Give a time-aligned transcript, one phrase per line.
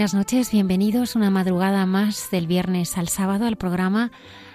[0.00, 4.10] Buenas noches, bienvenidos una madrugada más del viernes al sábado al programa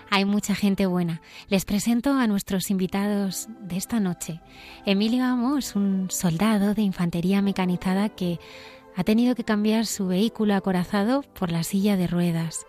[0.10, 1.22] Hay mucha gente buena.
[1.50, 4.42] Les presento a nuestros invitados de esta noche.
[4.88, 8.40] Emilio Amos, un soldado de infantería mecanizada que
[8.96, 12.66] ha tenido que cambiar su vehículo acorazado por la silla de ruedas.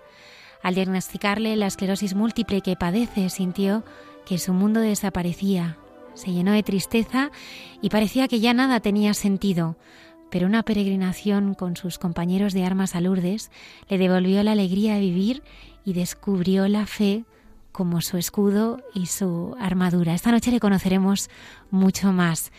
[0.62, 3.86] Al diagnosticarle la esclerosis múltiple que padece, sintió
[4.26, 5.78] que su mundo desaparecía.
[6.12, 7.30] Se llenó de tristeza
[7.80, 9.78] y parecía que ya nada tenía sentido
[10.36, 13.50] pero una peregrinación con sus compañeros de armas a Lourdes
[13.88, 15.42] le devolvió la alegría de vivir
[15.82, 17.24] y descubrió la fe
[17.72, 20.12] como su escudo y su armadura.
[20.12, 21.30] Esta noche le conoceremos
[21.70, 22.52] mucho más.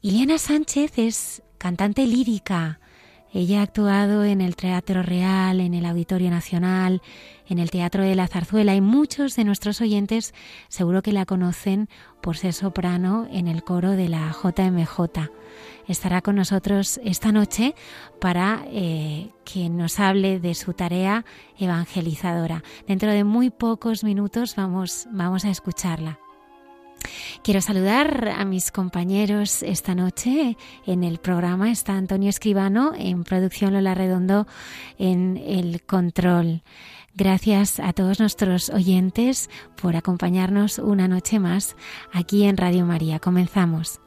[0.00, 2.80] Iliana Sánchez es cantante lírica.
[3.30, 7.02] Ella ha actuado en el Teatro Real, en el Auditorio Nacional,
[7.46, 10.32] en el Teatro de la Zarzuela y muchos de nuestros oyentes
[10.68, 11.90] seguro que la conocen
[12.22, 15.28] por ser soprano en el coro de la JMJ
[15.88, 17.74] estará con nosotros esta noche
[18.20, 21.24] para eh, que nos hable de su tarea
[21.58, 22.62] evangelizadora.
[22.86, 26.18] Dentro de muy pocos minutos vamos, vamos a escucharla.
[27.42, 30.56] Quiero saludar a mis compañeros esta noche
[30.86, 31.70] en el programa.
[31.70, 34.46] Está Antonio Escribano en producción Lola Redondo
[34.98, 36.62] en el control.
[37.14, 39.50] Gracias a todos nuestros oyentes
[39.80, 41.76] por acompañarnos una noche más
[42.12, 43.18] aquí en Radio María.
[43.18, 44.00] Comenzamos.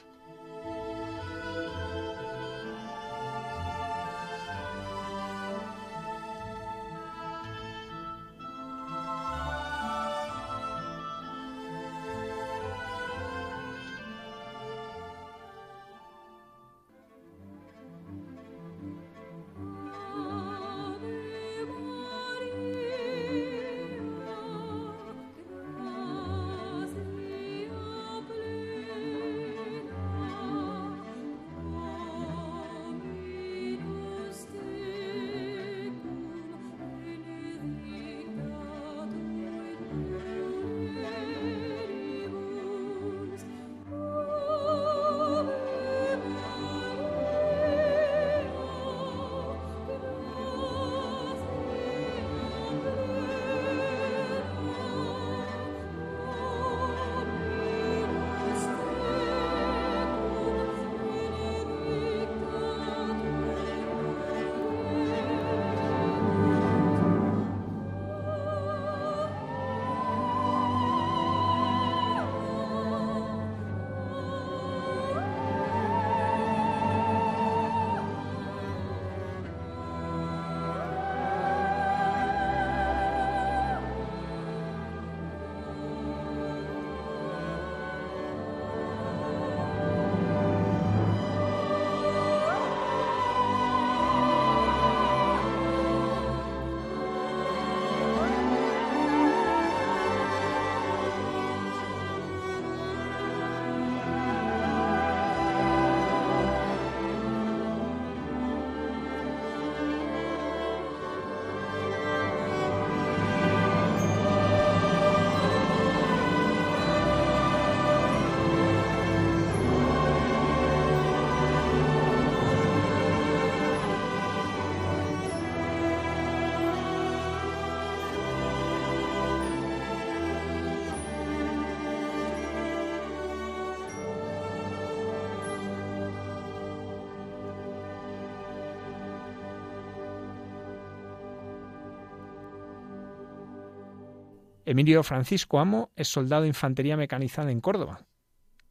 [144.65, 147.99] Emilio Francisco Amo es soldado de infantería mecanizada en Córdoba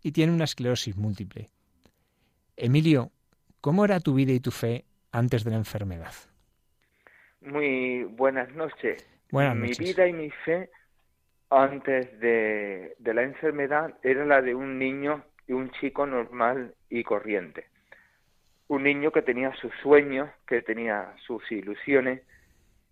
[0.03, 1.51] y tiene una esclerosis múltiple.
[2.57, 3.13] Emilio,
[3.61, 6.13] ¿cómo era tu vida y tu fe antes de la enfermedad?
[7.41, 9.09] Muy buenas noches.
[9.31, 9.79] Buenas noches.
[9.79, 10.71] Mi vida y mi fe
[11.51, 17.05] antes de, de la enfermedad era la de un niño y un chico normal y
[17.05, 17.67] corriente.
[18.69, 22.23] un niño que tenía sus sueños, que tenía sus ilusiones.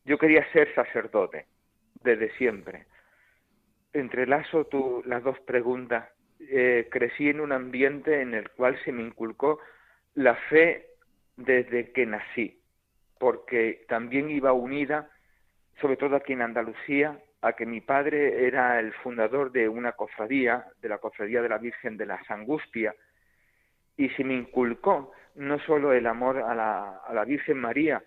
[0.04, 1.46] Yo quería ser sacerdote
[2.04, 2.86] desde siempre.
[3.92, 6.08] Entrelazo tu, las dos preguntas.
[6.40, 9.60] Eh, crecí en un ambiente en el cual se me inculcó
[10.14, 10.86] la fe
[11.36, 12.60] desde que nací,
[13.18, 15.10] porque también iba unida,
[15.80, 20.66] sobre todo aquí en Andalucía, a que mi padre era el fundador de una cofradía,
[20.80, 22.94] de la cofradía de la Virgen de las Angustias,
[23.96, 28.02] y se me inculcó no solo el amor a la, Virgen María,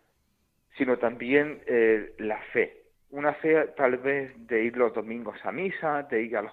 [0.78, 2.85] sino también eh, la fe.
[3.16, 6.52] Una fe tal vez de ir los domingos a misa, de ir a, los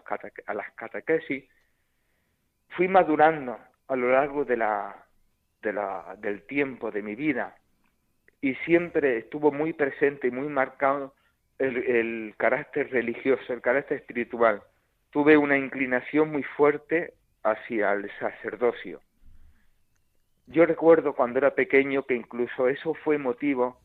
[0.55, 1.45] las catequesis.
[2.77, 5.05] Fui madurando a lo largo de la,
[5.61, 7.57] de la, del tiempo de mi vida
[8.41, 11.15] y siempre estuvo muy presente y muy marcado
[11.59, 14.63] el, el carácter religioso, el carácter espiritual.
[15.11, 19.01] Tuve una inclinación muy fuerte hacia el sacerdocio
[20.47, 23.79] yo recuerdo cuando era pequeño que incluso eso fue motivo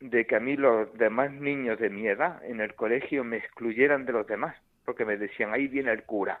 [0.00, 4.06] de que a mí los demás niños de mi edad en el colegio me excluyeran
[4.06, 6.40] de los demás, porque me decían, ahí viene el cura.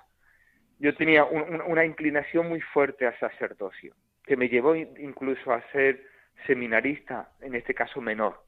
[0.78, 3.94] Yo tenía una inclinación muy fuerte al sacerdocio,
[4.24, 6.04] que me llevó incluso a ser
[6.46, 8.44] seminarista, en este caso menor.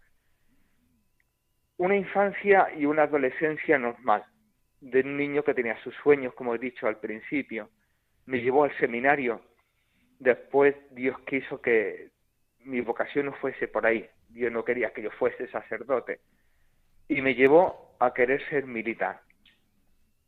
[1.77, 4.25] Una infancia y una adolescencia normal,
[4.81, 7.69] de un niño que tenía sus sueños, como he dicho al principio,
[8.27, 9.43] me llevó al seminario
[10.21, 12.11] Después Dios quiso que
[12.59, 14.07] mi vocación no fuese por ahí.
[14.32, 16.21] Dios no quería que yo fuese sacerdote.
[17.09, 19.21] Y me llevó a querer ser militar.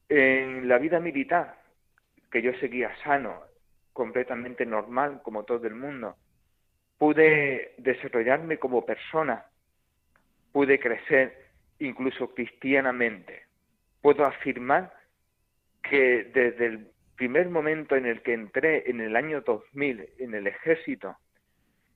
[0.08, 1.58] En la vida militar,
[2.30, 3.42] que yo seguía sano,
[3.92, 6.16] completamente normal, como todo el mundo,
[6.98, 9.44] pude desarrollarme como persona,
[10.52, 13.42] pude crecer incluso cristianamente.
[14.00, 14.92] Puedo afirmar
[15.82, 20.46] que desde el primer momento en el que entré en el año 2000 en el
[20.46, 21.16] ejército,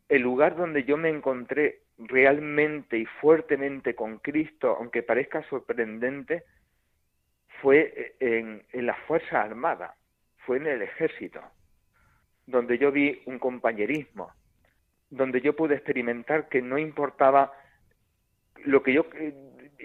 [0.09, 6.45] el lugar donde yo me encontré realmente y fuertemente con Cristo, aunque parezca sorprendente,
[7.61, 9.95] fue en, en la Fuerza Armada,
[10.45, 11.41] fue en el ejército,
[12.47, 14.31] donde yo vi un compañerismo,
[15.11, 17.53] donde yo pude experimentar que no importaba
[18.65, 19.07] lo que yo,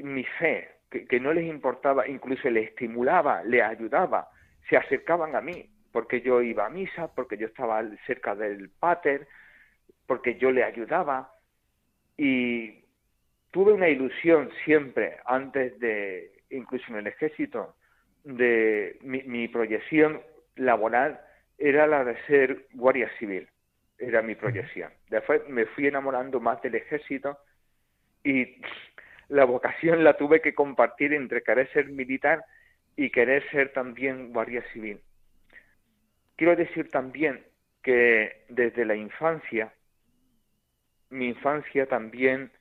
[0.04, 4.30] mi fe, que, que no les importaba, incluso le estimulaba, le ayudaba,
[4.70, 9.28] se acercaban a mí, porque yo iba a misa, porque yo estaba cerca del pater,
[10.06, 11.32] porque yo le ayudaba
[12.24, 12.84] y
[13.50, 17.76] tuve una ilusión siempre antes de, incluso en el ejército,
[18.24, 20.22] de mi, proyección
[20.56, 21.20] laboral
[21.58, 23.50] era la de ser guardia civil,
[23.98, 24.92] era mi proyección.
[25.10, 27.40] Después me fui enamorando más del ejército
[28.24, 28.62] y
[29.30, 32.46] la vocación la tuve que compartir entre querer ser militar
[32.96, 35.02] y querer ser también guardia civil.
[36.36, 37.44] Quiero decir también
[37.82, 39.74] que desde la infancia,
[41.12, 42.52] mi infancia también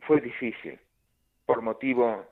[0.00, 0.78] fue difícil,
[1.44, 2.26] por motivo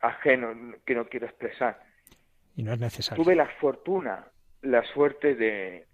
[0.00, 1.80] ajeno que no quiero expresar.
[2.56, 3.22] Y no es necesario.
[3.22, 4.26] Tuve la fortuna,
[4.62, 5.86] la suerte de,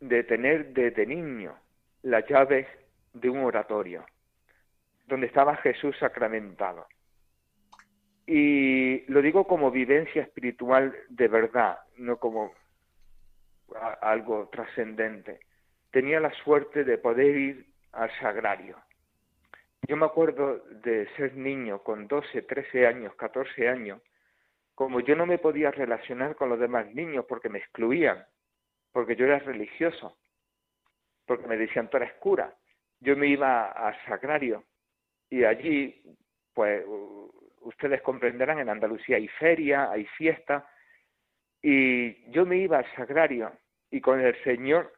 [0.00, 1.56] de tener desde niño
[2.02, 2.66] las llaves
[3.12, 4.04] de un oratorio,
[5.06, 6.86] donde estaba Jesús sacramentado.
[8.26, 12.52] Y lo digo como vivencia espiritual de verdad, no como
[14.00, 15.40] algo trascendente.
[15.94, 18.76] Tenía la suerte de poder ir al sagrario.
[19.86, 24.02] Yo me acuerdo de ser niño con 12, 13 años, 14 años,
[24.74, 28.26] como yo no me podía relacionar con los demás niños porque me excluían,
[28.90, 30.18] porque yo era religioso,
[31.26, 32.52] porque me decían tú eres cura.
[32.98, 34.64] Yo me iba al sagrario
[35.30, 36.02] y allí,
[36.54, 36.84] pues
[37.60, 40.68] ustedes comprenderán, en Andalucía hay feria, hay fiesta,
[41.62, 43.52] y yo me iba al sagrario
[43.92, 44.92] y con el Señor,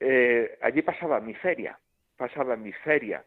[0.00, 1.78] eh, allí pasaba mi feria,
[2.16, 3.24] pasaba mi feria,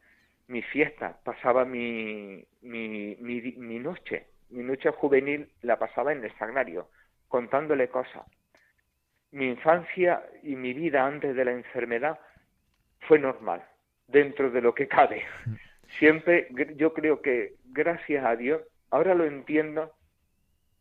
[0.47, 6.89] mi fiesta, pasaba mi, mi, mi, noche, mi noche juvenil la pasaba en el sagrario,
[7.27, 8.25] contándole cosas.
[9.31, 12.19] Mi infancia y mi vida antes de la enfermedad
[13.07, 13.63] fue normal,
[14.07, 15.23] dentro de lo que cabe.
[15.99, 18.61] Siempre yo creo que gracias a Dios
[18.91, 19.93] Ahora lo entiendo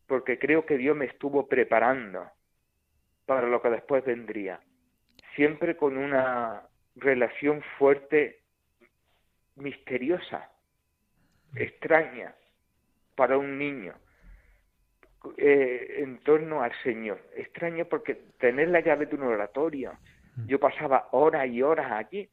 [0.05, 2.29] porque creo que Dios me estuvo preparando
[3.25, 4.59] para lo que después vendría.
[5.35, 6.63] Siempre con una
[6.95, 8.39] relación fuerte,
[9.55, 10.49] misteriosa,
[11.55, 12.35] extraña
[13.15, 13.93] para un niño
[15.37, 17.21] eh, en torno al Señor.
[17.35, 19.93] Extraño porque tener la llave de un oratorio,
[20.35, 20.47] mm.
[20.47, 22.29] yo pasaba horas y horas allí,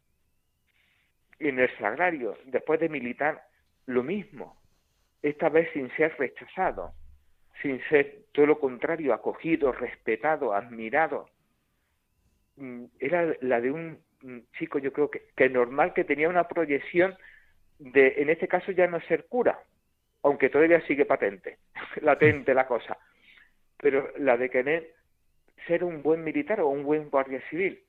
[1.39, 3.47] en el sagrario, después de militar,
[3.87, 4.59] lo mismo
[5.23, 6.93] esta vez sin ser rechazado,
[7.63, 11.29] sin ser todo lo contrario, acogido, respetado, admirado.
[12.59, 13.99] Mm, era la de un
[14.59, 17.17] chico, yo creo que, que normal, que tenía una proyección
[17.79, 19.59] de, en este caso ya no ser cura,
[20.23, 21.59] aunque todavía sigue patente,
[22.03, 22.99] latente la cosa,
[23.77, 24.95] pero la de querer
[25.67, 27.83] ser un buen militar o un buen guardia civil.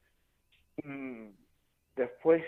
[0.84, 1.30] Mm,
[1.96, 2.44] después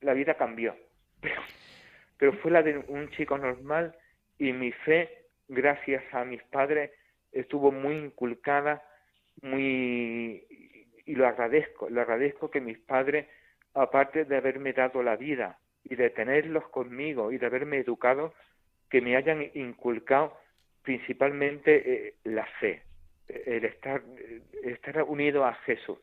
[0.00, 0.76] la vida cambió,
[2.18, 3.96] pero, fue la de un chico normal
[4.38, 6.90] y mi fe, gracias a mis padres,
[7.32, 8.82] estuvo muy inculcada,
[9.40, 10.21] muy
[11.12, 13.26] y lo agradezco, lo agradezco que mis padres,
[13.74, 18.32] aparte de haberme dado la vida y de tenerlos conmigo y de haberme educado,
[18.88, 20.34] que me hayan inculcado
[20.80, 21.70] principalmente
[22.08, 22.82] eh, la fe,
[23.28, 24.02] el estar,
[24.62, 25.98] estar unido a Jesús.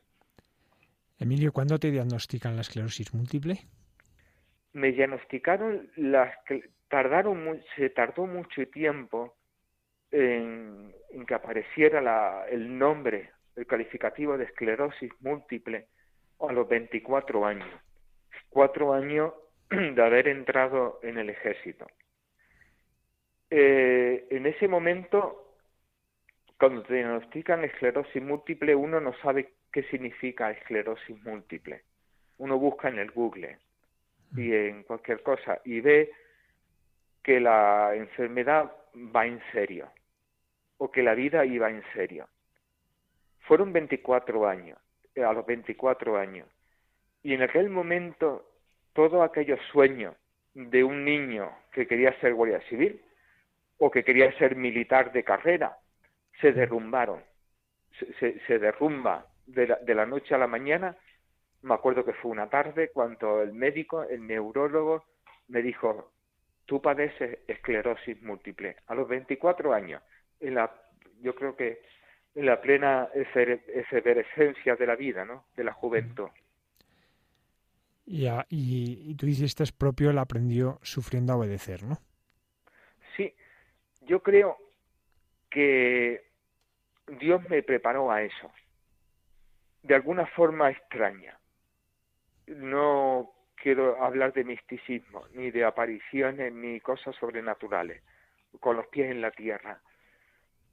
[1.18, 3.58] Emilio, ¿cuándo te diagnostican la esclerosis múltiple?
[4.74, 6.32] Me diagnosticaron las
[6.86, 9.34] tardaron se tardó mucho tiempo
[10.12, 10.94] en,
[11.26, 15.86] que apareciera la, el nombre, el calificativo de esclerosis múltiple
[16.40, 17.68] a los 24 años.
[18.48, 19.34] Cuatro años
[19.70, 21.86] de haber entrado en el ejército.
[23.50, 25.56] Eh, en ese momento,
[26.58, 31.82] cuando te diagnostican esclerosis múltiple, uno no sabe qué significa esclerosis múltiple.
[32.38, 33.58] Uno busca en el Google
[34.36, 36.10] y en cualquier cosa y ve
[37.22, 39.90] que la enfermedad va en serio
[40.78, 42.26] o que la vida iba en serio.
[43.50, 44.78] Fueron 24 años,
[45.16, 46.46] a los 24 años.
[47.24, 48.46] Y en aquel momento
[48.92, 50.14] todos aquellos sueños
[50.54, 53.02] de un niño que quería ser guardia civil
[53.78, 55.76] o que quería ser militar de carrera
[56.40, 57.24] se derrumbaron.
[58.20, 60.96] Se, derrumba de la, de la noche a la mañana.
[61.62, 65.06] Me acuerdo que fue una tarde cuando el médico, el neurólogo,
[65.48, 66.12] me dijo,
[66.66, 68.76] tú padeces esclerosis múltiple.
[68.86, 70.00] A los 24 años,
[70.38, 70.72] en la,
[71.20, 71.82] yo creo que
[72.40, 75.44] en la plena efervescencia de la vida, ¿no?
[75.56, 76.30] De la juventud.
[78.06, 81.98] Y, y, tú dices, es propio, él aprendió sufriendo a obedecer, ¿no?
[83.14, 83.34] Sí,
[84.00, 84.56] yo creo
[85.50, 86.24] que
[87.20, 88.50] Dios me preparó a eso,
[89.82, 91.38] de alguna forma extraña.
[92.46, 98.02] No quiero hablar de misticismo, ni de apariciones, ni cosas sobrenaturales,
[98.60, 99.82] con los pies en la tierra.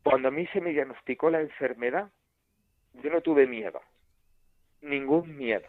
[0.09, 2.09] Cuando a mí se me diagnosticó la enfermedad,
[3.03, 3.81] yo no tuve miedo,
[4.81, 5.67] ningún miedo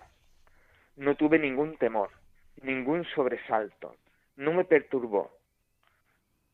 [0.99, 2.11] no tuve ningún temor,
[2.63, 3.97] ningún sobresalto,
[4.37, 5.31] no me perturbó.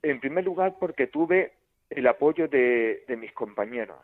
[0.02, 1.52] En primer lugar porque tuve
[1.90, 3.98] el apoyo de, mis compañeros,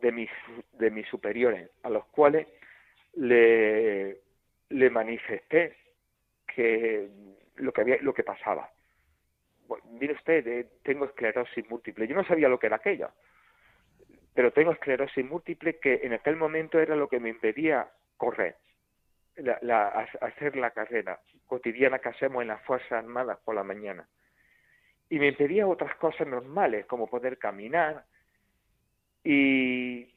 [0.00, 0.30] de mis,
[0.72, 2.46] de mis superiores, a los cuales
[3.14, 4.18] le,
[4.68, 5.76] le manifesté
[6.46, 7.08] que
[7.56, 8.70] lo que había, lo que pasaba.
[9.90, 12.06] Mire usted, eh, tengo esclerosis múltiple.
[12.06, 13.10] Yo no sabía lo que era aquello,
[14.34, 18.56] pero tengo esclerosis múltiple que en aquel momento era lo que me impedía correr
[19.36, 24.06] la, hacer la carrera cotidiana que hacemos en las Fuerzas Armadas por la mañana.
[25.08, 28.04] Y me impedía otras cosas normales, como poder caminar.
[29.24, 30.14] Y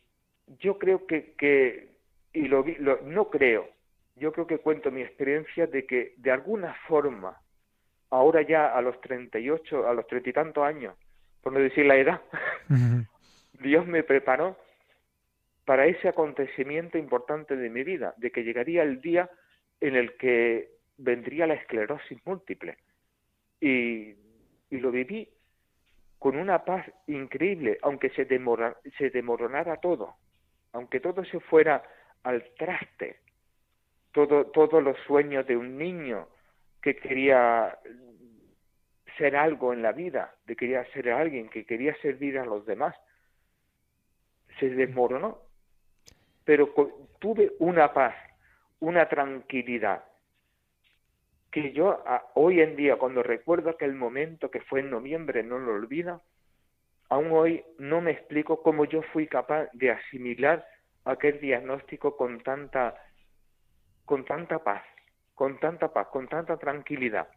[0.60, 1.90] yo creo que, que
[2.34, 3.70] y lo, lo, no creo,
[4.16, 7.42] yo creo que cuento mi experiencia de que de alguna forma,
[8.10, 10.96] ahora ya a los 38, a los treinta y tantos años,
[11.42, 12.22] por no decir la edad,
[13.60, 14.58] Dios me preparó
[15.66, 19.30] para ese acontecimiento importante de mi vida, de que llegaría el día
[19.82, 22.78] en el que vendría la esclerosis múltiple.
[23.60, 24.16] Y,
[24.72, 25.30] lo viví
[26.20, 28.28] con una paz increíble, aunque se,
[28.98, 30.16] se demoronara todo,
[30.74, 31.82] aunque todo se fuera
[32.24, 33.22] al traste,
[34.12, 36.28] todo, todos los sueños de un niño
[36.86, 37.80] que quería
[39.18, 42.96] ser algo en la vida, de quería ser alguien, que quería servir a los demás,
[44.60, 45.42] se desmoronó
[46.44, 46.72] pero
[47.18, 48.14] tuve una paz,
[48.80, 50.04] una tranquilidad,
[51.52, 52.04] que yo
[52.36, 56.22] hoy en día, cuando recuerdo aquel momento que fue en noviembre, no lo olvido,
[57.10, 60.68] aún hoy no me explico cómo yo fui capaz de asimilar
[61.04, 62.94] aquel diagnóstico con tanta,
[64.06, 64.84] con tanta paz,
[65.36, 67.28] con tanta paz, con tanta tranquilidad.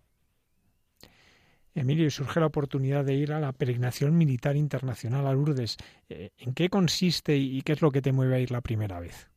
[1.75, 5.77] Emilio, surge la oportunidad de ir a la peregrinación militar internacional a Lourdes.
[6.09, 8.99] Eh, ¿En qué consiste y qué es lo que te mueve a ir la primera
[8.99, 9.31] vez?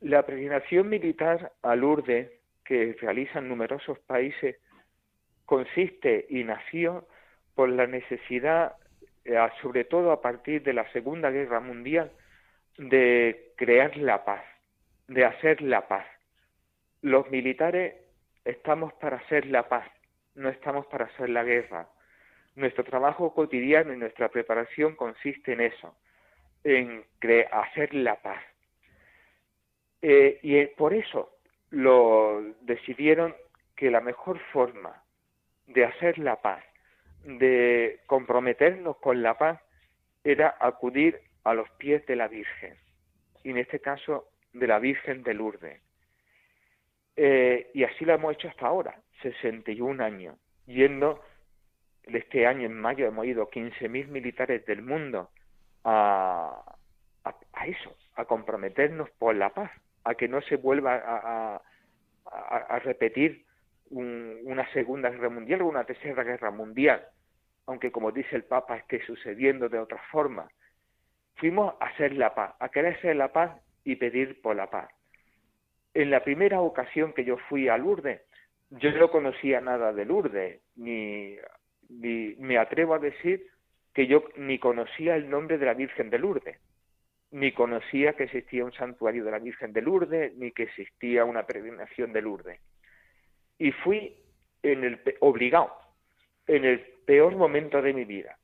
[0.00, 2.30] La peregrinación militar a Lourdes,
[2.64, 4.56] que realizan numerosos países,
[5.44, 7.08] consiste y nació
[7.54, 8.76] por la necesidad,
[9.24, 12.12] eh, sobre todo a partir de la Segunda Guerra Mundial,
[12.78, 14.44] de crear la paz,
[15.08, 16.06] de hacer la paz.
[17.02, 17.94] Los militares
[18.44, 19.88] estamos para hacer la paz
[20.38, 21.88] no estamos para hacer la guerra.
[22.54, 25.94] Nuestro trabajo cotidiano y nuestra preparación consiste en eso,
[26.64, 27.04] en
[27.52, 28.42] hacer la paz.
[30.00, 31.38] Eh, y por eso
[31.70, 33.34] lo decidieron
[33.76, 35.02] que la mejor forma
[35.66, 36.64] de hacer la paz,
[37.24, 39.60] de comprometernos con la paz,
[40.24, 42.74] era acudir a los pies de la Virgen,
[43.42, 45.87] y en este caso de la Virgen de Lourdes.
[47.20, 51.20] Eh, y así lo hemos hecho hasta ahora, 61 años, yendo,
[52.04, 55.28] este año en mayo hemos ido 15.000 militares del mundo
[55.82, 56.62] a,
[57.24, 59.72] a, eso, a comprometernos por la paz,
[60.04, 61.60] a que no se vuelva a,
[62.26, 63.44] a repetir
[63.90, 67.04] una segunda guerra mundial o una tercera guerra mundial,
[67.66, 70.48] aunque como dice el Papa esté sucediendo de otra forma.
[71.34, 74.88] Fuimos a hacer la paz, a querer hacer la paz y pedir por la paz.
[75.98, 78.20] En la primera ocasión que yo fui a Lourdes,
[78.70, 81.36] yo no conocía nada de Lourdes, ni,
[81.88, 83.48] me atrevo a decir
[83.92, 86.56] que yo ni conocía el nombre de la Virgen de Lourdes,
[87.32, 91.44] ni conocía que existía un santuario de la Virgen de Lourdes, ni que existía una
[91.46, 92.60] peregrinación de Lourdes
[93.58, 94.14] y fui
[94.62, 95.72] en el obligado
[96.46, 98.38] en el peor momento de mi vida.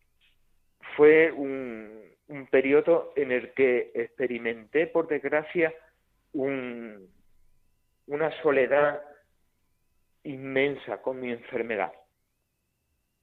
[0.96, 5.72] Fue un, un periodo en el que experimenté, por desgracia,
[6.32, 7.14] un,
[8.06, 9.02] una soledad
[10.24, 11.92] inmensa con mi enfermedad,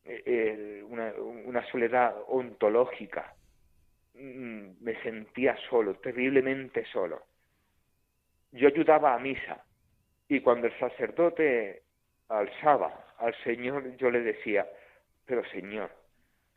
[0.03, 3.35] eh, una, una soledad ontológica.
[4.13, 7.23] Mm, me sentía solo, terriblemente solo.
[8.51, 9.63] Yo ayudaba a misa,
[10.27, 11.83] y cuando el sacerdote
[12.27, 14.67] alzaba al Señor, yo le decía,
[15.25, 15.91] pero Señor,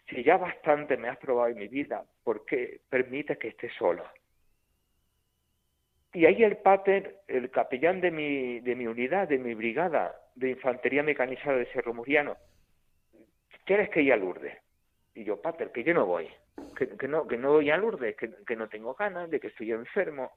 [0.09, 4.05] si ya bastante me has probado en mi vida, ¿por qué permite que esté solo?
[6.15, 10.51] Y ahí el pater, el capellán de mi, de mi unidad, de mi brigada de
[10.51, 12.37] infantería mecanizada de Cerro Muriano,
[13.65, 14.57] ¿quieres que ir a Lourdes?
[15.15, 16.29] Y yo, pater, que yo no voy,
[16.77, 19.73] que, no, que no voy a Lourdes, que, que no tengo ganas, de que estoy
[19.73, 20.33] enfermo,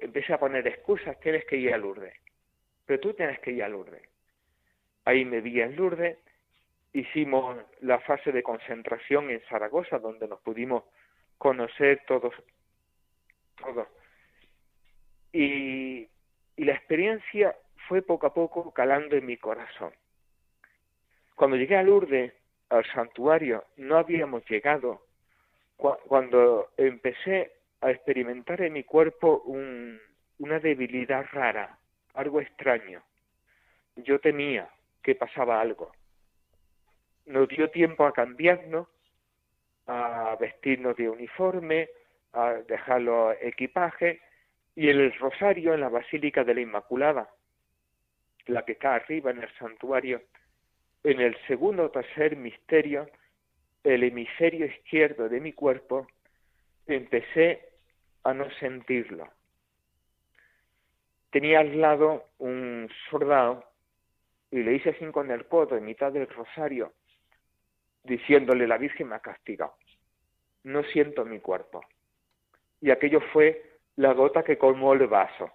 [0.00, 2.14] empecé a poner excusas, tienes que ir a Lourdes.
[2.86, 4.02] Pero tú tienes que ir a Lourdes.
[5.04, 6.18] Ahí me vi en Lourdes,
[6.92, 10.84] hicimos la fase de concentración en Zaragoza, donde nos pudimos
[11.38, 12.34] conocer todos,
[13.56, 13.86] todos.
[15.32, 16.08] Y,
[16.56, 17.54] y la experiencia
[17.88, 19.92] fue poco a poco calando en mi corazón.
[21.34, 22.32] Cuando llegué a Lourdes,
[22.70, 25.02] al santuario, no habíamos llegado.
[25.76, 29.42] Cuando empecé a experimentar en mi cuerpo
[30.38, 31.78] una debilidad rara,
[32.14, 33.02] algo extraño.
[33.96, 34.68] Yo temía
[35.02, 35.92] que pasaba algo.
[37.26, 38.88] Nos dio tiempo a cambiarnos,
[39.86, 41.88] a vestirnos de uniforme,
[42.32, 44.20] a dejar los equipajes
[44.76, 47.30] y el rosario en la Basílica de la Inmaculada,
[48.46, 50.22] la que está arriba en el santuario,
[51.02, 53.08] en el segundo tercer misterio,
[53.82, 56.06] el hemisferio izquierdo de mi cuerpo
[56.86, 57.70] empecé
[58.22, 59.26] a no sentirlo.
[61.30, 63.64] Tenía al lado un soldado
[64.50, 66.92] y le hice así con el codo en mitad del rosario,
[68.04, 69.74] diciéndole, la Virgen me ha castigado,
[70.64, 71.82] no siento mi cuerpo.
[72.80, 75.50] Y aquello fue la gota que colmó el vaso.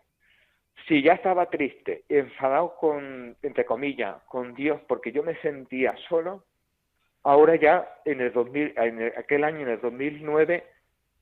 [0.87, 6.43] Si ya estaba triste, enfadado con, entre comillas, con Dios, porque yo me sentía solo,
[7.23, 10.63] ahora ya en el 2000, en aquel año, en el 2009,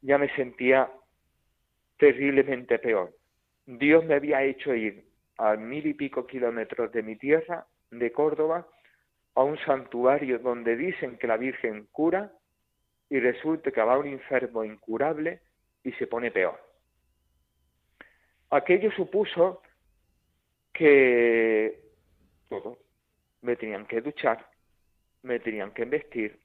[0.02, 0.90] ya me sentía
[1.98, 3.14] terriblemente peor.
[3.66, 5.04] Dios me había hecho ir
[5.38, 8.68] a mil y pico kilómetros de mi tierra, de Córdoba,
[9.36, 12.32] a un santuario donde dicen que la Virgen cura
[13.10, 15.42] y resulta que va un enfermo incurable
[15.84, 16.69] y se pone peor.
[18.52, 19.62] Aquello supuso
[20.74, 21.82] que
[22.50, 22.80] todo,
[23.42, 24.50] me tenían que duchar,
[25.24, 26.40] me tenían que vestir,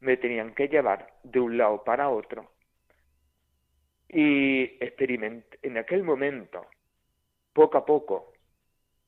[0.00, 2.50] me tenían que llevar de un lado para otro,
[4.08, 6.66] y experimenté, en aquel momento,
[7.52, 8.32] poco a poco,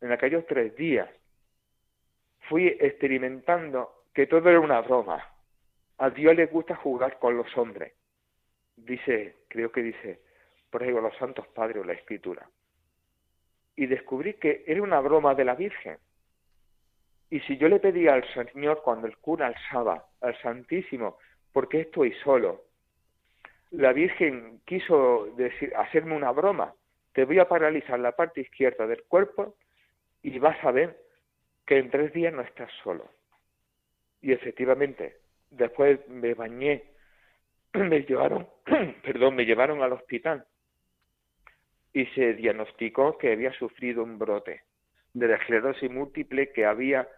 [0.01, 1.09] en aquellos tres días,
[2.49, 5.27] fui experimentando que todo era una broma.
[5.99, 7.93] A Dios le gusta jugar con los hombres.
[8.77, 10.21] Dice, creo que dice,
[10.71, 12.49] por ejemplo, los santos padres o la escritura.
[13.77, 15.99] Y descubrí que era una broma de la Virgen.
[17.31, 21.19] Y si yo le pedía al Señor cuando el cura alzaba al Santísimo,
[21.53, 22.71] ¿por qué estoy solo?
[23.71, 26.75] la Virgen quiso decir, hacerme una broma,
[27.13, 29.57] te voy a paralizar la parte izquierda del cuerpo
[30.23, 30.99] y vas a ver
[31.67, 33.09] que en tres días no estás solo.
[34.21, 35.19] Y efectivamente,
[35.51, 36.85] después me bañé,
[37.75, 38.49] me llevaron,
[39.03, 40.45] perdón, me llevaron al hospital
[41.93, 44.63] y se diagnosticó que había sufrido un brote
[45.13, 47.09] de la esclerosis múltiple que había,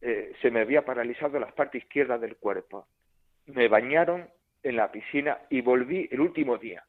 [0.00, 2.86] eh, se me había paralizado la parte izquierda del cuerpo.
[3.46, 4.28] Me bañaron
[4.62, 6.84] en la piscina y volví el último día.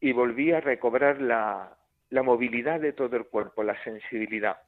[0.00, 1.76] y volví a recobrar la,
[2.10, 4.58] la movilidad de todo el cuerpo, la sensibilidad.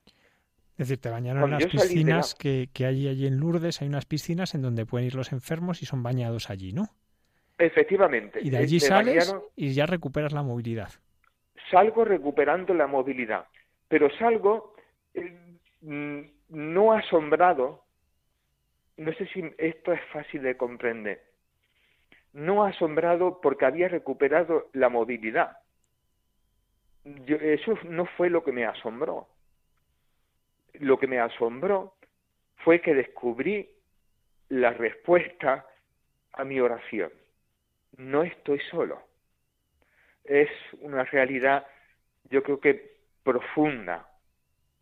[0.78, 4.06] Es decir, te bañaron en las piscinas que, que hay allí en Lourdes, hay unas
[4.06, 6.88] piscinas en donde pueden ir los enfermos y son bañados allí, ¿no?
[7.58, 8.40] Efectivamente.
[8.42, 10.90] Y de allí sales y ya recuperas la movilidad.
[11.70, 13.46] Salgo recuperando la movilidad,
[13.88, 14.74] pero salgo
[15.14, 17.84] eh, mm, no asombrado,
[18.96, 21.22] no sé si esto es fácil de comprender,
[22.32, 25.58] no asombrado porque había recuperado la movilidad.
[27.04, 29.28] eso no fue lo que me asombró
[30.80, 31.94] lo que me asombró
[32.56, 33.68] fue que descubrí
[34.48, 35.66] la respuesta
[36.32, 37.10] a mi oración.
[37.96, 39.02] No estoy solo.
[40.28, 41.66] Es una realidad,
[42.30, 44.08] yo creo que profunda.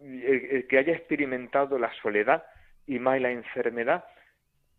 [0.01, 2.45] El, que haya experimentado la soledad
[2.87, 4.05] y más la enfermedad,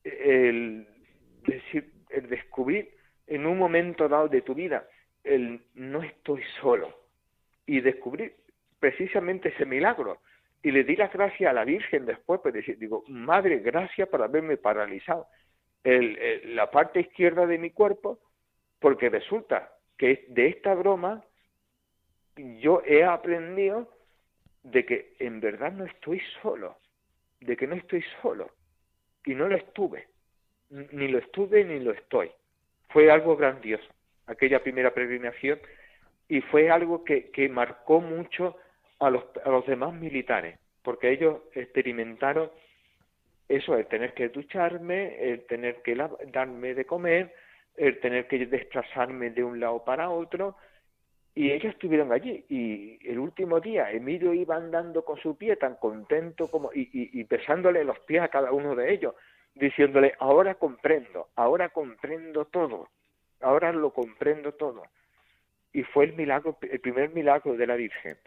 [0.04, 0.88] el,
[1.48, 2.94] decir, el descubrir
[3.26, 4.88] en un momento dado de tu vida
[5.24, 6.96] el no estoy solo
[7.66, 8.36] y descubrir
[8.80, 10.22] precisamente ese milagro
[10.62, 14.58] y le di las gracias a la Virgen después, pues digo, Madre, gracias por haberme
[14.58, 15.28] paralizado
[15.84, 18.20] el, la parte izquierda de mi cuerpo,
[18.80, 21.24] porque resulta que de esta broma
[22.36, 23.90] yo he aprendido
[24.64, 26.78] de que en verdad no estoy solo,
[27.40, 28.50] de que no estoy solo,
[29.26, 30.08] y no lo estuve,
[30.70, 32.32] ni lo estuve ni lo estoy.
[32.90, 33.86] Fue algo grandioso,
[34.28, 35.60] aquella primera peregrinación,
[36.28, 38.58] y fue algo que, que marcó mucho
[39.00, 42.52] a los, a los demás militares, porque ellos experimentaron
[43.48, 45.96] eso, el tener que ducharme, el tener que
[46.28, 47.34] darme de comer,
[47.78, 50.56] el tener que desplazarme de un lado para otro,
[51.34, 52.46] y ellos estuvieron allí.
[52.50, 57.20] Y el último día, Emilio iba andando con su pie tan contento como, y, y,
[57.20, 59.16] y besándole los pies a cada uno de ellos,
[59.54, 62.90] diciéndole, ahora comprendo, ahora comprendo todo,
[63.42, 64.84] ahora lo comprendo todo.
[65.74, 68.18] Y fue el milagro, el primer milagro de la Virgen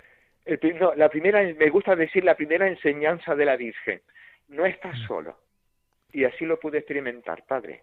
[0.96, 4.00] la primera, me gusta decir la primera enseñanza de la Virgen.
[4.48, 5.06] No estás mm.
[5.06, 5.36] solo.
[6.12, 7.82] Y así lo pude experimentar, padre.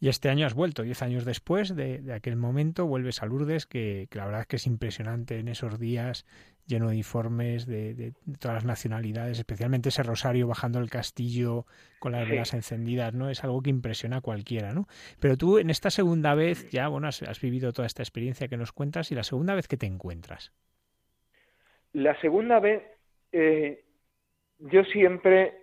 [0.00, 4.06] Y este año has vuelto, diez años después de, aquel momento, vuelves a Lourdes, que,
[4.12, 6.24] la verdad es que es impresionante en esos días,
[6.66, 11.66] lleno de informes de, todas las nacionalidades, especialmente ese rosario bajando el castillo
[11.98, 13.28] con las velas encendidas, ¿no?
[13.28, 14.86] Es algo que impresiona a cualquiera, ¿no?
[15.18, 18.56] Pero tú en esta segunda vez, ya, bueno, has, has vivido toda esta experiencia que
[18.56, 20.52] nos cuentas, y la segunda vez que te encuentras.
[21.92, 22.82] La segunda vez,
[23.32, 23.84] eh,
[24.58, 25.54] yo siempre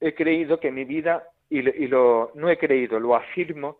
[0.00, 3.78] he creído que mi vida, y, lo, no he creído, lo afirmo,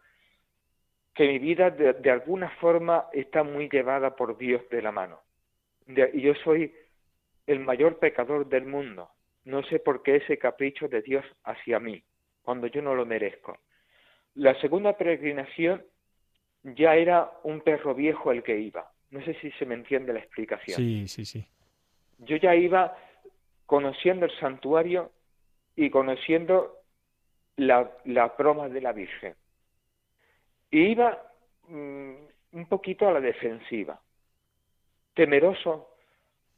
[1.14, 5.20] que mi vida de, alguna forma está muy llevada por Dios de la mano.
[5.87, 6.72] y yo soy
[7.46, 9.11] el mayor pecador del mundo.
[9.44, 12.02] No sé por qué ese capricho de Dios hacia mí,
[12.42, 13.59] cuando yo no lo merezco.
[14.35, 15.85] La segunda peregrinación
[16.62, 18.90] ya era un perro viejo el que iba.
[19.11, 20.76] No sé si se me entiende la explicación.
[20.76, 21.46] Sí, sí, sí
[22.18, 22.96] yo ya iba
[23.66, 25.12] conociendo el santuario
[25.76, 26.77] y conociendo
[27.59, 29.35] la, la broma de la Virgen.
[30.71, 31.23] Y iba
[31.68, 32.14] mm,
[32.53, 34.01] un poquito a la defensiva,
[35.14, 35.94] temeroso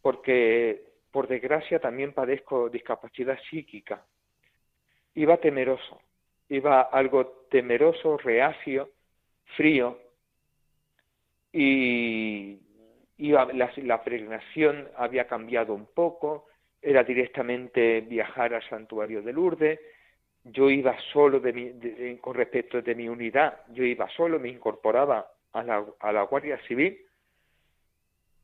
[0.03, 4.05] porque por desgracia también padezco discapacidad psíquica.
[5.15, 6.01] Iba temeroso,
[6.49, 8.91] iba algo temeroso, reacio,
[9.57, 9.99] frío
[11.53, 12.61] y
[13.19, 16.47] la, la peregrinación había cambiado un poco,
[16.81, 19.81] era directamente viajar al santuario de Lourdes,
[20.45, 25.63] yo iba solo de con respecto de mi unidad, yo iba solo, me incorporaba a
[25.63, 26.99] la, a la Guardia Civil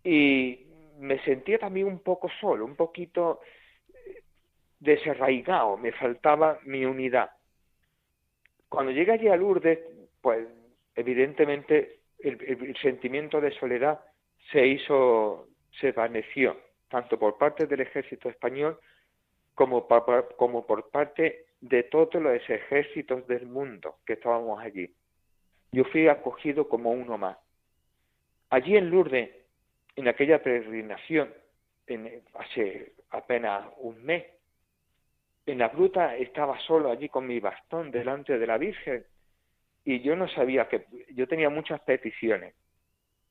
[0.04, 0.66] y
[0.98, 3.40] me sentía también un poco solo, un poquito
[4.78, 7.30] desarraigado, me faltaba mi unidad.
[8.68, 9.78] Cuando llegué allí a Lourdes,
[10.20, 10.46] pues
[10.94, 14.00] evidentemente el sentimiento de soledad
[14.50, 15.48] se hizo,
[15.80, 16.56] se vaneció,
[16.88, 18.78] tanto por parte del ejército español
[19.54, 19.87] como,
[20.37, 24.95] como por parte de todos los ejércitos del mundo que estábamos allí.
[25.73, 27.37] Yo fui acogido como uno más.
[28.51, 29.31] Allí en Lourdes,
[29.97, 31.33] en aquella peregrinación,
[32.35, 34.25] hace apenas un mes,
[35.47, 39.05] en la gruta estaba solo allí con mi bastón delante de la Virgen
[39.85, 42.55] y yo no sabía que yo tenía muchas peticiones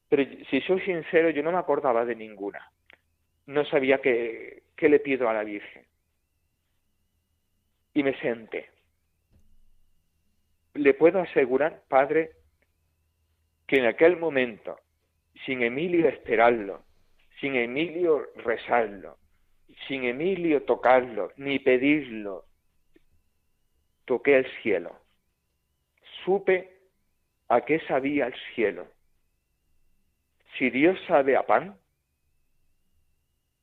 [0.09, 2.71] pero si soy sincero, yo no me acordaba de ninguna.
[3.47, 5.85] No sabía qué, qué le pido a la Virgen.
[7.95, 8.69] Y me senté.
[10.75, 12.33] Le puedo asegurar, Padre,
[13.65, 14.79] que en aquel momento,
[15.45, 16.83] sin Emilio esperarlo,
[17.41, 19.17] sin Emilio rezarlo,
[19.87, 22.45] sin Emilio tocarlo, ni pedirlo,
[24.05, 24.95] toqué el cielo.
[26.23, 26.77] Supe
[27.47, 28.87] a qué sabía el cielo
[30.57, 31.77] si Dios sabe a pan,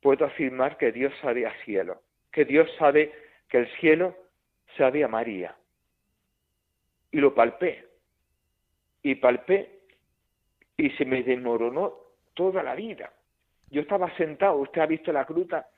[0.01, 3.13] puedo afirmar que Dios sabe a cielo, que Dios sabe
[3.53, 4.17] que el cielo
[4.79, 5.55] sabe a María.
[7.11, 7.87] Y lo palpé,
[9.03, 9.81] y palpé,
[10.79, 11.93] y se me desmoronó
[12.33, 13.13] toda la vida.
[13.69, 15.69] Yo estaba sentado, usted ha visto la gruta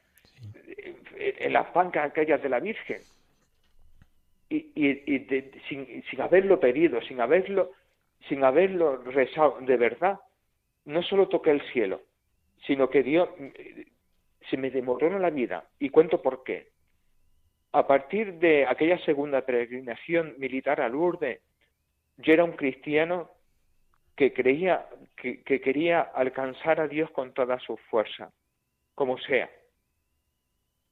[1.16, 3.00] en las bancas aquellas de la Virgen,
[4.48, 5.26] y, y,
[5.68, 7.72] sin, sin haberlo pedido, sin haberlo,
[8.28, 10.20] sin haberlo rezado de verdad,
[10.84, 12.02] no solo toqué el cielo,
[12.68, 13.28] sino que Dios
[14.48, 15.66] se me demoró la vida.
[15.80, 16.73] Y cuento por qué.
[17.74, 21.40] A partir de aquella segunda peregrinación militar a Lourdes,
[22.18, 23.32] yo era un cristiano
[24.14, 28.30] que creía que, que quería alcanzar a Dios con toda su fuerza,
[28.94, 29.50] como sea.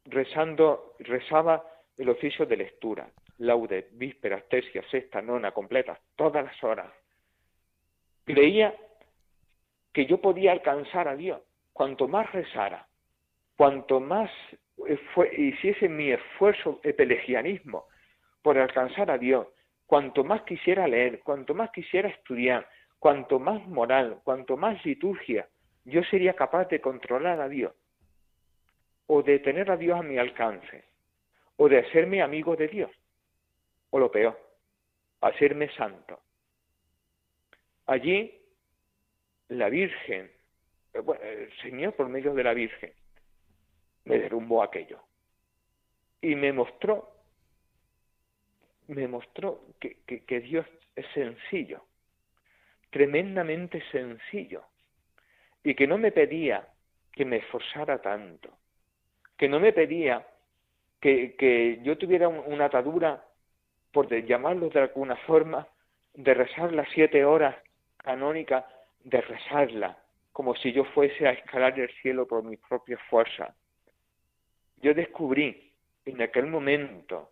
[0.07, 1.65] Rezando, rezaba
[1.97, 6.91] el oficio de lectura, laude, vísperas, tercia, sexta, nona, completa, todas las horas.
[8.25, 8.75] Creía
[9.93, 11.41] que yo podía alcanzar a Dios
[11.73, 12.89] cuanto más rezara,
[13.57, 14.33] cuanto más
[15.37, 17.87] hiciese mi esfuerzo de pelegianismo
[18.43, 19.47] por alcanzar a Dios,
[19.87, 25.49] cuanto más quisiera leer, cuanto más quisiera estudiar, cuanto más moral, cuanto más liturgia,
[25.85, 27.75] yo sería capaz de controlar a Dios,
[29.07, 30.85] o de tener a Dios a mi alcance,
[31.57, 32.91] o de hacerme amigo de Dios,
[33.91, 34.39] o lo peor,
[35.21, 36.21] hacerme santo.
[37.87, 38.41] Allí,
[39.49, 40.31] la Virgen,
[40.95, 42.93] eh, el Señor por medio de la Virgen,
[44.05, 45.01] me derrumbó aquello.
[46.21, 47.11] Y me mostró,
[48.89, 51.85] me mostró que, que, Dios es sencillo,
[52.91, 54.63] tremendamente sencillo,
[55.65, 56.69] y que no me pedía
[57.13, 58.51] que me esforzara tanto,
[59.37, 60.27] que no me pedía
[61.01, 63.25] que, que yo tuviera una atadura,
[63.93, 65.67] por llamarlo de alguna forma,
[66.15, 67.57] de rezar las siete horas
[67.99, 68.65] canónicas,
[69.05, 69.99] de rezarla,
[70.33, 73.55] como si yo fuese a escalar el cielo por mi propia fuerza
[74.83, 75.73] yo descubrí
[76.05, 77.31] en aquel momento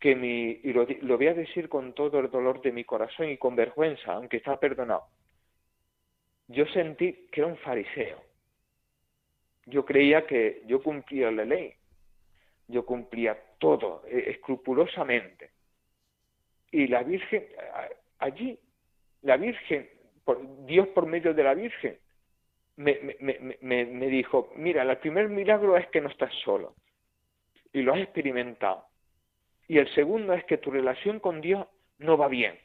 [0.00, 0.86] que mi, y lo,
[1.18, 4.58] voy a decir con todo el dolor de mi corazón y con vergüenza, aunque está
[4.58, 5.04] perdonado,
[6.48, 8.22] yo sentí que era un fariseo.
[9.66, 11.74] Yo creía que yo cumplía la ley,
[12.66, 15.50] yo cumplía todo eh, escrupulosamente.
[16.72, 17.46] Y la Virgen,
[18.18, 18.58] allí,
[19.22, 19.88] la Virgen,
[20.24, 21.98] por, Dios por medio de la Virgen,
[22.80, 23.16] me,
[23.60, 26.74] me, me, dijo, mira, el primer milagro es que no estás solo
[27.74, 28.86] y lo has experimentado.
[29.68, 31.66] Y el segundo es que tu relación con Dios
[31.98, 32.58] no va bien,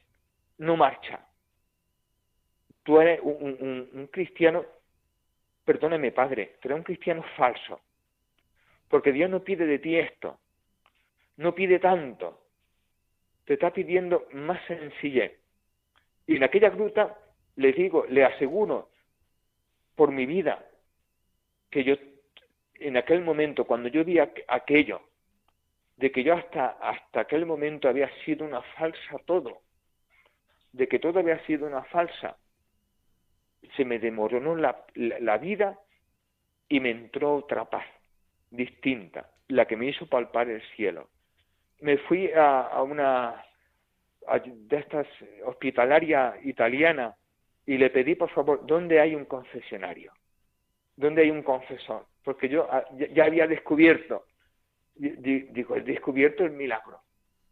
[0.57, 1.27] no marcha.
[2.83, 4.65] Tú eres un, un, cristiano,
[5.65, 7.81] perdóneme padre, pero eres un cristiano falso.
[8.87, 10.39] Porque Dios no pide de ti esto,
[11.37, 12.41] no pide tanto,
[13.43, 15.33] te está pidiendo más sencillez.
[16.25, 17.19] Y en aquella gruta,
[17.57, 18.89] le digo, le aseguro,
[19.95, 20.65] por mi vida,
[21.69, 21.95] que yo
[22.79, 25.01] en aquel momento, cuando yo vi aquello,
[25.97, 29.61] de que yo hasta, hasta aquel momento había sido una falsa todo,
[30.73, 32.37] de que todo había sido una falsa,
[33.75, 35.79] se me demoró la, la, vida
[36.67, 37.85] y me entró otra paz
[38.51, 41.09] distinta, la que me hizo palpar el cielo.
[41.79, 43.43] Me fui a, a una
[44.43, 45.07] de estas
[45.45, 47.15] hospitalaria italiana
[47.65, 50.13] y le pedí, por favor, ¿dónde hay un confesionario?
[50.95, 52.05] ¿Dónde hay un confesor?
[52.23, 54.25] Porque yo ah, ya había descubierto,
[54.95, 57.01] digo, he descubierto el milagro,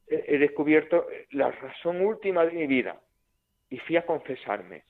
[0.07, 2.99] he descubierto la razón última de mi vida
[3.69, 4.83] y fui a confesarme.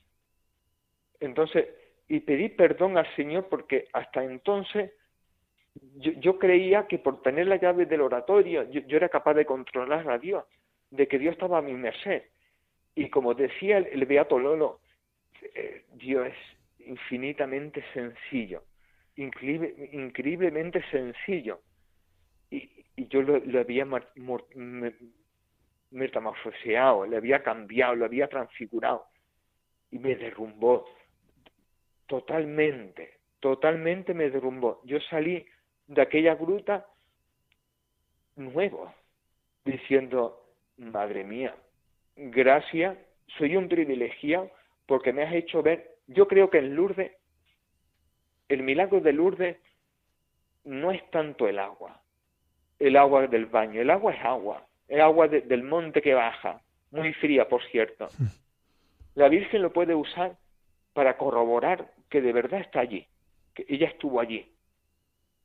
[1.19, 1.67] Entonces,
[2.07, 4.91] y pedí perdón al Señor porque hasta entonces
[5.95, 10.19] yo, creía que por tener la llave del oratorio yo, era capaz de controlar a
[10.19, 10.45] Dios,
[10.91, 12.23] de que Dios estaba a mi merced.
[12.93, 14.81] Y como decía el Beato Lolo,
[15.55, 18.63] eh, Dios es infinitamente sencillo,
[19.15, 21.61] increíblemente sencillo.
[22.49, 23.87] Y, yo lo, había
[25.89, 29.05] metamorfoseado, le había cambiado, lo había transfigurado.
[29.89, 30.85] Y me derrumbó
[32.07, 34.81] totalmente, totalmente me derrumbó.
[34.83, 35.45] Yo salí
[35.87, 36.85] de aquella gruta
[38.35, 38.93] nuevo,
[39.65, 40.39] diciendo,
[40.77, 41.55] madre mía,
[42.15, 42.97] gracias,
[43.37, 44.51] soy un privilegiado
[44.85, 47.11] porque me has hecho ver, yo creo que en Lourdes,
[48.49, 49.57] el milagro de Lourdes
[50.63, 52.01] no es tanto el agua,
[52.79, 57.13] el agua del baño, el agua es agua, el agua del monte que baja, muy
[57.13, 58.07] fría, por cierto.
[59.15, 60.37] La Virgen lo puede usar
[60.93, 63.07] para corroborar que de verdad está allí,
[63.53, 64.51] que ella estuvo allí.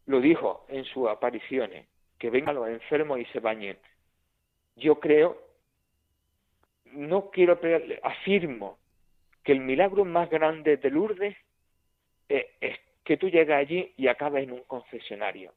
[0.07, 1.87] Lo dijo en sus apariciones,
[2.19, 3.79] que vengan los enfermos y se bañen.
[4.77, 5.41] Yo creo,
[6.93, 7.59] no quiero,
[8.03, 8.79] afirmo
[9.49, 11.35] que el milagro más grande de Lourdes
[12.29, 15.55] es que tú llegas allí y acabes en un confesionario.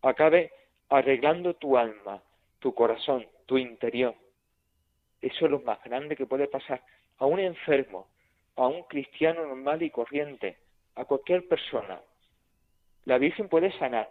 [0.00, 0.52] Acabes
[0.90, 2.22] arreglando tu alma,
[2.60, 4.14] tu corazón, tu interior.
[5.20, 6.84] Eso es lo más grande que puede pasar
[7.18, 8.06] a un enfermo,
[8.54, 10.56] a un cristiano normal y corriente,
[10.94, 12.00] a cualquier persona.
[13.06, 14.08] La Virgen puede sanar,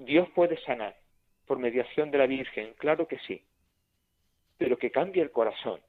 [0.00, 0.96] Dios puede sanar
[1.46, 3.44] por mediación de la Virgen, claro que sí,
[4.56, 5.82] pero que cambie el corazón,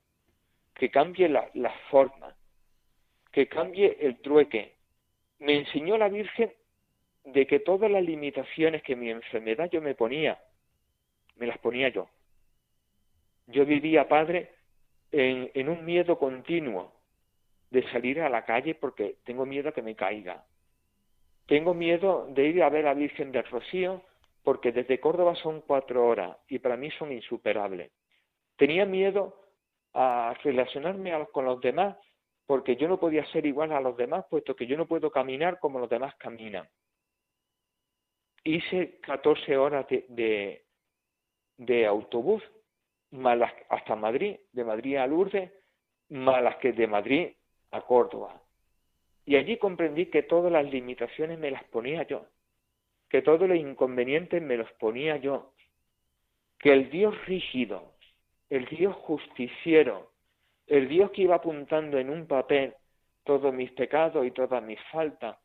[0.76, 1.50] que cambie la,
[1.90, 2.36] forma,
[3.32, 4.76] que cambie el trueque.
[5.40, 6.52] Me enseñó la Virgen
[7.26, 10.40] de que todas las limitaciones que mi enfermedad yo me ponía,
[11.38, 12.10] me las ponía yo.
[13.48, 14.52] Yo vivía, padre,
[15.12, 16.94] en, en un miedo continuo
[17.70, 20.46] de salir a la calle porque tengo miedo a que me caiga.
[21.46, 24.02] Tengo miedo de ir a ver a la Virgen del Rocío
[24.44, 27.92] porque desde Córdoba son cuatro horas y para mí son insuperables.
[28.58, 29.43] Tenía miedo
[29.94, 31.96] a relacionarme con los demás
[32.46, 35.60] porque yo no podía ser igual a los demás puesto que yo no puedo caminar
[35.60, 36.68] como los demás caminan.
[38.44, 40.66] Hice 14 horas de,
[41.88, 42.44] autobús
[43.70, 45.52] hasta Madrid, de Madrid a Lourdes,
[46.10, 47.30] malas que de Madrid
[47.72, 48.42] a Córdoba.
[49.26, 52.26] Y allí comprendí que todas las limitaciones me las ponía yo,
[53.10, 55.54] que todos los inconvenientes me los ponía yo,
[56.60, 57.93] que el Dios rígido,
[58.54, 60.12] el Dios justiciero,
[60.68, 62.76] el Dios que iba apuntando en un papel
[63.24, 65.38] todos mis pecados y todas mis faltas,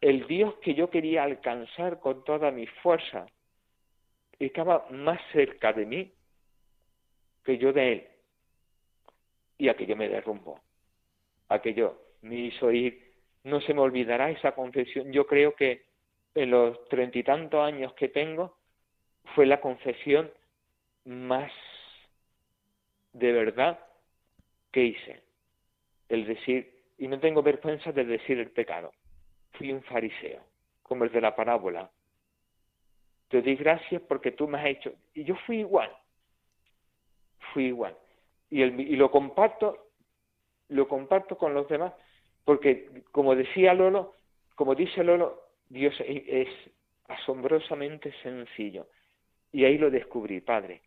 [0.00, 3.26] el Dios que yo quería alcanzar con toda mi fuerza,
[4.38, 6.12] estaba más cerca de mí
[7.42, 8.08] que yo de Él.
[9.58, 10.60] Y aquello me derrumbó.
[11.48, 13.12] Aquello me hizo ir.
[13.42, 15.10] No se me olvidará esa confesión.
[15.10, 15.86] Yo creo que
[16.36, 18.56] en los treinta y tantos años que tengo
[19.34, 20.30] fue la confesión
[21.06, 21.50] más
[23.18, 23.78] de verdad
[24.72, 25.22] que hice.
[26.08, 28.92] El decir, y no tengo vergüenza de decir el pecado
[29.56, 30.42] fui un fariseo,
[30.82, 31.90] como el de la parábola.
[33.28, 34.92] Te doy gracias porque tú me has hecho.
[35.14, 35.90] Y yo fui igual.
[37.52, 37.96] Fui igual.
[38.50, 39.88] Y, y lo comparto,
[40.68, 41.92] lo comparto con los demás,
[42.44, 44.14] porque como decía Lolo,
[44.54, 46.48] como dice Lolo, Dios es
[47.08, 48.86] asombrosamente sencillo.
[49.52, 50.82] Y ahí lo descubrí, Padre.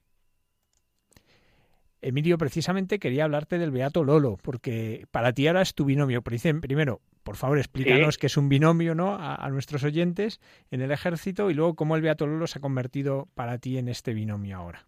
[2.01, 6.21] Emilio, precisamente quería hablarte del Beato Lolo, porque para ti ahora es tu binomio.
[6.21, 9.17] Primero, por favor, explícanos qué es un binomio ¿no?
[9.19, 10.39] A, nuestros oyentes
[10.71, 13.89] en el ejército y luego cómo el Beato Lolo se ha convertido para ti en
[13.89, 14.85] este binomio ahora.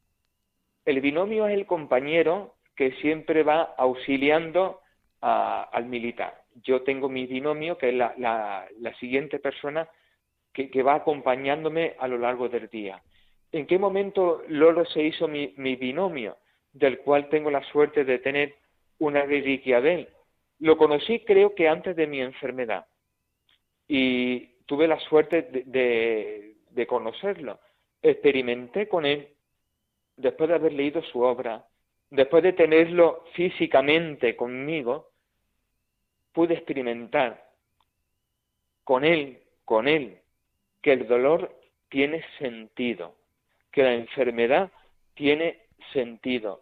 [0.85, 4.79] El binomio es el compañero que siempre va auxiliando
[5.19, 6.41] al militar.
[6.63, 8.65] Yo tengo mi binomio, que es la,
[8.99, 9.87] siguiente persona
[10.53, 13.01] que, va acompañándome a lo largo del día.
[13.51, 16.37] ¿En qué momento Lolo se hizo mi binomio?
[16.73, 18.55] Del cual tengo la suerte de tener
[18.99, 20.09] una reliquia de él.
[20.59, 22.85] Lo conocí creo que antes de mi enfermedad
[23.87, 27.59] y tuve la suerte de, de, conocerlo.
[28.01, 29.27] Experimenté con él
[30.15, 31.65] después de haber leído su obra,
[32.09, 35.09] después de tenerlo físicamente conmigo,
[36.31, 37.49] pude experimentar
[38.83, 40.19] con él, con él,
[40.81, 41.53] que el dolor
[41.89, 43.15] tiene sentido,
[43.71, 44.71] que la enfermedad
[45.13, 45.59] tiene
[45.93, 46.61] sentido.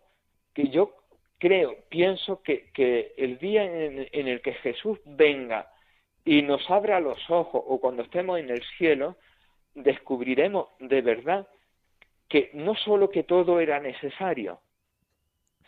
[0.54, 0.96] Que yo
[1.38, 5.72] creo, pienso que, que el día en, el que Jesús venga
[6.26, 9.16] y nos abra los ojos o cuando estemos en el cielo,
[9.74, 11.48] descubriremos de verdad
[12.28, 14.60] que no solo que todo era necesario,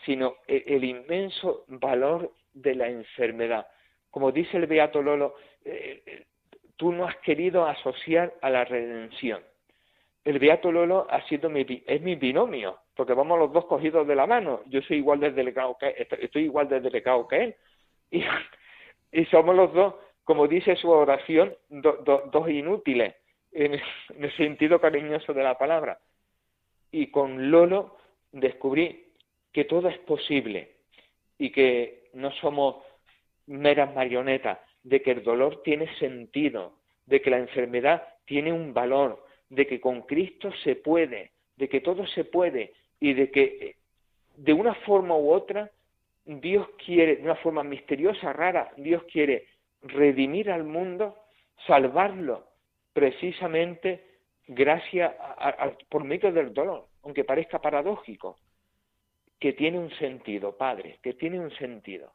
[0.06, 3.68] sino el, el inmenso valor de la enfermedad.
[4.12, 6.26] Como dice el Beato Lolo, eh, eh,
[6.76, 9.42] tú no has querido asociar a la redención.
[10.24, 14.16] El Beato Lolo ha sido mi, es mi binomio, porque vamos los dos cogidos de
[14.16, 14.62] la mano.
[14.68, 17.56] Yo soy igual de delegado que estoy igual de delegado que él.
[18.12, 18.24] Y,
[19.12, 23.16] y somos los dos, como dice su oración, dos inútiles,
[23.52, 23.74] en,
[24.10, 26.00] en el sentido cariñoso de la palabra.
[26.92, 27.98] Y con Lolo
[28.32, 29.12] descubrí
[29.52, 30.76] que todo es posible
[31.38, 32.84] y que no somos
[33.48, 36.74] meras marionetas, de que el dolor tiene sentido,
[37.06, 41.82] de que la enfermedad tiene un valor, de que con Cristo se puede, de que
[41.82, 43.76] todo se puede y de que eh,
[44.38, 45.70] de una forma u otra
[46.26, 49.48] Dios quiere, de una forma misteriosa, rara, Dios quiere
[49.82, 51.18] redimir al mundo,
[51.68, 52.48] salvarlo,
[52.94, 54.06] precisamente
[54.48, 55.14] gracias
[55.90, 58.38] por medio del dolor, aunque parezca paradójico,
[59.38, 62.14] que tiene un sentido, Padre, que tiene un sentido.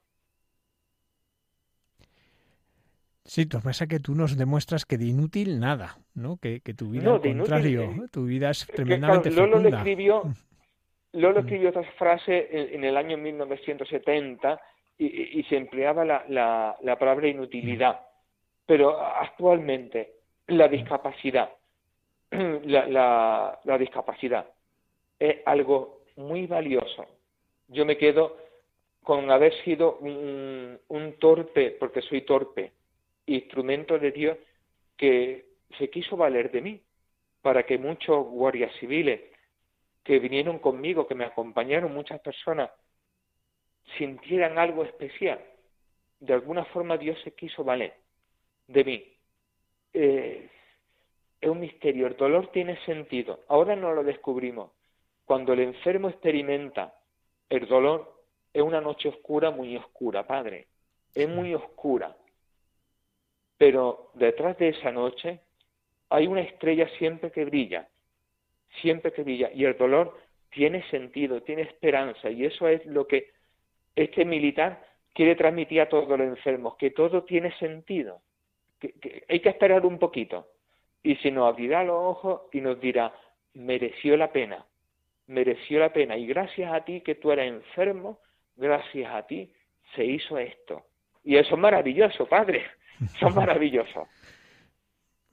[3.26, 6.38] Sí, pasa que tú nos demuestras que de inútil nada, ¿no?
[6.38, 10.22] Que, tu vida, al contrario, tu vida es tremendamente que, Lolo escribió,
[11.12, 14.60] Lolo escribió esta frase en, el año 1970
[14.98, 18.00] y, se empleaba la, la, palabra inutilidad.
[18.64, 20.14] Pero actualmente
[20.46, 21.50] la discapacidad,
[22.30, 24.46] la, la, discapacidad
[25.18, 27.06] es algo muy valioso.
[27.68, 28.36] Yo me quedo
[29.02, 32.72] con haber sido un, un, torpe, porque soy torpe,
[33.26, 34.38] instrumento de Dios
[34.96, 35.46] que
[35.78, 36.82] se quiso valer de mí,
[37.42, 39.20] para que muchos guardias civiles
[40.02, 42.70] que vinieron conmigo, que me acompañaron, muchas personas,
[43.98, 45.40] sintieran algo especial.
[46.20, 47.94] De alguna forma Dios se quiso valer
[48.66, 49.12] de mí.
[49.92, 50.50] Eh,
[51.40, 53.40] es un misterio, el dolor tiene sentido.
[53.48, 54.72] Ahora no lo descubrimos.
[55.24, 56.94] Cuando el enfermo experimenta
[57.48, 58.22] el dolor,
[58.52, 60.68] es una noche oscura, muy oscura, Padre.
[61.14, 62.16] Es muy oscura.
[63.58, 65.40] Pero detrás de esa noche
[66.10, 67.88] hay una estrella siempre que brilla,
[68.80, 69.50] siempre que brilla.
[69.52, 70.16] Y el dolor
[70.50, 72.30] tiene sentido, tiene esperanza.
[72.30, 73.30] Y eso es lo que
[73.94, 74.84] este militar
[75.14, 78.20] quiere transmitir a todos los enfermos, que todo tiene sentido,
[78.78, 80.48] que, hay que esperar un poquito.
[81.02, 83.14] Y si nos abrirá los ojos y nos dirá,
[83.54, 84.66] mereció la pena,
[85.26, 86.16] mereció la pena.
[86.16, 88.20] Y gracias a ti que tú eras enfermo,
[88.56, 89.50] gracias a ti
[89.94, 90.84] se hizo esto.
[91.24, 92.64] Y eso es maravilloso, Padre,
[93.00, 94.08] eso es maravilloso.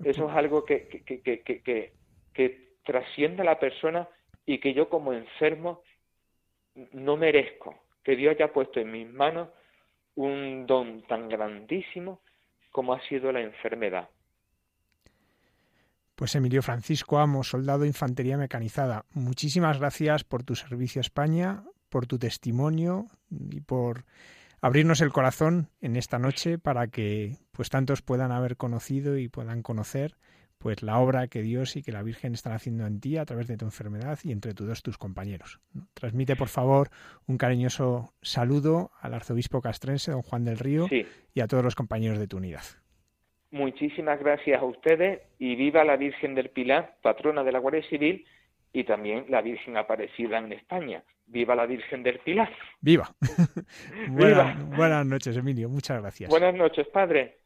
[0.04, 1.94] Eso es algo que, que, que,
[2.34, 4.08] que trasciende a la persona
[4.46, 5.82] y que yo como enfermo
[6.92, 9.50] no merezco que Dios haya puesto en mis manos
[10.16, 12.22] un don tan grandísimo
[12.72, 14.10] como ha sido la enfermedad.
[16.16, 21.64] Pues Emilio Francisco Amo, soldado de infantería mecanizada, muchísimas gracias por tu servicio a España,
[21.90, 24.06] por tu testimonio y por
[24.64, 29.62] abrirnos el corazón en esta noche para que pues tantos puedan haber conocido y puedan
[29.62, 30.14] conocer
[30.58, 33.48] pues la obra que Dios y que la Virgen están haciendo en ti a través
[33.48, 35.60] de tu enfermedad y entre todos tus compañeros.
[35.94, 36.88] Transmite, por favor,
[37.28, 42.18] un cariñoso saludo al arzobispo castrense, don Juan del Río, y a todos los compañeros
[42.18, 42.64] de tu unidad.
[43.52, 48.26] Muchísimas gracias a ustedes y viva la Virgen del Pilar, patrona de la Guardia Civil,
[48.72, 51.04] y también la Virgen Aparecida en España.
[51.26, 52.50] ¡Viva la Virgen del Pilar!
[52.82, 53.16] ¡Viva!
[54.76, 55.70] buenas noches, Emilio.
[55.70, 56.30] Muchas gracias.
[56.30, 57.43] Buenas noches, padre.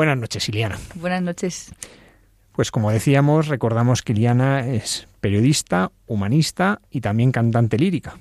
[0.00, 0.78] Buenas noches, Iliana.
[0.94, 1.74] Buenas noches.
[2.52, 8.16] Pues como decíamos, recordamos que Iliana es periodista, humanista y también cantante lírica.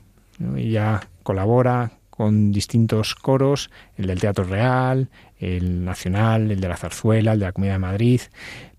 [0.58, 5.08] Ella colabora con distintos coros, el del Teatro Real,
[5.40, 8.22] el Nacional, el de la Zarzuela, el de la Comunidad de Madrid,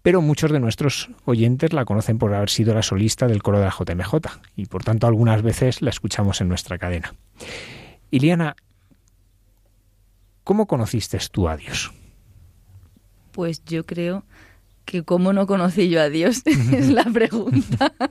[0.03, 3.65] pero muchos de nuestros oyentes la conocen por haber sido la solista del coro de
[3.65, 4.15] la JMJ
[4.57, 7.15] y por tanto algunas veces la escuchamos en nuestra cadena.
[8.11, 8.57] Iliana,
[10.45, 11.95] ¿cómo conociste tú a Dios?
[13.33, 14.25] Pues yo creo
[14.85, 17.93] que cómo no conocí yo a Dios es la pregunta.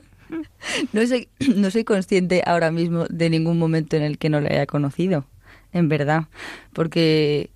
[0.92, 4.50] No soy, no soy consciente ahora mismo de ningún momento en el que no le
[4.50, 5.24] haya conocido,
[5.72, 6.24] en verdad,
[6.72, 7.50] porque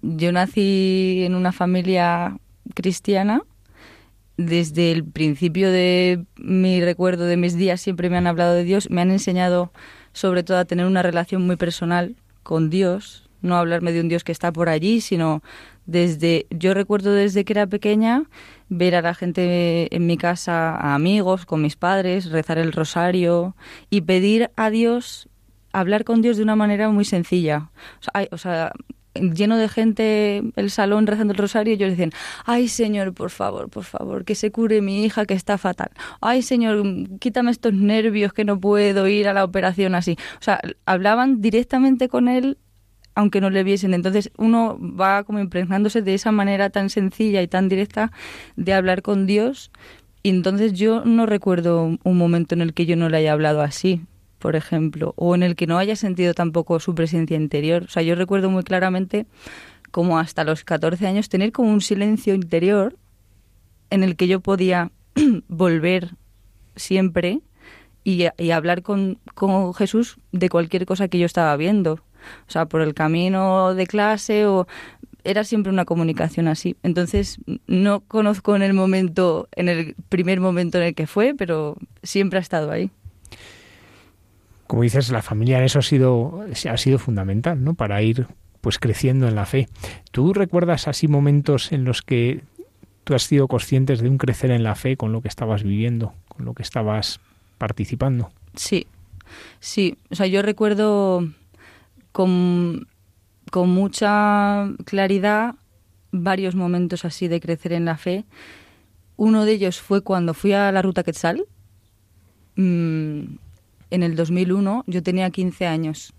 [0.00, 2.38] yo nací en una familia
[2.74, 3.42] cristiana.
[4.36, 8.88] Desde el principio de mi recuerdo de mis días siempre me han hablado de Dios,
[8.88, 9.70] me han enseñado
[10.12, 14.24] sobre todo a tener una relación muy personal con Dios, no hablarme de un Dios
[14.24, 15.42] que está por allí, sino
[15.86, 18.24] desde yo recuerdo desde que era pequeña
[18.68, 23.54] ver a la gente en mi casa, a amigos, con mis padres, rezar el rosario
[23.90, 25.28] y pedir a Dios,
[25.72, 27.70] hablar con Dios de una manera muy sencilla.
[28.30, 28.72] O sea,
[29.14, 32.12] lleno de gente el salón rezando el rosario y ellos decían,
[32.44, 35.90] ay Señor, por favor, por favor, que se cure mi hija que está fatal.
[36.20, 36.82] Ay Señor,
[37.20, 40.16] quítame estos nervios que no puedo ir a la operación así.
[40.40, 42.58] O sea, hablaban directamente con él
[43.14, 43.94] aunque no le viesen.
[43.94, 48.12] Entonces uno va como impregnándose de esa manera tan sencilla y tan directa
[48.56, 49.70] de hablar con Dios.
[50.22, 53.62] Y entonces yo no recuerdo un momento en el que yo no le haya hablado
[53.62, 54.00] así,
[54.38, 57.84] por ejemplo, o en el que no haya sentido tampoco su presencia interior.
[57.84, 59.26] O sea, yo recuerdo muy claramente
[59.90, 62.96] como hasta los 14 años tener como un silencio interior
[63.90, 64.90] en el que yo podía
[65.48, 66.16] volver
[66.74, 67.40] siempre
[68.02, 72.00] y, y hablar con, con Jesús de cualquier cosa que yo estaba viendo
[72.48, 74.66] o sea, por el camino de clase o
[75.24, 76.76] era siempre una comunicación así.
[76.82, 81.76] Entonces, no conozco en el momento, en el primer momento en el que fue, pero
[82.02, 82.90] siempre ha estado ahí.
[84.66, 87.74] Como dices, la familia en eso ha sido, ha sido fundamental, ¿no?
[87.74, 88.26] Para ir
[88.60, 89.68] pues creciendo en la fe.
[90.10, 92.42] ¿Tú recuerdas así momentos en los que
[93.04, 96.14] tú has sido conscientes de un crecer en la fe con lo que estabas viviendo,
[96.28, 97.20] con lo que estabas
[97.58, 98.30] participando?
[98.54, 98.86] Sí,
[99.60, 99.98] sí.
[100.10, 101.28] O sea, yo recuerdo
[102.14, 102.86] con,
[103.50, 105.56] con mucha claridad
[106.12, 108.24] varios momentos así de crecer en la fe.
[109.16, 111.44] Uno de ellos fue cuando fui a la Ruta Quetzal.
[112.54, 113.34] Mm,
[113.90, 116.14] en el 2001 yo tenía 15 años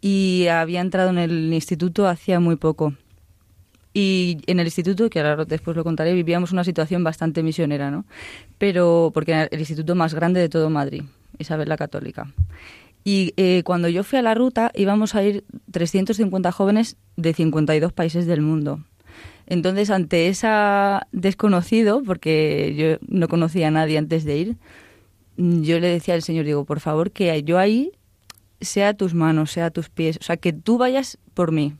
[0.00, 2.94] y había entrado en el instituto hacía muy poco.
[3.92, 8.04] Y en el instituto, que ahora después lo contaré, vivíamos una situación bastante misionera, ¿no?
[8.56, 11.02] Pero porque era el instituto más grande de todo Madrid,
[11.40, 12.32] Isabel la Católica.
[13.08, 17.94] Y eh, cuando yo fui a la ruta íbamos a ir 350 jóvenes de 52
[17.94, 18.84] países del mundo.
[19.46, 24.56] Entonces, ante esa desconocido, porque yo no conocía a nadie antes de ir,
[25.38, 27.92] yo le decía al Señor, digo, por favor, que yo ahí
[28.60, 31.72] sea tus manos, sea tus pies, o sea, que tú vayas por mí,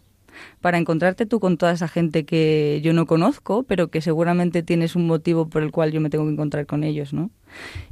[0.62, 4.96] para encontrarte tú con toda esa gente que yo no conozco, pero que seguramente tienes
[4.96, 7.30] un motivo por el cual yo me tengo que encontrar con ellos, ¿no?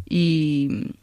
[0.09, 0.95] Y,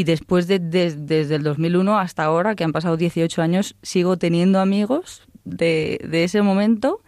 [0.00, 4.58] y después de, desde el 2001 hasta ahora, que han pasado 18 años, sigo teniendo
[4.58, 7.02] amigos de, ese momento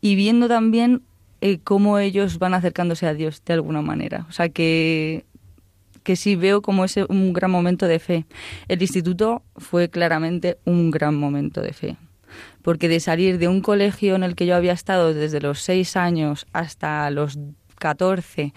[0.00, 1.02] y viendo también
[1.40, 4.26] eh, cómo ellos van acercándose a Dios de alguna manera.
[4.28, 5.24] O sea que,
[6.02, 8.26] que sí veo como ese un gran momento de fe.
[8.66, 11.96] El instituto fue claramente un gran momento de fe.
[12.62, 15.96] Porque de salir de un colegio en el que yo había estado desde los 6
[15.96, 17.38] años hasta los
[17.78, 18.52] 14,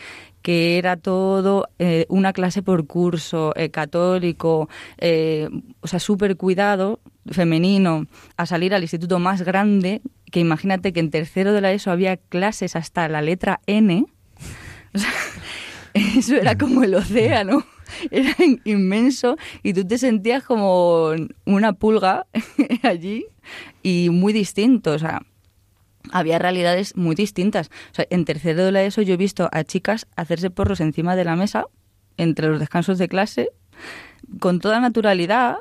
[0.46, 4.70] que era todo eh, una clase por curso, eh, católico,
[5.00, 7.00] eh, o sea, súper cuidado,
[7.32, 8.06] femenino,
[8.38, 12.18] a salir al instituto más grande, que imagínate que en tercero de la ESO había
[12.18, 14.06] clases hasta la letra N.
[14.94, 15.10] O sea,
[15.96, 17.66] eso era como el océano
[18.12, 18.36] era
[18.66, 21.10] inmenso y tú te sentías como
[21.46, 22.28] una pulga
[22.84, 23.26] allí
[23.82, 25.24] y muy distinto, o sea,
[26.12, 27.70] había realidades muy distintas.
[27.92, 31.16] O sea, en tercero de la ESO yo he visto a chicas hacerse porros encima
[31.16, 31.66] de la mesa,
[32.18, 33.50] entre los descansos de clase,
[34.40, 35.58] con toda naturalidad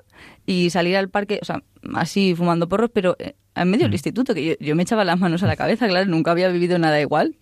[0.47, 1.63] y salir al parque, o sea,
[1.95, 3.95] así fumando porros, pero eh, en medio del mm.
[3.95, 7.01] instituto, que yo, me echaba las manos a la cabeza, claro, nunca había vivido nada
[7.01, 7.37] igual.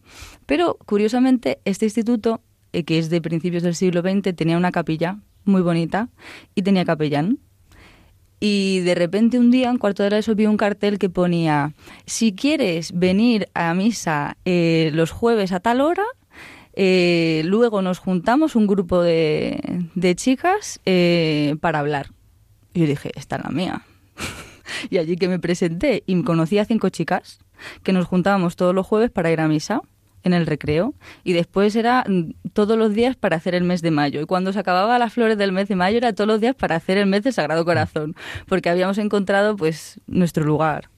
[0.46, 2.42] Pero curiosamente, este instituto,
[2.72, 6.08] eh, que es de principios del siglo XX, tenía una capilla muy bonita
[6.54, 7.38] y tenía capellán.
[8.44, 11.74] Y de repente un día, en cuarto de hora, eso vi un cartel que ponía,
[12.06, 16.02] si quieres venir a misa eh, los jueves a tal hora,
[16.72, 22.08] eh, luego nos juntamos un grupo de, de chicas eh, para hablar.
[22.74, 23.82] Y yo dije, esta es la mía.
[24.90, 27.38] y allí que me presenté y conocí a cinco chicas
[27.84, 29.82] que nos juntábamos todos los jueves para ir a misa
[30.24, 30.94] en el recreo
[31.24, 34.52] y después era mm, todos los días para hacer el mes de mayo y cuando
[34.52, 37.06] se acababa las flores del mes de mayo era todos los días para hacer el
[37.06, 38.14] mes del Sagrado Corazón
[38.46, 40.88] porque habíamos encontrado pues nuestro lugar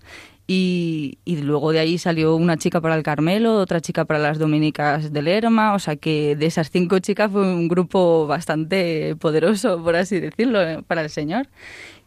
[0.46, 4.38] y, y, luego de ahí salió una chica para el Carmelo, otra chica para las
[4.38, 9.82] Dominicas del Lerma, o sea que de esas cinco chicas fue un grupo bastante poderoso,
[9.82, 11.48] por así decirlo, eh, para el Señor.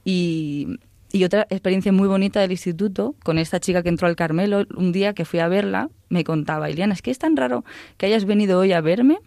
[0.06, 0.78] Y,
[1.12, 4.92] y otra experiencia muy bonita del instituto, con esta chica que entró al Carmelo, un
[4.92, 7.64] día que fui a verla, me contaba, Iliana, es que es tan raro
[7.98, 9.20] que hayas venido hoy a verme.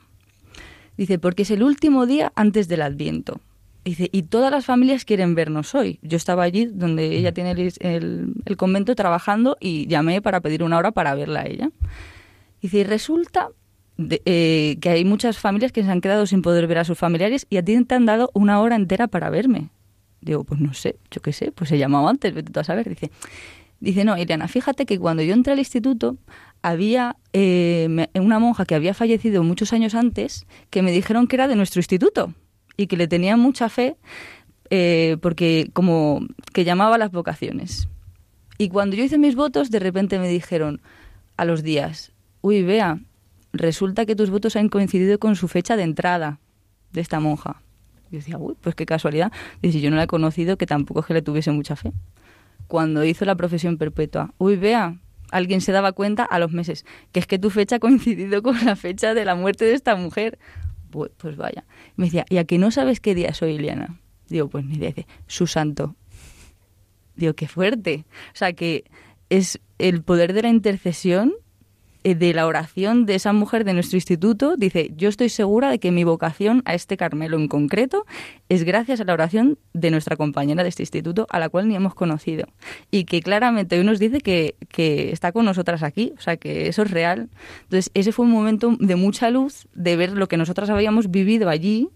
[0.97, 3.41] Dice, porque es el último día antes del Adviento.
[3.85, 5.99] Dice, y todas las familias quieren vernos hoy.
[6.03, 10.77] Yo estaba allí donde ella tiene el, el, convento trabajando y llamé para pedir una
[10.77, 11.71] hora para verla a ella.
[12.61, 13.49] Dice, y resulta
[14.25, 17.47] eh, que hay muchas familias que se han quedado sin poder ver a sus familiares
[17.49, 19.71] y a ti te han dado una hora entera para verme.
[20.21, 22.89] Digo, pues no sé, yo qué sé, pues he llamado antes, vete a saber.
[22.89, 23.11] Dice,
[23.81, 26.17] dice, no, Iriana, fíjate que cuando yo entré al instituto
[26.63, 31.49] había eh, una monja que había fallecido muchos años antes que me dijeron que era
[31.49, 32.35] de nuestro instituto
[32.77, 33.97] y que le tenía mucha fe
[34.71, 36.21] eh, porque como
[36.53, 37.89] que llamaba las vocaciones.
[38.57, 40.81] Y cuando yo hice mis votos, de repente me dijeron
[41.37, 42.13] a los días,
[42.43, 43.01] uy, vea,
[43.53, 46.41] resulta que tus votos han coincidido con su fecha de entrada
[46.93, 47.63] de esta monja.
[48.11, 49.33] Yo decía, uy, pues qué casualidad.
[49.63, 51.93] Dice, yo no la he conocido, que tampoco es que le tuviese mucha fe.
[52.67, 54.97] Cuando hizo la profesión perpetua, uy, vea,
[55.31, 58.65] alguien se daba cuenta a los meses, que es que tu fecha ha coincidido con
[58.65, 60.39] la fecha de la muerte de esta mujer.
[60.91, 61.65] Pues, vaya.
[61.97, 64.01] Me decía, ¿y a que no sabes qué día soy, Iliana?
[64.29, 65.95] Digo, pues ni dice, su santo.
[67.17, 68.07] Digo, qué fuerte.
[68.33, 68.85] O sea, que
[69.29, 71.33] es el poder de la intercesión
[72.05, 75.91] de la oración de esa mujer de nuestro instituto, dice, yo estoy segura de que
[75.91, 78.07] mi vocación a este Carmelo en concreto
[78.49, 81.77] es gracias a la oración de nuestra compañera de este instituto, a la cual ni
[81.77, 82.47] hemos conocido.
[82.91, 86.69] Y que claramente hoy nos dice que, que está con nosotras aquí, o sea, que
[86.69, 87.29] eso es real.
[87.65, 91.49] Entonces, ese fue un momento de mucha luz, de ver lo que nosotras habíamos vivido
[91.49, 91.91] allí,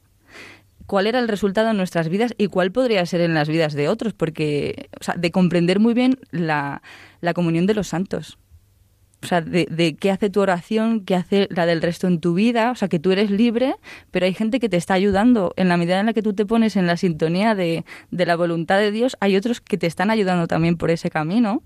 [0.86, 3.88] cuál era el resultado en nuestras vidas y cuál podría ser en las vidas de
[3.88, 6.82] otros, porque, o sea, de comprender muy bien la,
[7.20, 8.38] la comunión de los santos
[9.24, 12.70] o sea, de, qué hace tu oración, qué hace la del resto en tu vida,
[12.70, 13.74] o sea, que tú eres libre,
[14.10, 15.54] pero hay gente que te está ayudando.
[15.56, 18.36] En la medida en la que tú te pones en la sintonía de, de la
[18.36, 21.62] voluntad de Dios, hay otros que te están ayudando también por ese camino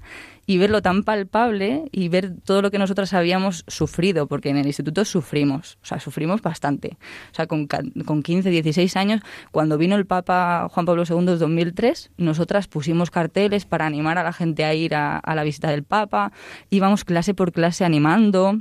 [0.49, 4.66] y verlo tan palpable y ver todo lo que nosotras habíamos sufrido, porque en el
[4.66, 6.96] instituto sufrimos, o sea, sufrimos bastante.
[7.30, 9.20] O sea, con, con 15, 16 años,
[9.53, 14.22] cuando vino el Papa Juan Pablo II en 2003, nosotras pusimos carteles para animar a
[14.22, 16.32] la gente a ir a, la visita del Papa,
[16.70, 18.59] íbamos clase por clase animando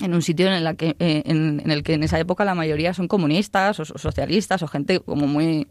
[0.00, 2.92] en un sitio en, la que, eh, en, el que en esa época la mayoría
[2.92, 5.66] son comunistas o, socialistas o gente como muy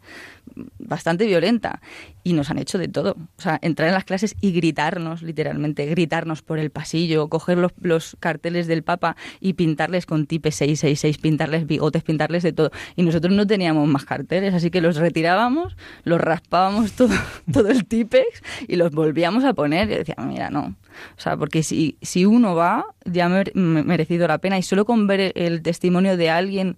[0.79, 1.81] bastante violenta
[2.23, 3.15] y nos han hecho de todo.
[3.37, 7.71] O sea, entrar en las clases y gritarnos, literalmente, gritarnos por el pasillo, coger los,
[7.81, 12.71] los carteles del Papa y pintarles con tipe 666, pintarles bigotes, pintarles de todo.
[12.95, 17.13] Y nosotros no teníamos más carteles, así que los retirábamos, los raspábamos todo,
[17.51, 19.89] todo el tipex y los volvíamos a poner.
[19.91, 20.75] Y decíamos, mira, no,
[21.17, 23.43] o sea, porque si, si uno va, ya me
[23.83, 24.57] merecido la pena.
[24.57, 26.77] Y solo con ver el testimonio de alguien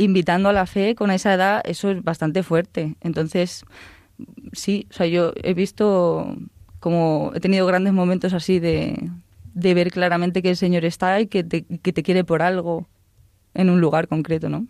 [0.00, 2.96] invitando a la fe con esa edad, eso es bastante fuerte.
[3.00, 3.64] Entonces,
[4.52, 6.36] sí, o sea, yo he visto
[6.80, 9.10] como he tenido grandes momentos así de,
[9.54, 12.88] de ver claramente que el Señor está y que te, que te quiere por algo
[13.54, 14.66] en un lugar concreto, ¿no?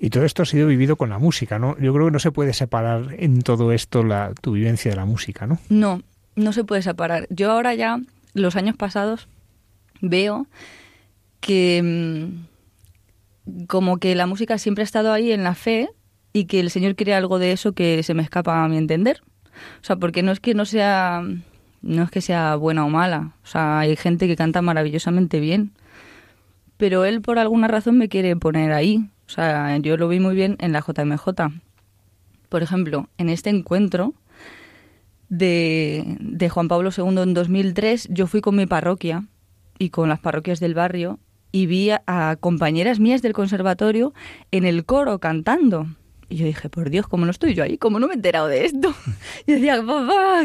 [0.00, 1.76] Y todo esto ha sido vivido con la música, ¿no?
[1.78, 5.04] Yo creo que no se puede separar en todo esto la, tu vivencia de la
[5.04, 5.58] música, ¿no?
[5.68, 6.02] No,
[6.36, 7.26] no se puede separar.
[7.30, 8.00] Yo ahora ya,
[8.32, 9.28] los años pasados,
[10.00, 10.46] veo
[11.40, 12.57] que mm,
[13.66, 15.88] como que la música siempre ha estado ahí en la fe
[16.32, 19.22] y que el Señor quiere algo de eso que se me escapa a mi entender.
[19.80, 21.22] O sea, porque no es que no sea
[21.82, 23.32] no es que sea buena o mala.
[23.42, 25.72] O sea, hay gente que canta maravillosamente bien.
[26.76, 29.08] Pero él por alguna razón me quiere poner ahí.
[29.26, 31.28] O sea, yo lo vi muy bien en la JMJ.
[32.48, 34.14] Por ejemplo, en este encuentro
[35.28, 39.26] de, de Juan Pablo II en 2003, yo fui con mi parroquia
[39.78, 41.18] y con las parroquias del barrio
[41.52, 44.12] y vi a, compañeras mías del conservatorio
[44.50, 45.86] en el coro cantando.
[46.28, 47.78] Y yo dije, por Dios, ¿cómo no estoy yo ahí?
[47.78, 48.94] ¿Cómo no me he enterado de esto?
[49.46, 50.42] Y decía, papá,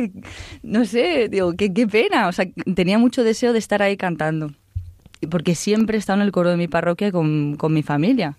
[0.62, 2.30] no sé, digo, qué, qué pena.
[2.30, 4.54] O sea, tenía mucho deseo de estar ahí cantando.
[5.30, 8.38] Porque siempre he estado en el coro de mi parroquia con, con mi familia.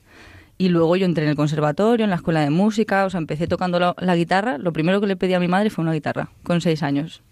[0.56, 3.46] Y luego yo entré en el conservatorio, en la escuela de música, o sea, empecé
[3.48, 4.56] tocando la, guitarra.
[4.58, 7.22] Lo primero que le pedí a mi madre fue una guitarra, con seis años.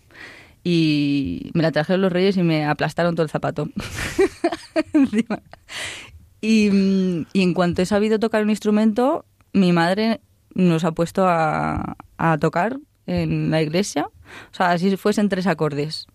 [0.64, 3.68] Y me la trajeron los reyes y me aplastaron todo el zapato.
[6.40, 6.70] y,
[7.32, 10.20] y, en cuanto he sabido tocar un instrumento, mi madre
[10.54, 14.06] nos ha puesto a, a tocar en la iglesia.
[14.06, 16.06] O sea, así fuesen tres acordes.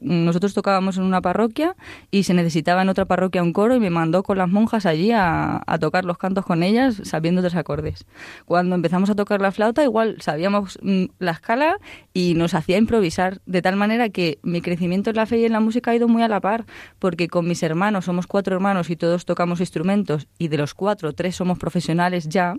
[0.00, 1.74] Nosotros tocábamos en una parroquia
[2.10, 5.10] y se necesitaba en otra parroquia un coro y me mandó con las monjas allí
[5.12, 8.06] a, tocar los cantos con ellas sabiendo tres acordes.
[8.44, 11.78] Cuando empezamos a tocar la flauta, igual sabíamos mm, la escala
[12.14, 15.52] y nos hacía improvisar, de tal manera que mi crecimiento en la fe y en
[15.52, 16.64] la música ha ido muy a la par,
[16.98, 21.12] porque con mis hermanos, somos cuatro hermanos y todos tocamos instrumentos y de los cuatro,
[21.12, 22.56] tres somos profesionales ya.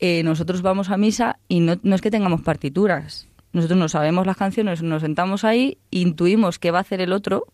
[0.00, 4.36] Eh, nosotros vamos a misa y no es que tengamos partituras, nosotros no sabemos las
[4.36, 7.46] canciones, nos sentamos ahí, intuimos qué va a hacer el otro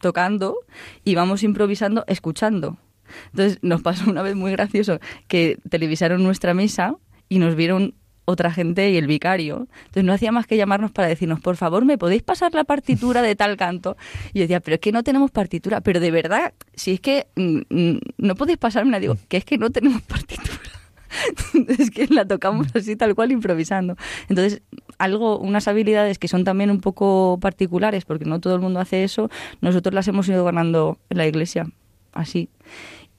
[0.00, 0.56] tocando
[1.04, 2.78] y vamos improvisando, escuchando.
[3.26, 4.98] Entonces nos pasó una vez muy gracioso
[5.28, 6.96] que televisaron nuestra misa
[7.28, 7.94] y nos vieron
[8.24, 9.68] otra gente y el vicario.
[9.86, 13.22] Entonces no hacía más que llamarnos para decirnos, por favor, ¿me podéis pasar la partitura
[13.22, 13.96] de tal canto?
[14.32, 15.80] Y yo decía, pero es que no tenemos partitura.
[15.80, 19.58] Pero de verdad, si es que mm, mm, no podéis pasarme, digo, que es que
[19.58, 20.81] no tenemos partitura.
[21.78, 23.96] es que la tocamos así tal cual improvisando.
[24.28, 24.62] Entonces,
[24.98, 29.04] algo, unas habilidades que son también un poco particulares, porque no todo el mundo hace
[29.04, 31.66] eso, nosotros las hemos ido ganando en la iglesia,
[32.12, 32.48] así.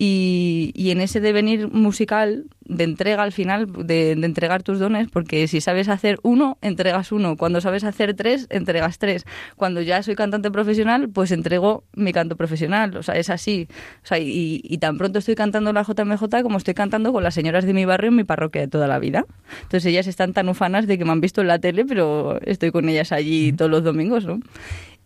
[0.06, 5.62] Y, en ese devenir musical de entrega al final, de, entregar tus dones, porque si
[5.62, 7.38] sabes hacer uno, entregas uno.
[7.38, 9.24] Cuando sabes hacer tres, entregas tres.
[9.56, 12.98] Cuando ya soy cantante profesional, pues entrego mi canto profesional.
[12.98, 13.70] O sea, es así.
[14.04, 17.34] O sea, y, y tan pronto estoy cantando la JMJ como estoy cantando con las
[17.34, 19.26] señoras de mi barrio en mi parroquia de toda la vida.
[19.62, 22.72] Entonces ellas están tan ufanas de que me han visto en la tele, pero estoy
[22.72, 24.42] con ellas allí todos los domingos, ¿no?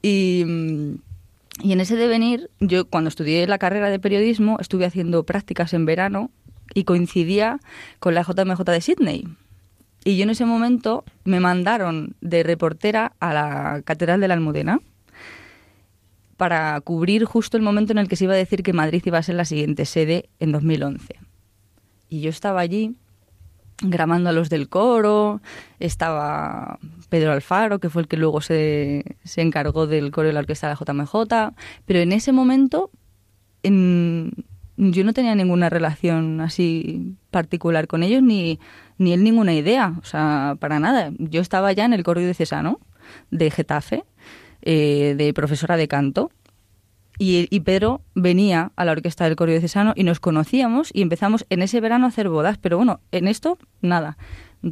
[0.02, 0.44] Y
[1.62, 5.86] y en ese devenir, yo cuando estudié la carrera de periodismo, estuve haciendo prácticas en
[5.86, 6.30] verano
[6.74, 7.60] y coincidía
[8.00, 9.28] con la JMJ de Sydney.
[10.04, 14.80] Y yo en ese momento me mandaron de reportera a la Catedral de la Almudena
[16.38, 19.18] para cubrir justo el momento en el que se iba a decir que Madrid iba
[19.18, 21.16] a ser la siguiente sede en 2011.
[22.10, 22.96] Y yo estaba allí
[23.82, 25.42] grabando a los del coro,
[25.80, 30.40] estaba Pedro Alfaro, que fue el que luego se, se encargó del coro de la
[30.40, 31.54] orquesta de la JMJ,
[31.86, 32.90] pero en ese momento
[33.64, 34.32] en,
[34.78, 38.60] yo no tenía ninguna relación así particular con ellos, ni,
[38.98, 41.12] ni él ninguna idea, o sea, para nada.
[41.18, 42.80] Yo estaba ya en el coro de Cesano,
[43.32, 44.04] de Getafe,
[44.62, 46.32] eh, de profesora de canto,
[47.20, 51.64] y, Pedro venía a la orquesta del Coro Diocesano y nos conocíamos y empezamos en
[51.64, 54.18] ese verano a hacer bodas, pero bueno, en esto nada,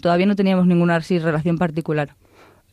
[0.01, 2.15] todavía no teníamos ninguna así, relación particular.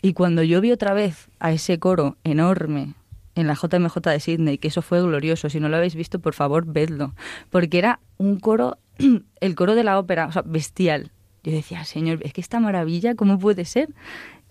[0.02, 2.94] Y cuando yo vi otra vez a ese coro enorme
[3.34, 6.34] en la JMJ de Sydney, que eso fue glorioso, si no lo habéis visto, por
[6.34, 7.14] favor, vedlo,
[7.48, 8.76] porque era un coro,
[9.40, 11.12] el coro de la ópera, o sea, bestial.
[11.44, 13.88] Yo decía, Señor, es que esta maravilla, ¿cómo puede ser?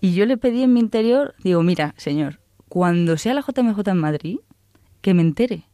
[0.00, 3.98] Y yo le pedí en mi interior, digo, mira, Señor, cuando sea la JMJ en
[3.98, 4.38] Madrid,
[5.02, 5.68] que me entere.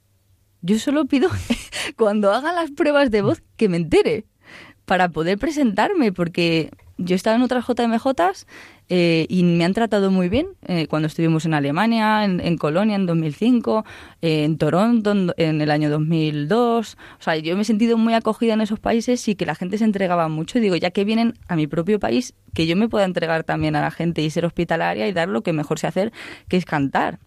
[0.61, 1.31] Yo solo pido
[1.97, 4.27] cuando haga las pruebas de voz que me entere
[4.85, 8.47] para poder presentarme, porque yo he estado en otras JMJs
[8.89, 13.07] eh, y me han tratado muy bien eh, cuando estuvimos en Alemania, en, Colonia en
[13.07, 13.85] 2005,
[14.23, 16.97] eh, en Toronto en, el año 2002.
[16.97, 19.79] O sea, yo me he sentido muy acogida en esos países y que la gente
[19.79, 20.59] se entregaba mucho.
[20.59, 23.77] Y digo, ya que vienen a mi propio país, que yo me pueda entregar también
[23.77, 26.13] a la gente y ser hospitalaria y dar lo que mejor sé hacer,
[26.49, 27.21] que es cantar.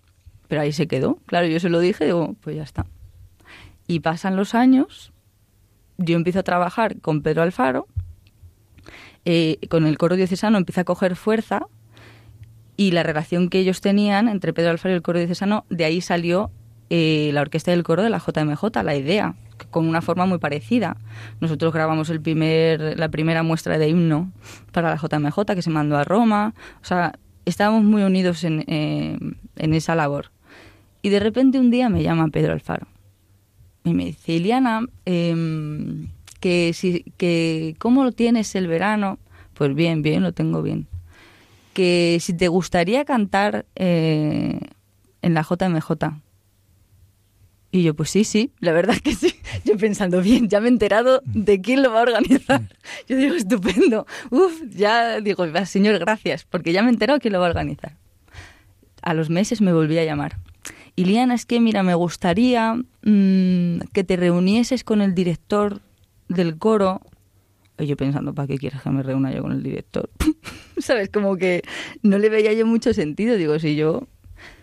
[0.51, 1.17] Pero ahí se quedó.
[1.27, 2.85] Claro, yo se lo dije, digo, pues ya está.
[3.87, 5.13] Y pasan los años,
[5.97, 7.87] yo empiezo a trabajar con Pedro Alfaro,
[9.23, 11.67] eh, con el coro diocesano empieza a coger fuerza
[12.75, 16.01] y la relación que ellos tenían entre Pedro Alfaro y el coro diocesano, de ahí
[16.01, 16.51] salió
[16.89, 19.35] eh, la orquesta del coro de la JMJ, la idea,
[19.69, 20.97] con una forma muy parecida.
[21.39, 24.33] Nosotros grabamos el primer, la primera muestra de himno
[24.73, 26.53] para la JMJ que se mandó a Roma.
[26.81, 27.13] O sea,
[27.45, 29.17] estábamos muy unidos en, eh,
[29.55, 30.31] en esa labor.
[31.01, 32.87] Y de repente un día me llama Pedro Alfaro
[33.83, 36.07] y me dice, Iliana, em,
[36.39, 39.17] que, si, que ¿cómo lo tienes el verano?
[39.53, 40.87] Pues bien, bien, lo tengo bien.
[41.73, 44.59] Que si te gustaría cantar eh,
[45.21, 45.91] en la JMJ.
[47.73, 49.33] Y yo, pues sí, sí, la verdad que sí.
[49.63, 52.63] Yo pensando, bien, ya me he enterado de quién lo va a organizar.
[53.07, 54.05] Yo digo, estupendo.
[54.29, 57.95] Uf, ya digo, señor, gracias, porque ya me he enterado quién lo va a organizar.
[59.01, 60.37] A los meses me volví a llamar
[60.95, 65.81] Iliana, es que mira, me gustaría mm, que te reunieses con el director
[66.27, 67.01] del coro.
[67.79, 70.09] Y yo pensando, ¿para qué quieres que me reúna yo con el director?
[70.77, 71.09] ¿Sabes?
[71.09, 71.63] Como que
[72.03, 73.37] no le veía yo mucho sentido.
[73.37, 74.07] Digo, si yo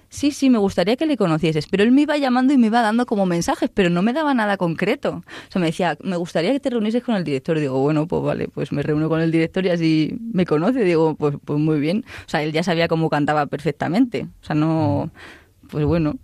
[0.09, 1.66] sí, sí, me gustaría que le conocieses.
[1.66, 4.35] Pero él me iba llamando y me iba dando como mensajes, pero no me daba
[4.35, 5.22] nada concreto.
[5.49, 7.59] O sea, me decía, me gustaría que te reunieses con el director.
[7.59, 10.85] Digo, bueno, pues vale, pues me reúno con el director y así me conoce.
[10.85, 12.05] Digo, pues, pues muy bien.
[12.26, 14.26] O sea, él ya sabía cómo cantaba perfectamente.
[14.43, 15.11] O sea, no,
[15.69, 16.16] pues bueno.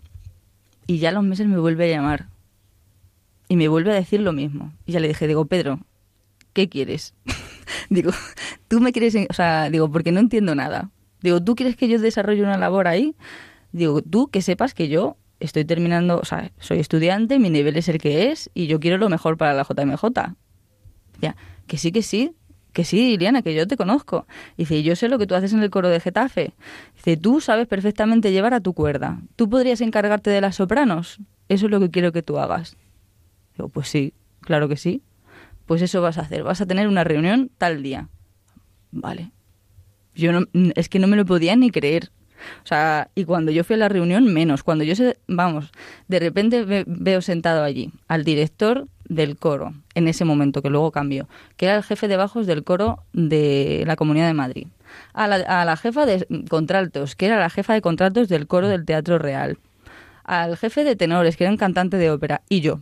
[0.87, 2.29] Y ya a los meses me vuelve a llamar.
[3.49, 4.73] Y me vuelve a decir lo mismo.
[4.87, 5.81] Y ya le dije, digo, Pedro,
[6.53, 7.15] ¿qué quieres?
[7.91, 8.11] digo,
[8.69, 10.91] tú me quieres, o sea, digo, porque no entiendo nada.
[11.23, 13.15] Digo, ¿tú quieres que yo desarrolle una labor ahí?
[13.73, 17.89] Digo, tú que sepas que yo estoy terminando, o sea, soy estudiante, mi nivel es
[17.89, 20.05] el que es y yo quiero lo mejor para la JMJ.
[21.21, 21.37] Ya,
[21.67, 22.33] que sí, que sí,
[22.75, 24.27] que sí, Iliana, que yo te conozco.
[24.59, 26.53] Dice, yo sé lo que tú haces en el coro de Getafe.
[26.97, 29.23] Dice, tú sabes perfectamente llevar a tu cuerda.
[29.37, 31.21] ¿Tú podrías encargarte de las sopranos?
[31.49, 32.77] Eso es lo que quiero que tú hagas.
[33.57, 35.03] Digo, pues sí, claro que sí.
[35.67, 36.43] Pues eso vas a hacer.
[36.43, 38.09] Vas a tener una reunión tal día.
[38.91, 39.31] Vale.
[40.15, 40.45] Yo no,
[40.75, 42.11] es que no me lo podía ni creer.
[42.65, 44.65] O sea, y cuando yo fui a la reunión, menos.
[44.65, 45.71] Cuando yo, sé, vamos,
[46.09, 51.29] de repente veo sentado allí al director del coro, en ese momento, que luego cambió,
[51.57, 54.67] que era el jefe de bajos del coro de la Comunidad de Madrid.
[55.13, 58.69] A la, a la jefa de contraltos, que era la jefa de contraltos del coro
[58.69, 59.59] del Teatro Real.
[60.25, 62.43] Al jefe de tenores, que era un cantante de ópera.
[62.49, 62.81] Y yo,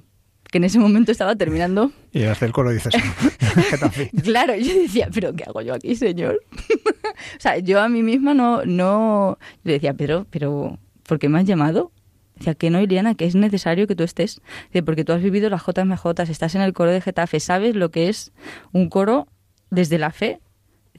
[0.53, 1.91] que en ese momento estaba terminando.
[2.13, 2.95] Y hacer el coro dices,
[4.23, 6.41] claro, yo decía, pero ¿qué hago yo aquí, señor?
[6.69, 11.41] o sea, yo a mí misma no, no, yo decía, pero, pero, ¿por qué me
[11.41, 11.91] has llamado?
[12.37, 14.41] Decía, que no, Iliana, que es necesario que tú estés.
[14.85, 18.09] Porque tú has vivido las JMJ, estás en el coro de Getafe, sabes lo que
[18.09, 18.33] es
[18.73, 19.29] un coro
[19.71, 20.41] desde la fe.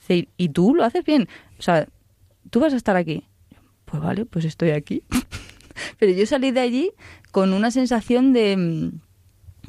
[0.07, 1.27] Y tú lo haces bien.
[1.59, 1.87] O sea,
[2.49, 3.25] tú vas a estar aquí.
[3.85, 5.03] Pues vale, pues estoy aquí.
[5.99, 6.91] pero yo salí de allí
[7.31, 8.91] con una sensación de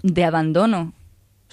[0.04, 0.92] de abandono.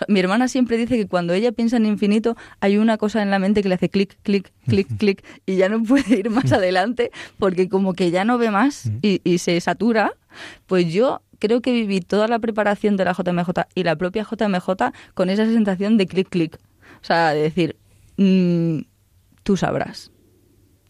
[0.07, 3.39] Mi hermana siempre dice que cuando ella piensa en infinito hay una cosa en la
[3.39, 7.11] mente que le hace clic, clic, clic, clic y ya no puede ir más adelante
[7.37, 10.13] porque como que ya no ve más y, se satura.
[10.67, 14.93] Pues yo creo que viví toda la preparación de la JMJ y la propia JMJ
[15.13, 16.57] con esa sensación de clic, clic.
[17.01, 17.75] O sea, de decir,
[18.17, 18.81] mm,
[19.43, 20.11] tú sabrás.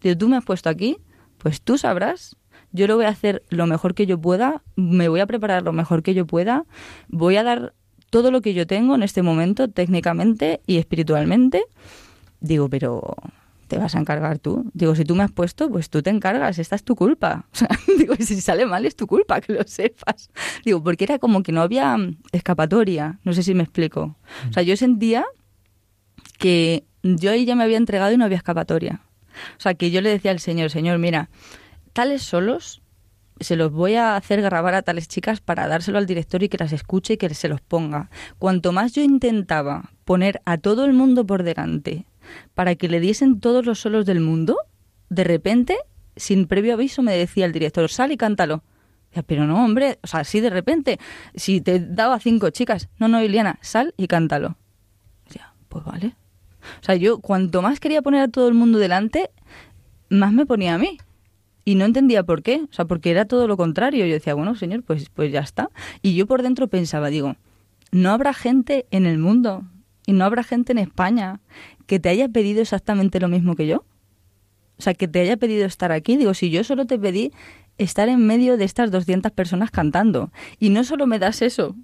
[0.02, 0.98] Si tú me has puesto aquí,
[1.38, 2.36] pues tú sabrás
[2.72, 5.72] yo lo voy a hacer lo mejor que yo pueda, me voy a preparar lo
[5.72, 6.64] mejor que yo pueda,
[7.08, 7.74] voy a dar
[8.12, 11.64] todo lo que yo tengo en este momento, técnicamente y espiritualmente.
[12.40, 13.16] Digo, pero
[13.68, 14.70] te vas a encargar tú.
[14.74, 17.46] Digo, si tú me has puesto, pues tú te encargas, esta es tu culpa.
[17.98, 20.28] Digo, si sale mal es tu culpa, que lo sepas.
[20.62, 21.96] Digo, porque era como que no había
[22.32, 24.14] escapatoria, no sé si me explico.
[24.50, 25.24] O sea, yo sentía
[26.36, 29.00] que yo ahí ya me había entregado y no había escapatoria.
[29.56, 31.30] O sea, que yo le decía al Señor, Señor, mira,
[31.94, 32.81] tales solos
[33.42, 36.58] se los voy a hacer grabar a tales chicas para dárselo al director y que
[36.58, 38.10] las escuche y que se los ponga.
[38.38, 42.06] Cuanto más yo intentaba poner a todo el mundo por delante
[42.54, 44.56] para que le diesen todos los solos del mundo,
[45.08, 45.76] de repente,
[46.16, 48.62] sin previo aviso, me decía el director, sal y cántalo.
[49.26, 50.98] pero no, hombre, o sea, así de repente,
[51.34, 54.56] si te daba cinco chicas, no, no, Iliana, sal y cántalo.
[55.30, 56.16] Ya, pues vale.
[56.80, 59.30] O sea, yo cuanto más quería poner a todo el mundo delante,
[60.08, 60.98] más me ponía a mí
[61.64, 64.06] y no entendía por qué, o sea, porque era todo lo contrario.
[64.06, 65.70] Yo decía, bueno, señor, pues, pues ya está.
[66.02, 67.36] Y yo por dentro pensaba, digo,
[67.92, 69.64] no habrá gente en el mundo
[70.06, 71.40] y no habrá gente en España
[71.86, 73.84] que te haya pedido exactamente lo mismo que yo.
[74.78, 76.16] O sea, que te haya pedido estar aquí.
[76.16, 77.32] Digo, si yo solo te pedí
[77.78, 80.32] estar en medio de estas 200 personas cantando.
[80.58, 81.76] Y no solo me das eso,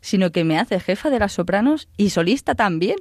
[0.00, 2.96] sino que me haces jefa de las sopranos y solista también.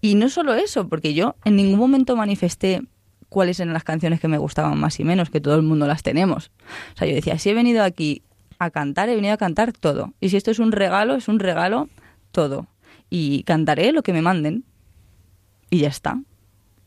[0.00, 2.82] Y no solo eso, porque yo en ningún momento manifesté
[3.28, 6.02] cuáles eran las canciones que me gustaban más y menos, que todo el mundo las
[6.02, 6.50] tenemos.
[6.94, 8.22] O sea, yo decía, si he venido aquí
[8.58, 10.14] a cantar, he venido a cantar todo.
[10.20, 11.88] Y si esto es un regalo, es un regalo
[12.32, 12.66] todo.
[13.10, 14.64] Y cantaré lo que me manden.
[15.70, 16.20] Y ya está.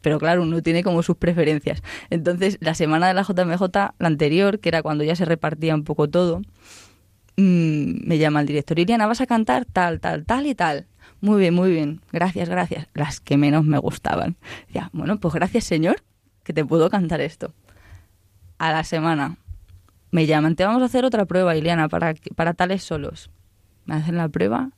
[0.01, 1.83] Pero claro, uno tiene como sus preferencias.
[2.09, 5.83] Entonces, la semana de la JMJ, la anterior, que era cuando ya se repartía un
[5.83, 6.41] poco todo,
[7.37, 10.87] mm, me llama el director, Iriana, vas a cantar tal, tal, tal y tal.
[11.21, 12.01] Muy bien, muy bien.
[12.11, 12.87] Gracias, gracias.
[12.95, 14.37] Las que menos me gustaban.
[14.73, 16.01] Ya, bueno, pues gracias, señor
[16.43, 17.53] que te puedo cantar esto.
[18.57, 19.37] A la semana
[20.11, 23.29] me llaman, te vamos a hacer otra prueba, Ileana, para, para tales solos.
[23.85, 24.71] Me hacen la prueba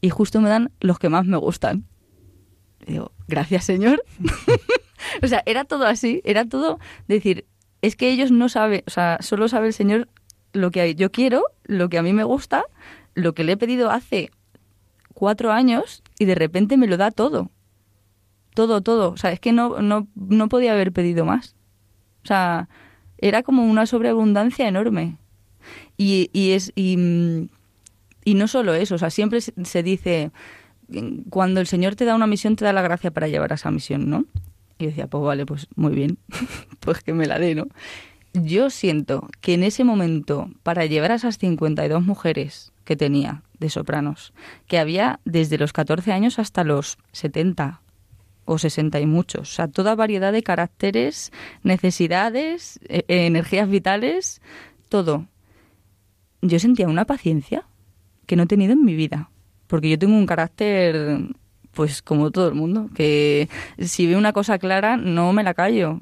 [0.00, 1.84] y justo me dan los que más me gustan.
[2.86, 4.02] digo, gracias, señor.
[5.22, 6.78] o sea, era todo así, era todo
[7.08, 7.46] decir,
[7.82, 10.08] es que ellos no saben, o sea, solo sabe el señor
[10.52, 12.64] lo que yo quiero, lo que a mí me gusta,
[13.14, 14.30] lo que le he pedido hace
[15.14, 17.50] cuatro años y de repente me lo da todo
[18.56, 19.10] todo, todo.
[19.12, 21.54] O sea, es que no, no, no podía haber pedido más.
[22.24, 22.68] O sea,
[23.18, 25.18] era como una sobreabundancia enorme.
[25.96, 27.48] Y, y es y,
[28.24, 30.30] y, no solo eso, o sea, siempre se dice
[31.30, 33.72] cuando el Señor te da una misión te da la gracia para llevar a esa
[33.72, 34.24] misión, ¿no?
[34.78, 36.18] Y yo decía, pues vale, pues muy bien,
[36.80, 37.66] pues que me la dé, ¿no?
[38.32, 43.70] Yo siento que en ese momento, para llevar a esas 52 mujeres que tenía de
[43.70, 44.32] sopranos,
[44.68, 47.80] que había desde los 14 años hasta los 70,
[48.46, 49.40] o 60 y muchos.
[49.42, 51.32] O sea, toda variedad de caracteres,
[51.62, 54.40] necesidades, e, e, energías vitales,
[54.88, 55.26] todo.
[56.40, 57.66] Yo sentía una paciencia
[58.26, 59.30] que no he tenido en mi vida.
[59.66, 61.18] Porque yo tengo un carácter,
[61.72, 66.00] pues como todo el mundo, que si veo una cosa clara no me la callo.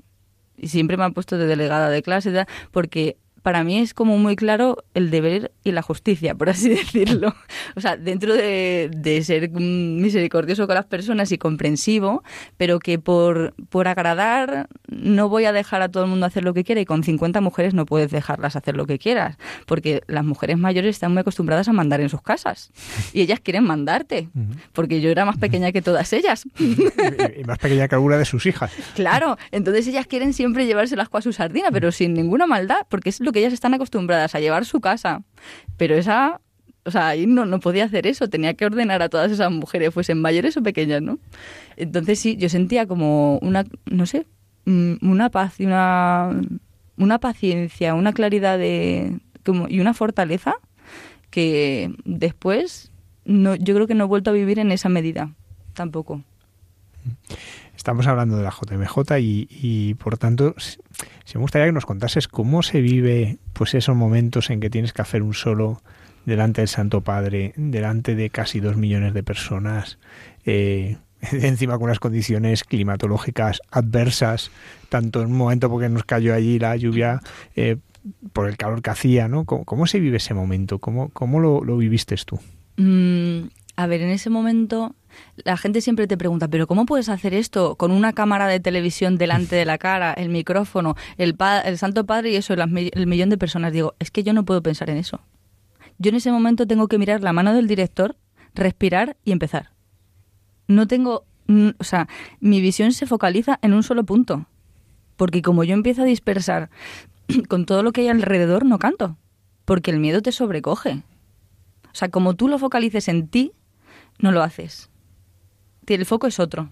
[0.56, 4.36] Y siempre me han puesto de delegada de clase, porque para mí es como muy
[4.36, 7.34] claro el deber y la justicia, por así decirlo.
[7.76, 12.22] O sea, dentro de, ser misericordioso con las personas y comprensivo,
[12.56, 16.54] pero que por, por agradar no voy a dejar a todo el mundo hacer lo
[16.54, 19.36] que quiera y con 50 mujeres no puedes dejarlas hacer lo que quieras,
[19.66, 22.70] porque las mujeres mayores están muy acostumbradas a mandar en sus casas
[23.12, 24.30] y ellas quieren mandarte,
[24.72, 26.46] porque yo era más pequeña que todas ellas.
[26.58, 28.72] Y más pequeña que alguna de sus hijas.
[28.94, 33.10] Claro, entonces ellas quieren siempre llevarse las a su sardina, pero sin ninguna maldad, porque
[33.10, 35.22] es lo que ellas están acostumbradas a llevar su casa.
[35.76, 36.40] Pero esa,
[36.84, 40.20] o sea, no, no podía hacer eso, tenía que ordenar a todas esas mujeres, fuesen
[40.20, 41.18] mayores o pequeñas, ¿no?
[41.76, 44.26] Entonces sí, yo sentía como una, no sé,
[44.64, 46.30] mm, una paz una,
[46.96, 50.54] una paciencia, una claridad de, como, y una fortaleza
[51.30, 52.90] que después
[53.24, 55.34] no, yo creo que no he vuelto a vivir en esa medida
[55.72, 56.22] tampoco.
[57.76, 60.54] Estamos hablando de la JMJ y por tanto,
[61.24, 64.92] si me gustaría que nos contases cómo se vive pues esos momentos en que tienes
[64.92, 65.80] que hacer un solo
[66.26, 69.98] delante del Santo Padre, delante de casi dos millones de personas,
[70.44, 70.96] eh,
[71.32, 74.50] encima con unas condiciones climatológicas adversas,
[74.88, 77.20] tanto en un momento porque nos cayó allí la lluvia,
[77.56, 77.76] eh,
[78.32, 79.44] por el calor que hacía, ¿no?
[79.44, 80.78] ¿Cómo, se vive ese momento?
[80.78, 82.38] ¿Cómo, cómo lo, lo viviste tú?
[82.76, 83.46] Mm,
[83.76, 84.94] a ver, en ese momento
[85.36, 89.16] la gente siempre te pregunta, pero ¿cómo puedes hacer esto con una cámara de televisión
[89.16, 93.38] delante de la cara, el micrófono, el, el Santo Padre y eso, el millón de
[93.38, 93.72] personas?
[93.72, 95.20] Digo, es que yo no puedo pensar en eso.
[95.98, 98.16] Yo en ese momento tengo que mirar la mano del director,
[98.54, 99.70] respirar y empezar.
[100.66, 101.24] No tengo,
[101.78, 102.08] o sea,
[102.40, 104.46] mi visión se focaliza en un solo punto.
[105.16, 106.70] Porque como yo empiezo a dispersar
[107.48, 109.16] con todo lo que hay alrededor, no canto.
[109.64, 111.02] Porque el miedo te sobrecoge.
[111.84, 113.52] O sea, como tú lo focalices en ti,
[114.18, 114.90] no lo haces
[115.92, 116.70] el foco es otro.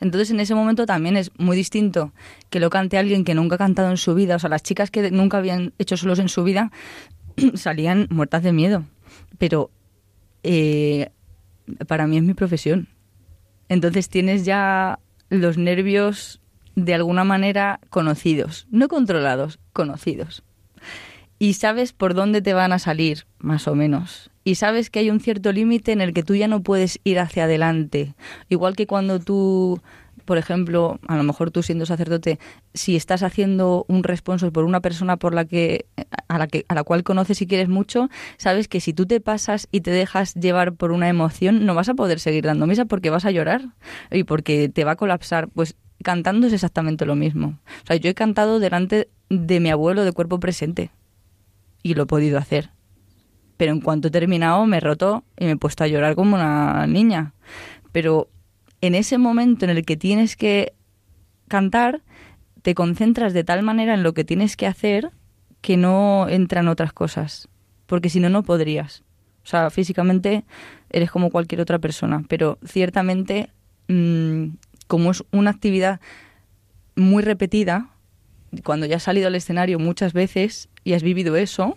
[0.00, 2.12] Entonces en ese momento también es muy distinto
[2.50, 4.36] que lo cante alguien que nunca ha cantado en su vida.
[4.36, 6.72] O sea, las chicas que nunca habían hecho solos en su vida
[7.54, 8.84] salían muertas de miedo.
[9.38, 9.70] Pero
[10.42, 11.10] eh,
[11.86, 12.88] para mí es mi profesión.
[13.68, 16.40] Entonces tienes ya los nervios
[16.74, 20.42] de alguna manera conocidos, no controlados, conocidos.
[21.38, 25.10] Y sabes por dónde te van a salir, más o menos y sabes que hay
[25.10, 28.14] un cierto límite en el que tú ya no puedes ir hacia adelante.
[28.48, 29.78] Igual que cuando tú,
[30.24, 32.38] por ejemplo, a lo mejor tú siendo sacerdote,
[32.72, 35.84] si estás haciendo un responso por una persona por la que
[36.28, 39.20] a la que a la cual conoces y quieres mucho, sabes que si tú te
[39.20, 42.86] pasas y te dejas llevar por una emoción, no vas a poder seguir dando misa
[42.86, 43.66] porque vas a llorar
[44.10, 45.48] y porque te va a colapsar.
[45.48, 47.58] Pues cantando es exactamente lo mismo.
[47.84, 50.90] O sea, yo he cantado delante de mi abuelo de cuerpo presente
[51.82, 52.70] y lo he podido hacer
[53.58, 56.36] pero en cuanto he terminado me he roto y me he puesto a llorar como
[56.36, 57.34] una niña.
[57.92, 58.30] Pero
[58.80, 60.72] en ese momento en el que tienes que
[61.48, 62.02] cantar,
[62.62, 65.10] te concentras de tal manera en lo que tienes que hacer
[65.60, 67.48] que no entran otras cosas,
[67.86, 69.02] porque si no, no podrías.
[69.42, 70.44] O sea, físicamente
[70.90, 73.50] eres como cualquier otra persona, pero ciertamente,
[73.88, 74.50] mm,
[74.86, 76.00] como es una actividad
[76.94, 77.88] muy repetida,
[78.62, 81.76] cuando ya has salido al escenario muchas veces y has vivido eso,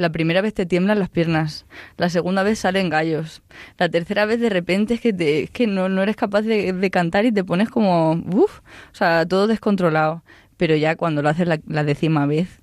[0.00, 1.66] la primera vez te tiemblan las piernas,
[1.98, 3.42] la segunda vez salen gallos,
[3.76, 7.26] la tercera vez de repente es que, te, que no, no eres capaz de, cantar
[7.26, 10.24] y te pones como, uff, o sea, todo descontrolado.
[10.56, 12.60] Pero ya cuando lo haces la, la décima vez,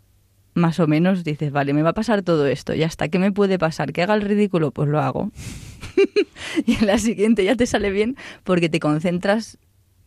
[0.56, 3.32] más o menos dices, vale, me va a pasar todo esto, ya está, ¿qué me
[3.32, 3.94] puede pasar?
[3.94, 4.72] ¿Que haga el ridículo?
[4.72, 5.32] Pues lo hago.
[6.66, 9.60] y en la siguiente ya te sale bien porque te concentras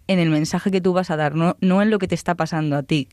[0.08, 2.34] en el mensaje que tú vas a dar, no, no en lo que te está
[2.34, 3.08] pasando a ti,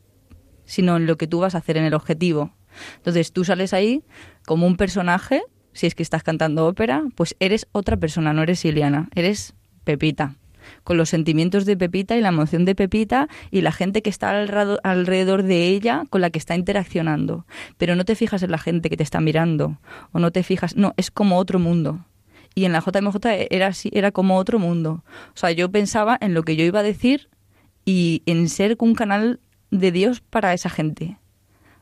[0.65, 2.56] sino en lo que tú vas a hacer, en el objetivo.
[2.97, 4.03] Entonces tú sales ahí
[4.45, 8.65] como un personaje, si es que estás cantando ópera, pues eres otra persona, no eres
[8.65, 9.53] Iliana, eres
[9.83, 10.35] Pepita
[10.83, 14.31] con los sentimientos de Pepita y la emoción de Pepita y la gente que está
[14.83, 17.45] alrededor de ella con la que está interaccionando.
[17.77, 19.79] Pero no te fijas en la gente que te está mirando
[20.11, 22.05] o no te fijas, no, es como otro mundo.
[22.55, 23.17] Y en la JMJ
[23.51, 25.03] era así, era como otro mundo.
[25.29, 27.29] O sea, yo pensaba en lo que yo iba a decir
[27.85, 31.17] y en ser un canal de Dios para esa gente.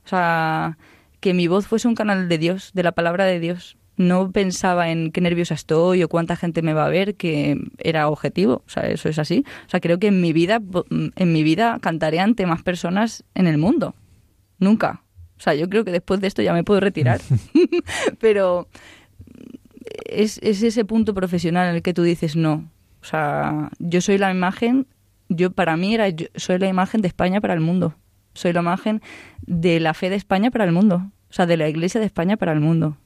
[0.06, 0.78] O sea,
[1.20, 3.78] que mi voz fuese un canal de Dios, de la palabra de Dios.
[3.98, 8.10] No pensaba en qué nerviosa estoy o cuánta gente me va a ver, que era
[8.10, 8.62] objetivo.
[8.66, 9.44] O sea, eso es así.
[9.66, 13.48] O sea, creo que en mi vida, en mi vida cantaré ante más personas en
[13.48, 13.96] el mundo.
[14.60, 15.02] Nunca.
[15.38, 17.22] O sea, yo creo que después de esto ya me puedo retirar.
[18.20, 18.68] Pero
[20.06, 22.70] es, es ese punto profesional en el que tú dices no.
[23.02, 24.88] O sea, yo soy la imagen,
[25.30, 27.96] yo para mí era, yo soy la imagen de España para el mundo
[28.36, 29.02] soy la imagen
[29.42, 32.38] de la fe de España para el mundo, o sea, de la Iglesia de España
[32.38, 32.98] para el mundo.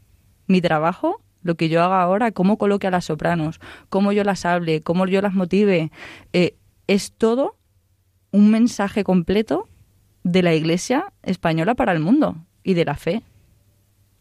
[0.47, 4.45] Mi trabajo, lo que yo haga ahora, cómo coloque a las sopranos, cómo yo las
[4.45, 5.91] hable, cómo yo las motive,
[6.33, 6.55] eh,
[6.87, 7.55] es todo
[8.31, 9.69] un mensaje completo
[10.23, 12.35] de la Iglesia española para el mundo.
[12.61, 13.23] y de la fe.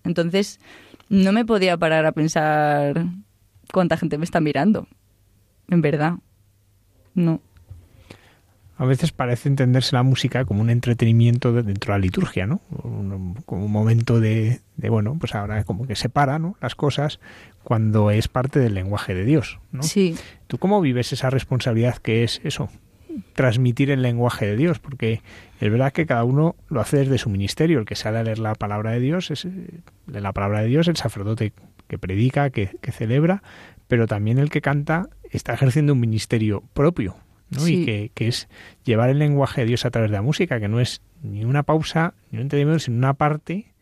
[0.05, 0.61] Entonces,
[1.09, 3.05] no me podía parar a pensar
[3.73, 4.87] cuánta gente me está mirando.
[5.69, 6.15] En verdad.
[7.15, 7.41] No.
[8.79, 12.61] A veces parece entenderse la música como un entretenimiento dentro de la liturgia, ¿no?
[13.45, 16.57] como un momento de, bueno, pues ahora como que separa ¿no?
[16.61, 17.19] las cosas
[17.65, 19.83] cuando es parte del lenguaje de Dios, ¿no?
[19.83, 20.17] Sí.
[20.47, 22.71] ¿Tú cómo vives esa responsabilidad que es eso?
[23.35, 25.23] transmitir el lenguaje de Dios, porque
[25.61, 27.79] es verdad que cada uno lo hace desde su ministerio.
[27.81, 29.47] El que sale a leer la palabra de Dios es
[30.07, 31.53] la palabra de Dios, el sacerdote
[31.89, 33.43] que predica, que, celebra,
[33.87, 37.17] pero también el que canta está ejerciendo un ministerio propio,
[37.51, 37.67] ¿no?
[37.67, 38.49] Y que, que, es
[38.85, 41.63] llevar el lenguaje de Dios a través de la música, que no es ni una
[41.63, 43.73] pausa, ni un entendimiento, sino una parte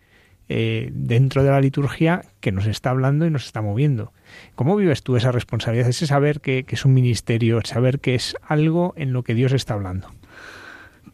[0.48, 4.12] eh, dentro de la liturgia que nos está hablando y nos está moviendo.
[4.54, 8.94] ¿Cómo vives tú esa responsabilidad, ese saber que, es un ministerio, saber que es algo
[8.96, 10.08] en lo que Dios está hablando?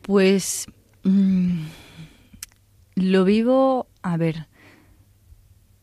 [0.03, 0.67] Pues
[1.05, 1.61] mm,
[2.97, 4.49] lo vivo, a ver,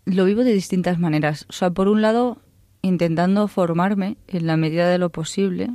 [0.06, 1.48] lo vivo de distintas maneras.
[1.50, 2.44] O sea, por un lado,
[2.84, 5.72] intentando formarme en la medida de lo posible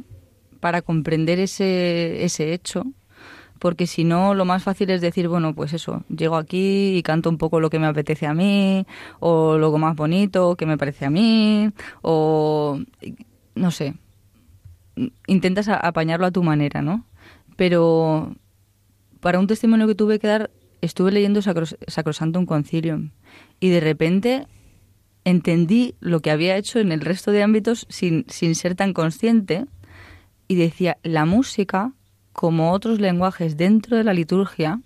[0.64, 2.86] para comprender ese, ese hecho
[3.58, 7.28] porque si no, lo más fácil es decir, bueno, pues eso, llego aquí y canto
[7.28, 8.86] un poco lo que me apetece a mí,
[9.20, 11.68] o lo más bonito que me parece a mí,
[12.00, 12.80] o
[13.54, 13.92] no sé,
[15.26, 17.04] intentas apañarlo a tu manera, ¿no?
[17.56, 18.34] Pero
[19.20, 20.50] para un testimonio que tuve que dar,
[20.80, 23.10] estuve leyendo Sacrosanto un Concilium
[23.60, 24.46] y de repente
[25.24, 29.66] entendí lo que había hecho en el resto de ámbitos sin, sin ser tan consciente
[30.54, 31.92] y decía, la música
[32.34, 34.80] como otros lenguajes dentro de la liturgia,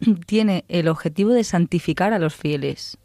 [0.26, 2.96] tiene el objetivo de santificar a los fieles.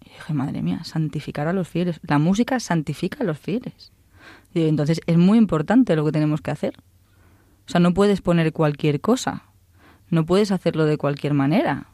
[0.00, 2.00] Y dije, madre mía, santificar a los fieles.
[2.02, 3.92] La música santifica a los fieles.
[4.54, 6.76] Y entonces es muy importante lo que tenemos que hacer.
[7.66, 9.42] O sea, no puedes poner cualquier cosa.
[10.10, 11.88] No puedes hacerlo de cualquier manera.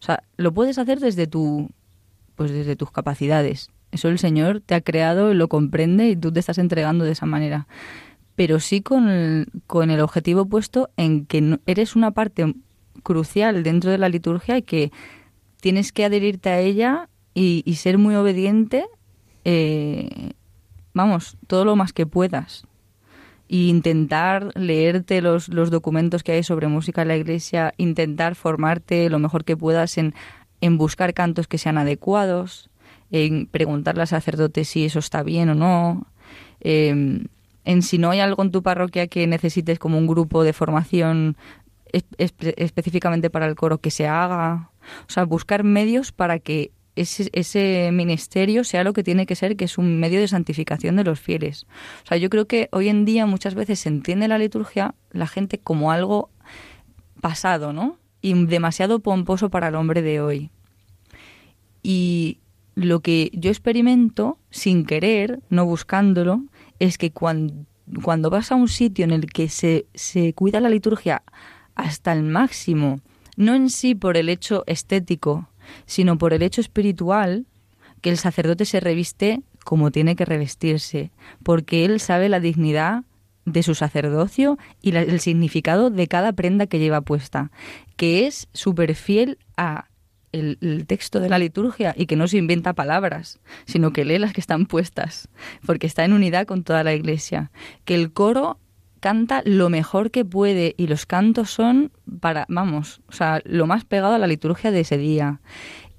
[0.00, 1.70] O sea, lo puedes hacer desde tu
[2.36, 3.70] pues desde tus capacidades.
[3.90, 7.12] Eso el Señor te ha creado y lo comprende y tú te estás entregando de
[7.12, 7.68] esa manera
[8.36, 12.54] pero sí con el, objetivo puesto en que eres una parte
[13.02, 14.92] crucial dentro de la liturgia y que
[15.60, 18.86] tienes que adherirte a ella y, ser muy obediente,
[19.44, 20.32] eh,
[20.92, 22.64] vamos, todo lo más que puedas.
[23.48, 29.10] E intentar leerte los, los documentos que hay sobre música en la iglesia, intentar formarte
[29.10, 30.14] lo mejor que puedas en,
[30.60, 32.70] en buscar cantos que sean adecuados,
[33.10, 36.06] en preguntarle al sacerdote si eso está bien o no.
[36.60, 37.26] Eh,
[37.64, 41.36] en si no hay algo en tu parroquia que necesites como un grupo de formación
[42.18, 44.70] específicamente para el coro que se haga.
[45.08, 49.56] O sea, buscar medios para que ese, ese, ministerio sea lo que tiene que ser,
[49.56, 51.66] que es un medio de santificación de los fieles.
[52.04, 55.26] O sea, yo creo que hoy en día muchas veces se entiende la liturgia, la
[55.26, 56.30] gente como algo
[57.20, 57.98] pasado, ¿no?
[58.20, 60.50] Y demasiado pomposo para el hombre de hoy.
[61.82, 62.38] Y
[62.74, 66.44] lo que yo experimento, sin querer, no buscándolo,
[66.78, 67.66] es que cuando,
[68.02, 71.22] cuando vas a un sitio en el que se, se cuida la liturgia
[71.74, 73.00] hasta el máximo,
[73.36, 75.48] no en sí por el hecho estético,
[75.86, 77.46] sino por el hecho espiritual,
[78.00, 81.10] que el sacerdote se reviste como tiene que revestirse,
[81.42, 83.04] porque él sabe la dignidad
[83.46, 87.50] de su sacerdocio y el significado de cada prenda que lleva puesta,
[87.96, 89.88] que es súper fiel a
[90.34, 94.32] el, texto de la liturgia y que no se inventa palabras, sino que lee las
[94.32, 95.28] que están puestas,
[95.66, 97.50] porque está en unidad con toda la iglesia.
[97.84, 98.58] Que el coro
[99.00, 103.84] canta lo mejor que puede y los cantos son para, vamos, o sea, lo más
[103.84, 105.40] pegado a la liturgia de ese día.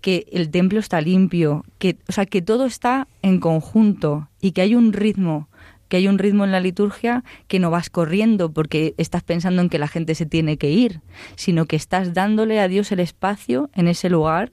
[0.02, 4.62] Que el templo está limpio, que, o sea, que todo está en conjunto y que
[4.62, 5.50] hay un ritmo
[5.96, 9.80] hay un ritmo en la liturgia que no vas corriendo porque estás pensando en que
[9.80, 11.02] la gente se tiene que ir,
[11.36, 14.52] sino que estás dándole a Dios el espacio en ese lugar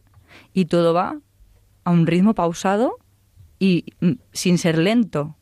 [0.53, 1.19] y todo va
[1.85, 2.99] a un ritmo pausado
[3.59, 5.37] y mm, sin ser lento,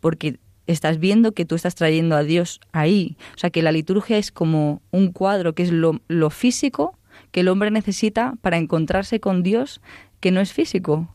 [0.00, 3.16] porque estás viendo que tú estás trayendo a Dios ahí.
[3.34, 6.98] O sea, que la liturgia es como un cuadro que es lo físico
[7.32, 9.80] que el hombre necesita para encontrarse con Dios
[10.20, 11.14] que no es físico.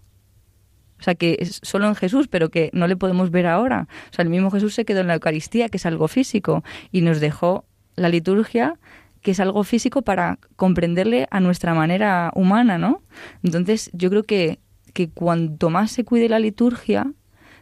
[1.03, 3.89] O sea, que es solo en Jesús, pero que no le podemos ver ahora.
[4.09, 6.63] O sea, el mismo Jesús se quedó en la Eucaristía, que es algo físico,
[6.93, 7.65] y nos dejó
[7.97, 8.80] la liturgia,
[9.21, 13.01] que es algo físico para comprenderle a nuestra manera humana, ¿no?
[13.43, 14.59] Entonces, yo creo que,
[14.93, 17.11] que cuanto más se cuide la liturgia,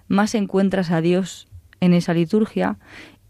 [0.08, 1.48] más encuentras a Dios
[1.80, 2.78] en esa liturgia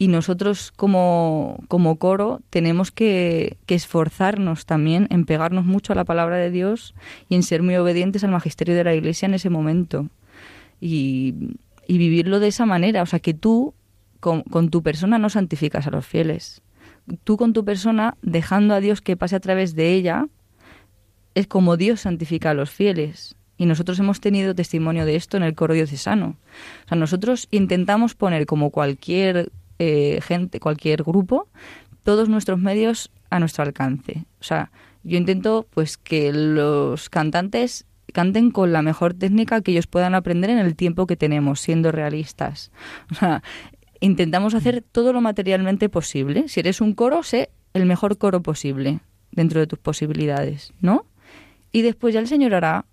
[0.02, 6.06] y nosotros como, como coro tenemos que, que, esforzarnos también en pegarnos mucho a la
[6.06, 6.95] palabra de Dios
[7.30, 10.07] y en ser muy obedientes al magisterio de la Iglesia en ese momento.
[10.80, 11.36] Y,
[11.86, 13.76] y vivirlo de esa manera, o sea, que tú
[14.19, 16.64] con, con tu persona no santificas a los fieles.
[17.23, 20.26] Tú con tu persona, dejando a Dios que pase a través de ella,
[21.36, 23.36] es como Dios santifica a los fieles.
[23.56, 26.38] Y nosotros hemos tenido testimonio de esto en el coro diocesano.
[26.86, 29.52] O sea, nosotros intentamos poner como cualquier
[29.83, 31.47] eh, gente, cualquier grupo,
[32.03, 34.25] todos nuestros medios a nuestro alcance.
[34.39, 34.71] O sea,
[35.03, 40.51] yo intento pues que los cantantes canten con la mejor técnica que ellos puedan aprender
[40.51, 42.71] en el tiempo que tenemos, siendo realistas.
[43.09, 43.41] O sea,
[44.01, 46.47] intentamos hacer todo lo materialmente posible.
[46.47, 48.99] Si eres un coro, sé el mejor coro posible
[49.31, 51.07] dentro de tus posibilidades, ¿no?
[51.71, 52.85] Y después ya el Señor hará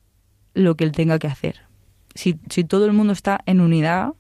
[0.55, 1.61] lo que Él tenga que hacer.
[2.15, 4.15] Si, si todo el mundo está en unidad,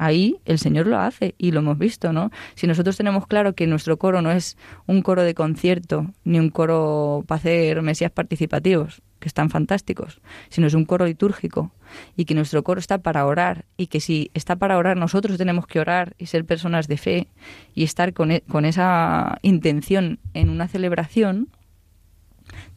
[0.00, 2.30] ahí el Señor lo hace y lo hemos visto, ¿no?
[2.54, 4.56] Si nosotros tenemos claro que nuestro coro no es
[4.86, 10.66] un coro de concierto ni un coro para hacer mesías participativos, que están fantásticos, sino
[10.66, 11.70] es un coro litúrgico
[12.16, 15.66] y que nuestro coro está para orar y que si está para orar nosotros tenemos
[15.66, 17.28] que orar y ser personas de fe
[17.74, 21.48] y estar con, e, con esa intención en una celebración,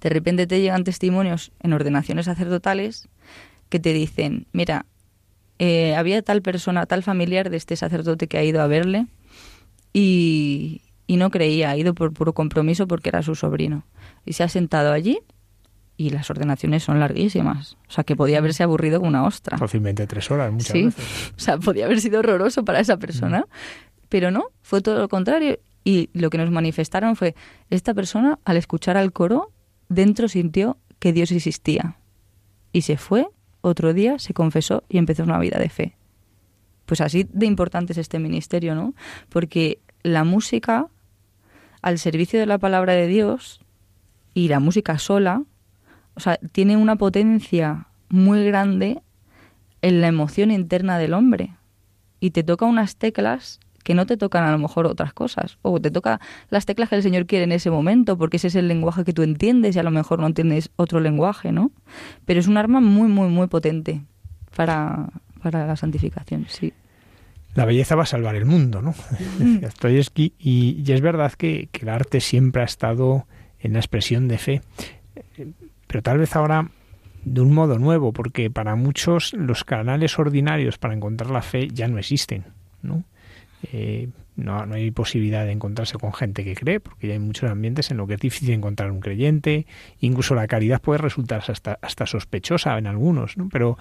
[0.01, 3.07] de repente te llegan testimonios en ordenaciones sacerdotales
[3.69, 4.85] que te dicen, mira,
[5.65, 9.07] eh, había tal persona, tal familiar de este sacerdote que ha ido a verle
[9.93, 13.85] y, y no creía, ha ido por puro compromiso porque era su sobrino.
[14.25, 15.19] Y se ha sentado allí
[15.95, 17.77] y las ordenaciones son larguísimas.
[17.87, 19.57] O sea, que podía haberse aburrido con una ostra.
[19.57, 20.83] Fácilmente tres horas, muchas sí.
[20.83, 21.33] veces.
[21.37, 23.45] O sea, podía haber sido horroroso para esa persona.
[24.09, 25.59] Pero no, fue todo lo contrario.
[25.85, 27.35] Y lo que nos manifestaron fue,
[27.69, 29.53] esta persona, al escuchar al coro,
[29.87, 31.95] dentro sintió que Dios existía.
[32.73, 33.29] Y se fue,
[33.63, 35.95] otro día se confesó y empezó una vida de fe.
[36.85, 38.93] Pues así de importante es este ministerio, ¿no?
[39.29, 40.87] Porque la música,
[41.81, 43.61] al servicio de la palabra de Dios,
[44.33, 45.43] y la música sola,
[46.15, 49.01] o sea, tiene una potencia muy grande
[49.81, 51.55] en la emoción interna del hombre.
[52.19, 55.57] Y te toca unas teclas que no te tocan a lo mejor otras cosas.
[55.61, 56.19] O te toca
[56.49, 59.13] las teclas que el Señor quiere en ese momento, porque ese es el lenguaje que
[59.13, 61.71] tú entiendes y a lo mejor no entiendes otro lenguaje, ¿no?
[62.25, 64.01] Pero es un arma muy, muy, muy potente
[64.55, 65.09] para,
[65.41, 66.73] para la santificación, sí.
[67.55, 68.95] La belleza va a salvar el mundo, ¿no?
[70.15, 73.27] y, y es verdad que, que el arte siempre ha estado
[73.59, 74.61] en la expresión de fe
[75.93, 76.71] pero tal vez ahora
[77.23, 81.87] de un modo nuevo, porque para muchos los canales ordinarios para encontrar la fe ya
[81.87, 82.45] no existen,
[82.81, 83.03] ¿no?
[83.71, 87.49] Eh, no, no, hay posibilidad de encontrarse con gente que cree, porque ya hay muchos
[87.49, 89.67] ambientes en los que es difícil encontrar un creyente,
[89.99, 93.47] incluso la caridad puede resultar hasta, hasta sospechosa en algunos, ¿no?
[93.51, 93.77] pero,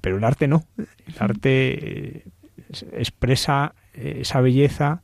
[0.00, 2.24] pero el arte no, el arte eh,
[2.92, 5.02] expresa eh, esa belleza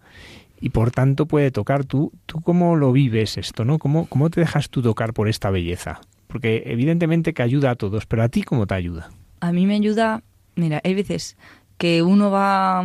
[0.60, 2.12] y por tanto puede tocar tú.
[2.26, 3.78] ¿Tú cómo lo vives esto, no?
[3.78, 6.00] ¿Cómo, cómo te dejas tú tocar por esta belleza?
[6.28, 9.10] Porque evidentemente que ayuda a todos, pero a ti cómo te ayuda?
[9.40, 10.22] A mí me ayuda,
[10.54, 11.36] mira, hay veces
[11.78, 12.84] que uno va,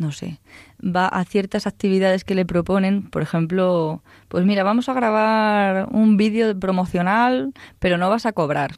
[0.00, 0.40] no sé,
[0.82, 6.16] va a ciertas actividades que le proponen, por ejemplo, pues mira, vamos a grabar un
[6.16, 8.76] vídeo promocional, pero no vas a cobrar,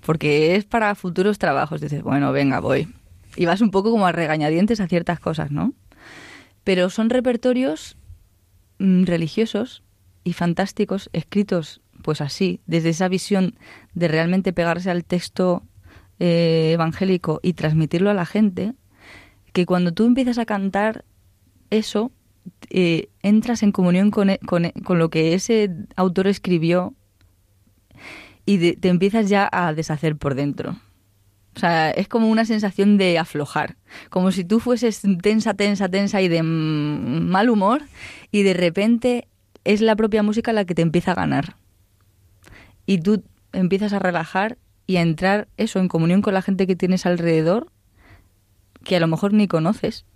[0.00, 1.80] porque es para futuros trabajos.
[1.80, 2.88] Dices, bueno, venga, voy.
[3.36, 5.72] Y vas un poco como a regañadientes a ciertas cosas, ¿no?
[6.68, 7.96] pero son repertorios
[8.78, 9.82] mm, religiosos
[10.22, 13.54] y fantásticos escritos pues así, desde esa visión
[13.94, 15.62] de realmente pegarse al texto
[16.18, 18.74] eh, evangélico y transmitirlo a la gente,
[19.52, 21.04] que cuando tú empiezas a cantar
[21.70, 22.12] eso,
[22.70, 26.94] eh, entras en comunión con, e, con, e, con, lo que ese autor escribió
[28.46, 30.78] y te empiezas ya a deshacer por dentro.
[31.54, 33.76] O sea, es como una sensación de aflojar,
[34.10, 37.82] como si tú fueses tensa, tensa, tensa y de mal humor
[38.30, 39.28] y de repente
[39.64, 41.56] es la propia música la que te empieza a ganar.
[42.86, 44.56] Y tú empiezas a relajar
[44.86, 47.70] y a entrar eso en comunión con la gente que tienes alrededor
[48.88, 50.06] que a lo mejor ni conoces.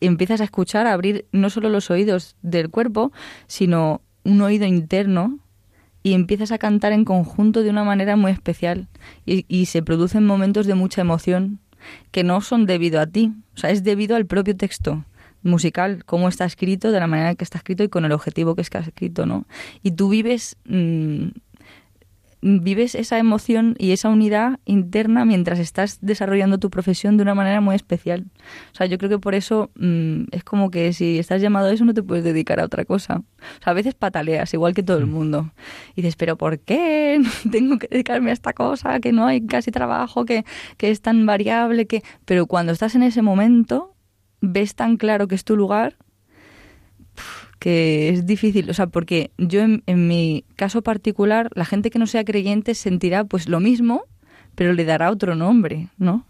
[0.00, 3.12] Empiezas a escuchar, a abrir no solo los oídos del cuerpo,
[3.46, 5.38] sino un oído interno
[6.02, 8.88] y empiezas a cantar en conjunto de una manera muy especial
[9.24, 11.60] y, se producen momentos de mucha emoción
[12.10, 15.04] que no son debido a ti, o sea, es debido al propio texto
[15.44, 18.62] musical, cómo está escrito, de la manera que está escrito y con el objetivo que
[18.62, 19.46] está escrito, ¿no?
[19.82, 21.28] Y tú vives mm,
[22.42, 27.60] vives esa emoción y esa unidad interna mientras estás desarrollando tu profesión de una manera
[27.60, 28.26] muy especial.
[28.72, 31.72] O sea, yo creo que por eso mm, es como que si estás llamado a
[31.72, 33.18] eso no te puedes dedicar a otra cosa.
[33.18, 35.10] O sea, a veces pataleas, igual que todo el mm.
[35.10, 35.52] mundo.
[35.94, 39.00] Y dices, pero ¿por qué tengo que dedicarme a esta cosa?
[39.00, 40.44] Que no hay casi trabajo, que,
[40.76, 42.02] que es tan variable, que...
[42.24, 43.94] Pero cuando estás en ese momento,
[44.40, 45.96] ves tan claro que es tu lugar
[47.60, 52.06] que es difícil, o sea, porque yo en, mi caso particular, la gente que no
[52.06, 54.04] sea creyente sentirá pues lo mismo,
[54.54, 56.24] pero le dará otro nombre, ¿no?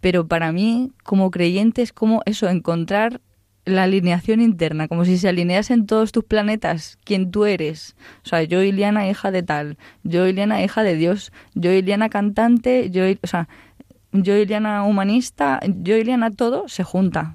[0.00, 3.20] Pero para mí, como creyente, es como eso, encontrar
[3.64, 7.96] la alineación interna, como si se alineasen todos tus planetas, quién tú eres.
[8.24, 12.90] O sea, yo Iliana hija de tal, yo Iliana hija de Dios, yo Iliana cantante,
[12.90, 13.48] yo, o sea,
[14.12, 17.34] yo Iliana humanista, yo Iliana todo se junta.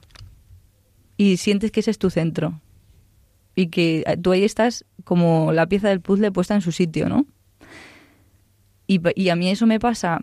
[1.17, 2.61] Y sientes que ese es tu centro.
[3.55, 7.25] Y que tú ahí estás como la pieza del puzzle puesta en su sitio, ¿no?
[8.87, 10.21] Y, y a mí eso me pasa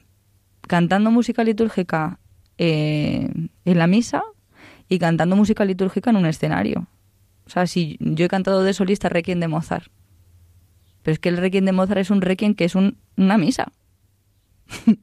[0.67, 2.19] cantando música litúrgica
[2.59, 3.29] eh,
[3.65, 4.23] en la misa
[4.89, 6.89] y cantando música litúrgica en un escenario.
[7.47, 9.91] O sea, si yo he cantado de solista Requiem de Mozart,
[11.03, 13.73] pero es que el Requiem de Mozart es un Requiem que es una misa.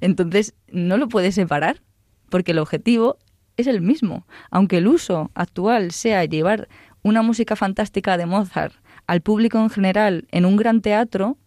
[0.00, 1.82] Entonces, no lo puedes separar,
[2.28, 3.18] porque el objetivo
[3.56, 4.26] es el mismo.
[4.50, 6.68] Aunque el uso actual sea llevar
[7.06, 8.74] una música fantástica de Mozart
[9.06, 11.38] al público en general en un gran teatro,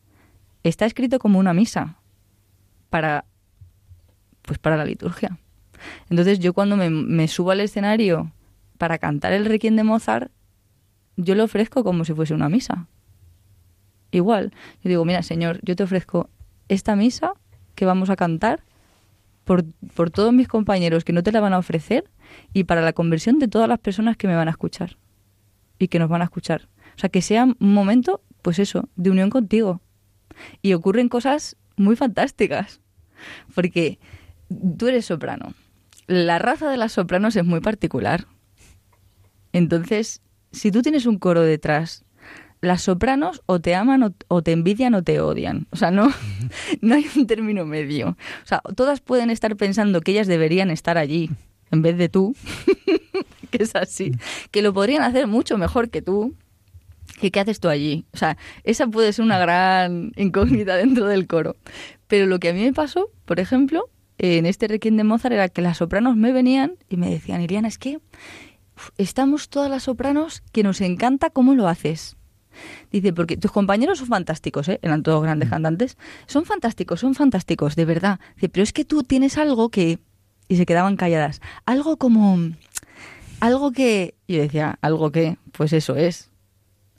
[0.63, 1.97] está escrito como una misa
[2.89, 3.25] para
[4.43, 5.37] pues para la liturgia.
[6.09, 8.31] Entonces yo cuando me, subo al escenario
[8.77, 10.31] para cantar el requiem de Mozart,
[11.17, 12.87] yo lo ofrezco como si fuese una misa.
[14.11, 16.29] Igual, yo digo, mira, Señor, yo te ofrezco
[16.69, 17.33] esta misa
[17.75, 18.63] que vamos a cantar
[19.43, 22.09] por, por todos mis compañeros que no te la van a ofrecer
[22.53, 24.95] y para la conversión de todas las personas que me van a escuchar
[25.79, 26.69] y que nos van a escuchar.
[26.95, 29.81] O sea, que sea un momento, pues eso, de unión contigo.
[30.61, 32.81] Y ocurren cosas muy fantásticas.
[33.55, 33.99] Porque
[34.77, 35.53] tú eres soprano
[36.09, 38.25] la raza de las sopranos es muy particular.
[39.53, 42.03] Entonces, si tú tienes un coro detrás,
[42.61, 45.67] las sopranos o te aman o, te envidian o te odian.
[45.69, 46.11] O sea, no,
[46.81, 48.17] no hay un término medio.
[48.43, 51.29] O sea, todas pueden estar pensando que ellas deberían estar allí
[51.71, 52.35] en vez de tú,
[53.51, 54.11] que es así,
[54.51, 56.35] que lo podrían hacer mucho mejor que tú,
[57.19, 58.05] que qué haces tú allí.
[58.13, 61.55] O sea, esa puede ser una gran incógnita dentro del coro.
[62.07, 65.49] Pero lo que a mí me pasó, por ejemplo, en este requiem de Mozart era
[65.49, 67.99] que las sopranos me venían y me decían, Iriana, es que
[68.97, 72.17] estamos todas las sopranos que nos encanta cómo lo haces.
[72.91, 74.79] Dice, porque tus compañeros son fantásticos, ¿eh?
[74.81, 75.51] eran todos grandes mm.
[75.51, 78.19] cantantes, son fantásticos, son fantásticos, de verdad.
[78.35, 79.99] Dice, pero es que tú tienes algo que...
[80.49, 81.41] Y se quedaban calladas.
[81.65, 82.37] Algo como...
[83.39, 84.15] Algo que...
[84.27, 85.37] Yo decía, algo que...
[85.53, 86.29] Pues eso es.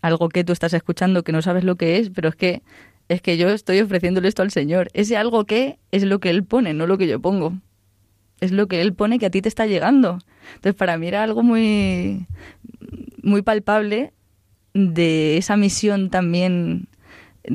[0.01, 2.62] Algo que tú estás escuchando que no sabes lo que es, pero es que
[3.10, 4.89] es que yo estoy ofreciéndole esto al Señor.
[4.93, 7.55] Ese algo que es lo que Él pone, no lo que yo pongo.
[8.40, 10.20] Es lo que Él pone que a ti te está llegando.
[10.55, 12.28] Entonces, para mí era algo muy,
[13.20, 14.12] muy palpable
[14.74, 16.86] de esa misión también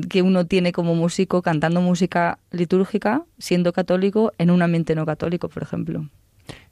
[0.08, 5.48] que uno tiene como músico cantando música litúrgica, siendo católico, en un ambiente no católico,
[5.48, 6.08] por ejemplo.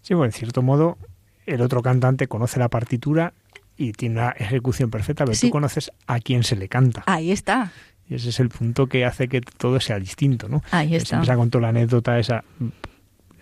[0.02, 0.98] Sí, bueno, en cierto modo,
[1.46, 3.32] el otro cantante conoce la partitura
[3.76, 7.02] y tiene una ejecución perfecta, pero tú conoces a quién se le canta.
[7.06, 7.72] Ahí está.
[8.08, 10.62] Y ese es el punto que hace que todo sea distinto, ¿no?
[10.70, 11.24] Ahí está.
[11.24, 12.44] Se contado la anécdota esa,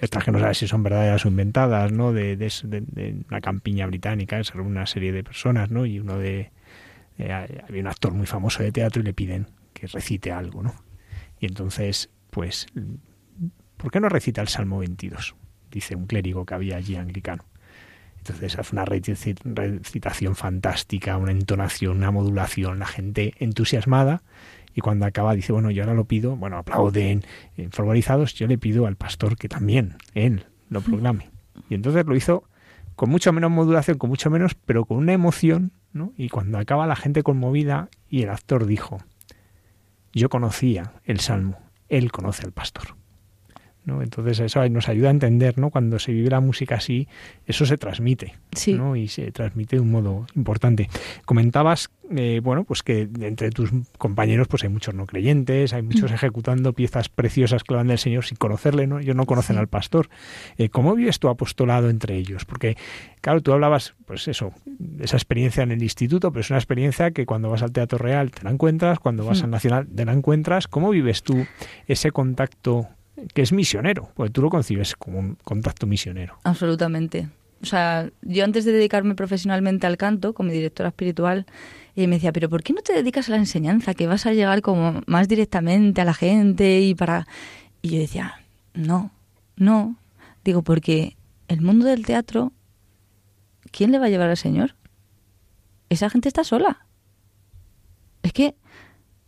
[0.01, 2.13] estas que no sabes si son verdaderas o inventadas, ¿no?
[2.13, 5.85] De, de, una campiña británica, es una serie de personas, ¿no?
[5.85, 6.51] Y uno de...
[7.19, 9.49] había un actor muy famoso de teatro y le piden
[9.83, 10.73] que recite algo, ¿no?
[11.41, 12.69] Y entonces, pues,
[13.77, 15.35] ¿por qué no recita el Salmo 22?
[15.73, 17.45] Dice un clérigo que había allí anglicano.
[18.19, 24.23] Entonces hace una recitación fantástica, una entonación, una modulación, la gente entusiasmada
[24.73, 27.25] y cuando acaba dice, bueno, yo ahora lo pido, bueno, aplauden,
[27.57, 31.29] eh, favorizados, yo le pido al pastor que también él lo proclame.
[31.69, 32.45] Y entonces lo hizo
[32.95, 36.13] con mucho menos modulación, con mucho menos, pero con una emoción, ¿no?
[36.17, 39.03] Y cuando acaba la gente conmovida y el actor dijo,
[40.13, 41.59] yo conocía el salmo,
[41.89, 42.97] él conoce al pastor.
[43.87, 45.71] Entonces eso nos ayuda a entender, ¿no?
[45.71, 47.09] Cuando se vive la música así,
[47.47, 48.35] eso se transmite,
[48.69, 48.95] ¿no?
[48.95, 50.89] Y se transmite de un modo importante.
[51.25, 56.11] Comentabas, eh, bueno, pues que entre tus compañeros pues hay muchos no creyentes, hay muchos
[56.11, 56.15] mm.
[56.15, 59.01] ejecutando piezas preciosas que van del Señor sin conocerle, ¿no?
[59.01, 60.09] Ellos no conocen al pastor.
[60.59, 62.45] Eh, ¿Cómo vives tu apostolado entre ellos?
[62.45, 62.77] Porque,
[63.21, 64.53] claro, tú hablabas, pues eso,
[65.01, 68.31] esa experiencia en el instituto, pero es una experiencia que cuando vas al Teatro Real
[68.31, 69.45] te la encuentras, cuando vas mm.
[69.45, 70.69] al Nacional te la encuentras.
[70.69, 71.47] ¿Cómo vives tú
[71.89, 72.89] ese contacto
[73.35, 76.39] que es misionero, porque tú lo concibes como un contacto misionero.
[76.45, 77.29] Absolutamente.
[77.63, 81.47] O sea, yo antes de dedicarme profesionalmente al canto, como directora espiritual,
[81.95, 83.95] eh, me decía, pero ¿por qué no te dedicas a la enseñanza?
[83.95, 87.27] Que vas a llegar como más directamente a la gente y para...
[87.81, 88.35] Y yo decía,
[88.75, 89.13] no,
[89.57, 89.97] no.
[90.45, 91.17] Digo, porque
[91.49, 92.53] el mundo del teatro,
[93.71, 94.75] ¿quién le va a llevar al Señor?
[95.89, 96.87] Esa gente está sola.
[98.23, 98.57] Es que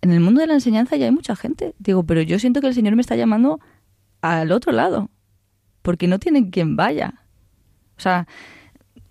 [0.00, 1.74] en el mundo de la enseñanza ya hay mucha gente.
[1.78, 3.60] Digo, pero yo siento que el Señor me está llamando
[4.24, 5.10] al otro lado,
[5.82, 7.22] porque no tienen quien vaya.
[7.96, 8.26] O sea,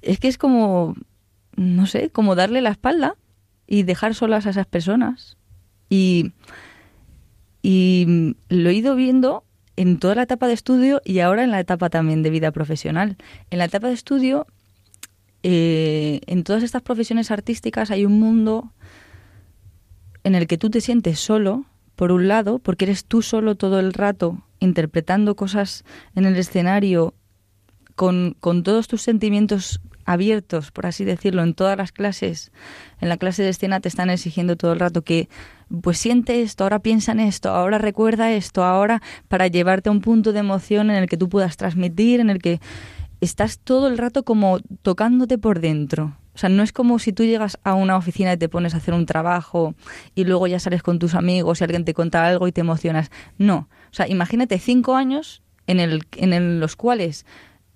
[0.02, 0.96] es que es como,
[1.56, 3.16] no sé, como darle la espalda
[3.68, 5.38] y dejar solas a esas personas.
[5.90, 6.32] Y,
[7.62, 9.44] y lo he ido viendo
[9.76, 13.18] en toda la etapa de estudio y ahora en la etapa también de vida profesional.
[13.50, 14.48] En la etapa de estudio
[15.44, 18.72] eh, en todas estas profesiones artísticas hay un mundo
[20.24, 21.66] en el que tú te sientes solo,
[21.98, 25.84] por un lado, porque eres tú solo todo el rato interpretando cosas
[26.16, 27.14] en el escenario
[27.96, 32.52] con, con todos tus sentimientos abiertos, por así decirlo, en todas las clases.
[33.00, 35.30] En la clase de escena te están exigiendo todo el rato que,
[35.82, 40.02] pues siente esto, ahora piensa en esto, ahora recuerda esto, ahora para llevarte a un
[40.02, 42.60] punto de emoción en el que tú puedas transmitir, en el que
[43.22, 46.18] estás todo el rato como tocándote por dentro.
[46.36, 48.78] O sea, no es como si tú llegas a una oficina y te pones a
[48.78, 49.76] hacer un trabajo
[50.16, 53.12] y luego ya sales con tus amigos y alguien te cuenta algo y te emocionas.
[53.38, 53.70] No.
[53.94, 57.28] O sea, imagínate cinco años en, el, en los cuales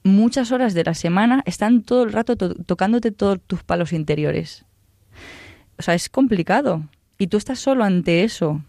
[0.04, 4.66] muchas horas de la semana están todo el rato tocándote todos tus palos interiores.
[5.78, 6.84] O sea, es complicado.
[7.20, 8.64] Y tú estás solo ante eso.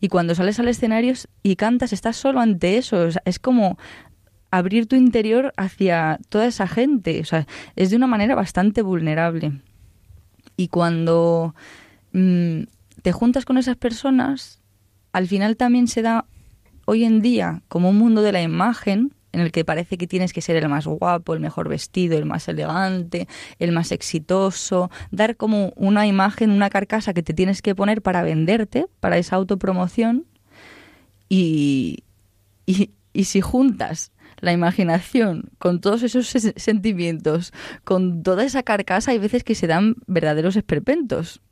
[0.00, 3.06] Y cuando sales al escenario y cantas, estás solo ante eso.
[3.06, 3.78] O sea, es como
[4.50, 7.20] abrir tu interior hacia toda esa gente.
[7.20, 9.62] O sea, es de una manera bastante vulnerable.
[10.58, 11.54] Y cuando
[12.12, 12.64] mm,
[13.00, 14.57] te juntas con esas personas,
[15.18, 16.26] al final también se da
[16.84, 20.32] hoy en día como un mundo de la imagen en el que parece que tienes
[20.32, 23.26] que ser el más guapo, el mejor vestido, el más elegante,
[23.58, 28.22] el más exitoso, dar como una imagen, una carcasa que te tienes que poner para
[28.22, 30.24] venderte, para esa autopromoción.
[31.28, 32.04] Y,
[32.64, 37.52] y, y si juntas la imaginación, con todos esos sentimientos,
[37.84, 41.42] con toda esa carcasa, hay veces que se dan verdaderos esperpentos.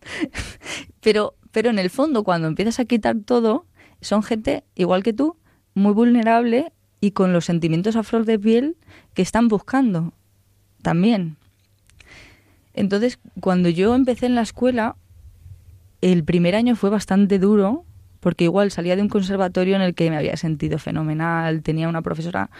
[1.00, 3.64] pero, pero en el fondo, cuando empiezas a quitar todo,
[4.02, 5.38] son gente, igual que tú,
[5.72, 6.70] muy vulnerable
[7.00, 8.76] y con los sentimientos a flor de piel
[9.14, 10.12] que están buscando
[10.82, 11.38] también.
[12.74, 14.96] Entonces, cuando yo empecé en la escuela,
[16.02, 17.86] el primer año fue bastante duro
[18.20, 22.02] porque igual salía de un conservatorio en el que me había sentido fenomenal, tenía una
[22.02, 22.50] profesora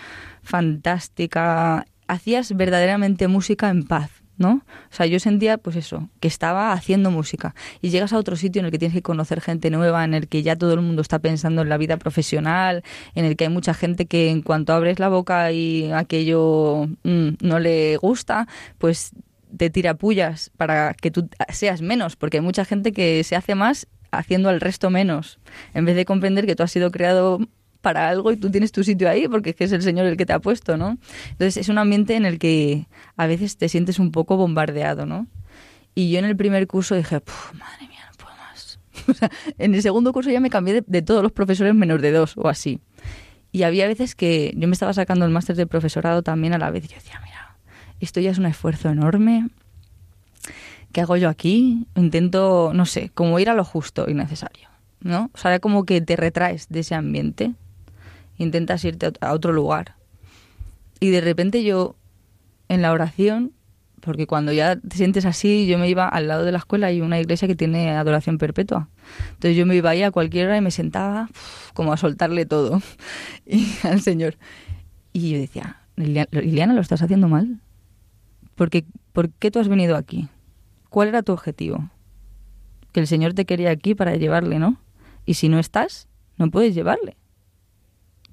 [0.42, 4.62] fantástica, hacías verdaderamente música en paz, ¿no?
[4.90, 7.54] O sea, yo sentía, pues eso, que estaba haciendo música.
[7.80, 10.28] Y llegas a otro sitio en el que tienes que conocer gente nueva, en el
[10.28, 12.82] que ya todo el mundo está pensando en la vida profesional,
[13.14, 17.28] en el que hay mucha gente que en cuanto abres la boca y aquello mm,
[17.40, 18.46] no le gusta,
[18.78, 19.12] pues
[19.56, 23.54] te tira pullas para que tú seas menos, porque hay mucha gente que se hace
[23.54, 25.38] más haciendo al resto menos,
[25.74, 27.40] en vez de comprender que tú has sido creado
[27.86, 30.32] para algo y tú tienes tu sitio ahí porque es el Señor el que te
[30.32, 30.98] ha puesto, ¿no?
[31.30, 35.28] Entonces es un ambiente en el que a veces te sientes un poco bombardeado, ¿no?
[35.94, 37.22] Y yo en el primer curso dije,
[37.52, 38.80] madre mía, no puedo más.
[39.08, 42.10] o sea, en el segundo curso ya me cambié de, todos los profesores menos de
[42.10, 42.80] dos o así.
[43.52, 46.72] Y había veces que yo me estaba sacando el máster de profesorado también a la
[46.72, 47.56] vez y yo decía, mira,
[48.00, 49.46] esto ya es un esfuerzo enorme,
[50.90, 51.86] ¿qué hago yo aquí?
[51.94, 54.70] Intento, no sé, como ir a lo justo y necesario,
[55.02, 55.30] ¿no?
[55.34, 57.54] O sea, como que te retraes de ese ambiente,
[58.38, 59.96] intentas irte a otro lugar.
[61.00, 61.96] Y de repente yo,
[62.68, 63.52] en la oración,
[64.00, 67.00] porque cuando ya te sientes así, yo me iba al lado de la escuela, hay
[67.00, 68.88] una iglesia que tiene adoración perpetua.
[69.30, 71.28] Entonces yo me iba ahí a cualquier hora y me sentaba
[71.74, 72.80] como a soltarle todo
[73.46, 74.36] y, al Señor.
[75.12, 77.60] Y yo decía, Liliana, lo estás haciendo mal.
[78.54, 80.28] Porque, ¿Por qué tú has venido aquí?
[80.88, 81.90] ¿Cuál era tu objetivo?
[82.92, 84.80] Que el Señor te quería aquí para llevarle, ¿no?
[85.24, 86.08] Y si no estás,
[86.38, 87.16] no puedes llevarle.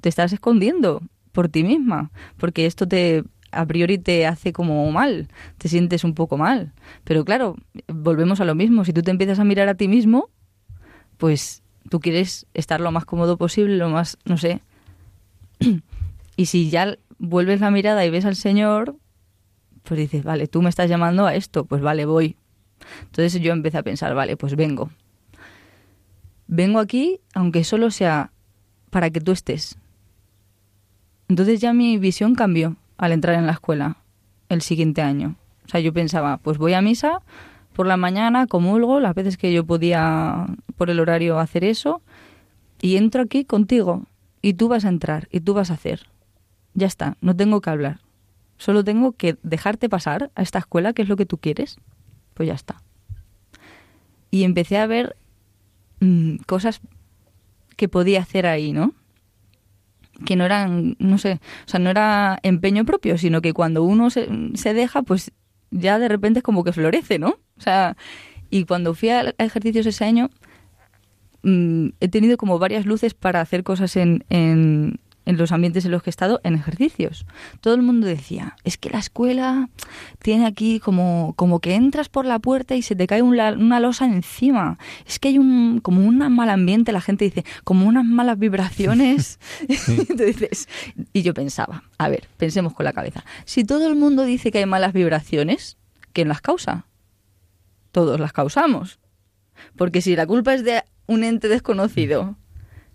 [0.03, 1.01] Te estás escondiendo
[1.31, 6.13] por ti misma, porque esto te a priori te hace como mal, te sientes un
[6.13, 6.73] poco mal.
[7.05, 7.55] Pero claro,
[7.87, 10.29] volvemos a lo mismo, si tú te empiezas a mirar a ti mismo,
[11.15, 14.61] pues tú quieres estar lo más cómodo posible, lo más, no sé.
[16.35, 18.97] y si ya vuelves la mirada y ves al Señor,
[19.83, 22.35] pues dices, vale, tú me estás llamando a esto, pues vale, voy.
[23.03, 24.91] Entonces yo empecé a pensar, vale, pues vengo.
[26.47, 28.33] Vengo aquí, aunque solo sea
[28.89, 29.77] para que tú estés.
[31.33, 33.97] Entonces ya mi visión cambió al entrar en la escuela
[34.49, 35.35] el siguiente año.
[35.65, 37.23] O sea, yo pensaba, pues voy a misa
[37.73, 40.45] por la mañana, comulgo las veces que yo podía
[40.77, 42.03] por el horario hacer eso
[42.83, 44.03] y entro aquí contigo
[44.43, 46.01] y tú vas a entrar y tú vas a hacer.
[46.75, 48.01] Ya está, no tengo que hablar.
[48.57, 51.77] Solo tengo que dejarte pasar a esta escuela, que es lo que tú quieres
[52.35, 52.83] pues ya está.
[54.29, 55.15] Y empecé a ver
[55.99, 56.79] mm, cosas
[57.75, 58.93] que podía hacer ahí, ¿no?
[60.25, 64.09] Que no eran, no sé, o sea, no era empeño propio, sino que cuando uno
[64.09, 65.31] se, se deja, pues
[65.71, 67.35] ya de repente es como que florece, ¿no?
[67.57, 67.97] O sea,
[68.49, 70.29] y cuando fui a, ejercicios ese año,
[71.41, 75.91] mm, he tenido como varias luces para hacer cosas en, en, en los ambientes en
[75.91, 77.25] los que he estado en ejercicios.
[77.61, 79.69] Todo el mundo decía, es que la escuela
[80.21, 84.05] tiene aquí como, como que entras por la puerta y se te cae una losa
[84.05, 84.77] encima.
[85.05, 89.39] Es que hay un, como un mal ambiente, la gente dice, como unas malas vibraciones.
[89.87, 90.67] Entonces,
[91.13, 93.23] y yo pensaba, a ver, pensemos con la cabeza.
[93.45, 95.77] Si todo el mundo dice que hay malas vibraciones,
[96.11, 96.85] ¿quién las causa?
[97.91, 98.99] Todos las causamos.
[99.77, 102.37] Porque si la culpa es de un ente desconocido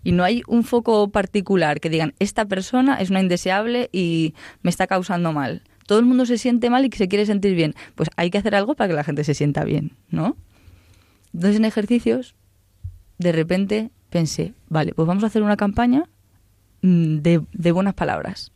[0.03, 4.69] y no hay un foco particular que digan, esta persona es una indeseable y me
[4.69, 5.63] está causando mal.
[5.85, 7.73] Todo el mundo se siente mal y se quiere sentir bien.
[7.95, 10.37] Pues hay que hacer algo para que la gente se sienta bien, ¿no?
[11.33, 12.35] Entonces en ejercicios,
[13.17, 16.03] de repente pensé, vale, pues vamos a hacer una campaña
[16.81, 18.51] mm, de, de buenas palabras.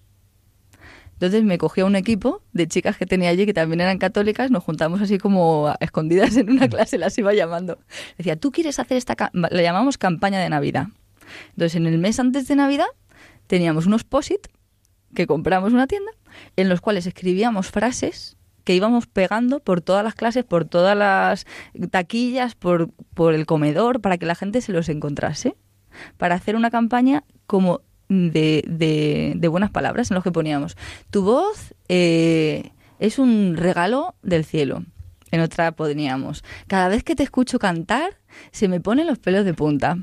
[1.14, 4.52] Entonces me cogí a un equipo de chicas que tenía allí que también eran católicas,
[4.52, 7.80] nos juntamos así como escondidas en una clase, las iba llamando.
[8.18, 10.88] Decía, ¿tú quieres hacer esta, la llamamos campaña de Navidad?
[11.50, 12.88] Entonces, en el mes antes de Navidad
[13.48, 14.48] teníamos unos POSIT
[15.14, 16.12] que compramos una tienda,
[16.56, 21.45] en los cuales escribíamos frases que íbamos pegando por todas las clases, por todas las
[21.91, 25.56] taquillas, por, por el comedor, para que la gente se los encontrase,
[26.18, 30.78] para hacer una campaña como de, de, buenas palabras en los que poníamos,
[31.10, 34.84] tu voz eh, es un regalo del cielo.
[35.32, 38.20] En otra poníamos, cada vez que te escucho cantar,
[38.51, 39.97] se me ponen los pelos de punta.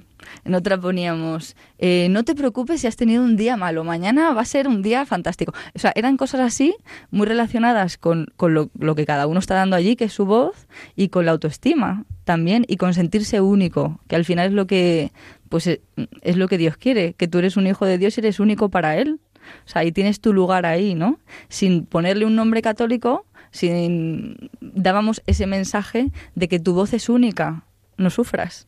[0.44, 4.42] En otra poníamos, eh, no te preocupes si has tenido un día malo, mañana va
[4.42, 5.52] a ser un día fantástico.
[5.74, 6.74] O sea, eran cosas así
[7.10, 10.26] muy relacionadas con, con lo, lo, que cada uno está dando allí, que es su
[10.26, 10.66] voz,
[10.96, 15.12] y con la autoestima también, y con sentirse único, que al final es lo que,
[15.48, 15.80] pues, eh,
[16.22, 18.68] es lo que Dios quiere, que tú eres un hijo de Dios y eres único
[18.68, 19.20] para Él.
[19.66, 21.18] O sea, ahí tienes tu lugar ahí, ¿no?
[21.48, 27.64] Sin ponerle un nombre católico, sin dábamos ese mensaje de que tu voz es única,
[28.00, 28.66] no sufras.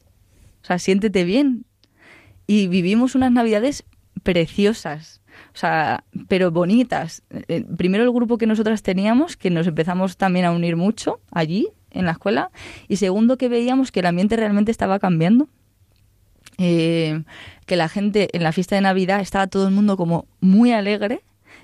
[0.62, 1.64] O sea, siéntete bien.
[2.46, 3.84] Y vivimos unas navidades
[4.22, 5.20] preciosas,
[5.54, 7.22] o sea, pero bonitas.
[7.48, 11.68] Eh, primero el grupo que nosotras teníamos, que nos empezamos también a unir mucho allí,
[11.90, 12.50] en la escuela,
[12.88, 15.48] y segundo que veíamos que el ambiente realmente estaba cambiando.
[16.58, 17.22] Eh,
[17.66, 21.22] que la gente en la fiesta de Navidad estaba todo el mundo como muy alegre.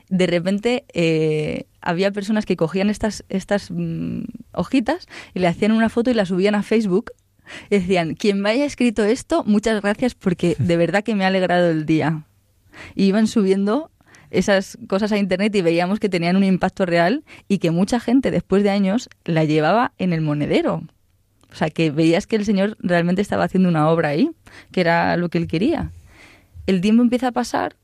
[0.08, 4.22] De repente eh, había personas que cogían estas, estas mm,
[4.52, 7.12] hojitas y le hacían una foto y la subían a Facebook
[7.70, 11.70] decían, quien me haya escrito esto, muchas gracias porque de verdad que me ha alegrado
[11.70, 12.24] el día.
[12.94, 13.90] Y iban subiendo
[14.30, 18.30] esas cosas a internet y veíamos que tenían un impacto real y que mucha gente
[18.30, 20.82] después de años la llevaba en el monedero.
[21.50, 24.30] O sea, que veías que el Señor realmente estaba haciendo una obra ahí,
[24.70, 25.92] que era lo que él quería.
[26.66, 27.76] El tiempo empieza a pasar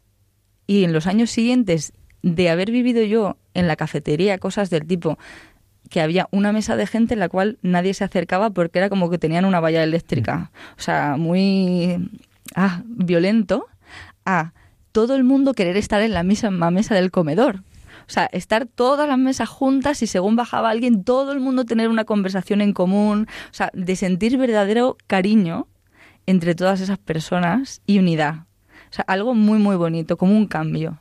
[0.67, 1.93] y en los años siguientes
[2.23, 5.19] de haber vivido yo en la cafetería cosas del tipo
[5.91, 9.11] que había una mesa de gente en la cual nadie se acercaba porque era como
[9.11, 10.51] que tenían una valla eléctrica.
[10.79, 12.11] O sea, muy
[12.55, 13.67] ah, violento
[14.25, 14.53] a
[14.93, 17.63] todo el mundo querer estar en la misma mesa del comedor.
[18.07, 21.89] O sea, estar todas las mesas juntas y según bajaba alguien, todo el mundo tener
[21.89, 23.27] una conversación en común.
[23.51, 25.69] O sea, de sentir verdadero cariño
[26.27, 28.47] entre todas esas personas y unidad.
[28.91, 31.01] O sea, algo muy, muy bonito, como un cambio.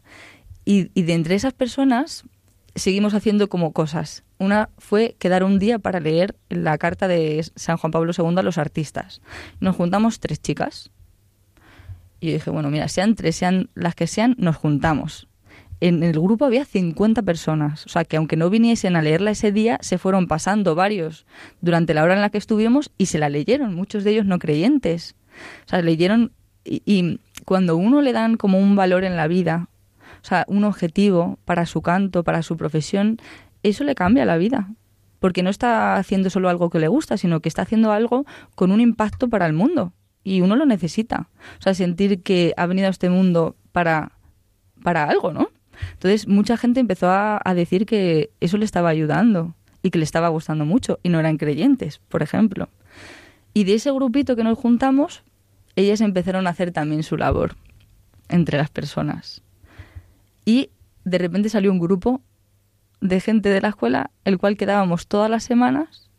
[0.66, 2.26] Y, y de entre esas personas
[2.76, 4.24] seguimos haciendo como cosas.
[4.38, 8.44] Una fue quedar un día para leer la carta de San Juan Pablo II a
[8.44, 9.22] los artistas.
[9.60, 10.92] Nos juntamos tres chicas.
[12.20, 15.28] Y yo dije, bueno, mira, sean tres, sean las que sean, nos juntamos.
[15.82, 19.52] En el grupo había 50 personas, o sea que aunque no viniesen a leerla ese
[19.52, 21.26] día, se fueron pasando varios
[21.60, 24.40] durante la hora en la que estuvimos y se la leyeron, muchos de ellos no
[24.40, 25.16] creyentes.
[25.66, 26.32] O sea, leyeron
[26.64, 29.68] y, y cuando uno le dan como un valor en la vida,
[30.24, 33.18] o sea, un objetivo para su canto, para su profesión,
[33.62, 34.72] eso le cambia la vida.
[35.20, 38.26] Porque no está haciendo solo algo que le gusta, sino que está haciendo algo
[38.56, 39.92] con un impacto para el mundo.
[40.24, 41.28] Y uno lo necesita.
[41.60, 44.14] O sea, sentir que ha venido a este mundo para,
[44.82, 45.50] para algo, ¿no?
[45.92, 50.06] Entonces, mucha gente empezó a, a decir que eso le estaba ayudando y que le
[50.06, 51.00] estaba gustando mucho.
[51.04, 52.70] Y no eran creyentes, por ejemplo.
[53.54, 55.24] Y de ese grupito que nos juntamos,
[55.76, 57.56] ellas empezaron a hacer también su labor
[58.30, 59.43] entre las personas.
[60.46, 60.70] Y
[61.04, 62.22] de repente salió un grupo
[63.02, 66.10] de gente de la escuela, el cual quedábamos todas las semanas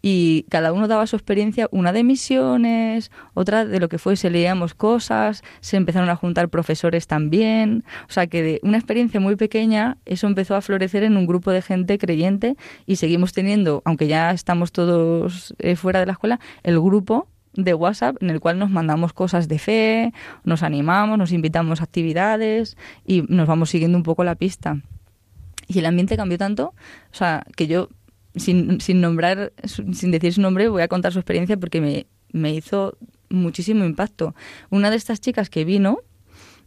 [0.00, 4.74] y cada uno daba su experiencia, una de misiones, otra de lo que fuese, leíamos
[4.74, 9.98] cosas, se empezaron a juntar profesores también, o sea que de una experiencia muy pequeña
[10.04, 12.56] eso empezó a florecer en un grupo de gente creyente
[12.86, 17.28] y seguimos teniendo, aunque ya estamos todos eh, fuera de la escuela, el grupo
[17.58, 20.12] de WhatsApp en el cual nos mandamos cosas de fe,
[20.44, 24.80] nos animamos, nos invitamos a actividades y nos vamos siguiendo un poco la pista.
[25.66, 26.72] Y el ambiente cambió tanto,
[27.12, 27.88] o sea, que yo,
[28.36, 32.54] sin, sin nombrar, sin decir su nombre, voy a contar su experiencia porque me, me
[32.54, 32.96] hizo
[33.28, 34.34] muchísimo impacto.
[34.70, 35.98] Una de estas chicas que vino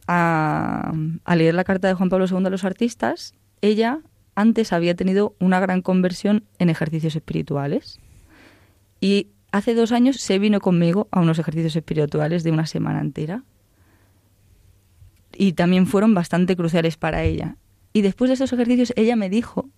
[0.07, 0.91] a,
[1.23, 4.01] a leer la carta de Juan Pablo II a los artistas, ella
[4.35, 7.99] antes había tenido una gran conversión en ejercicios espirituales.
[8.99, 13.43] Y hace dos años se vino conmigo a unos ejercicios espirituales de una semana entera.
[15.33, 17.57] Y también fueron bastante cruciales para ella.
[17.93, 19.69] Y después de esos ejercicios ella me dijo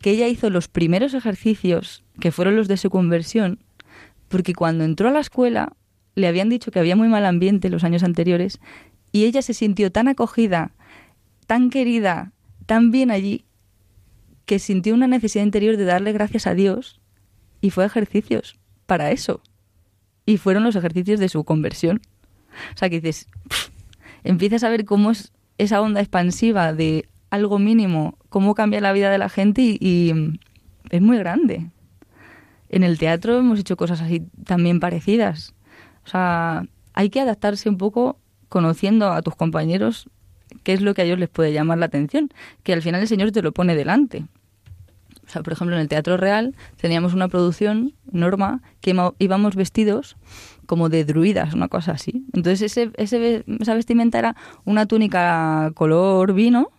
[0.00, 3.58] que ella hizo los primeros ejercicios, que fueron los de su conversión,
[4.28, 5.74] porque cuando entró a la escuela
[6.14, 8.60] le habían dicho que había muy mal ambiente los años anteriores
[9.12, 10.72] y ella se sintió tan acogida,
[11.46, 12.32] tan querida,
[12.66, 13.44] tan bien allí,
[14.46, 16.99] que sintió una necesidad interior de darle gracias a Dios
[17.60, 19.42] y fue ejercicios para eso.
[20.26, 22.00] Y fueron los ejercicios de su conversión.
[22.74, 23.28] O sea, que dices,
[24.24, 29.10] empiezas a ver cómo es esa onda expansiva de algo mínimo, cómo cambia la vida
[29.10, 30.38] de la gente y, mm,
[30.90, 31.70] es muy grande.
[32.68, 35.54] En el teatro hemos hecho cosas así también parecidas.
[36.04, 38.18] O sea, hay que adaptarse un poco
[38.48, 40.08] conociendo a tus compañeros
[40.64, 42.30] qué es lo que a ellos les puede llamar la atención,
[42.62, 44.26] que al final el Señor te lo pone delante.
[45.30, 50.16] O sea, por ejemplo, en el Teatro Real teníamos una producción, Norma, que íbamos vestidos
[50.66, 52.24] como de druidas, una cosa así.
[52.32, 54.34] Entonces ese, ese, esa vestimenta era
[54.64, 56.72] una túnica color vino,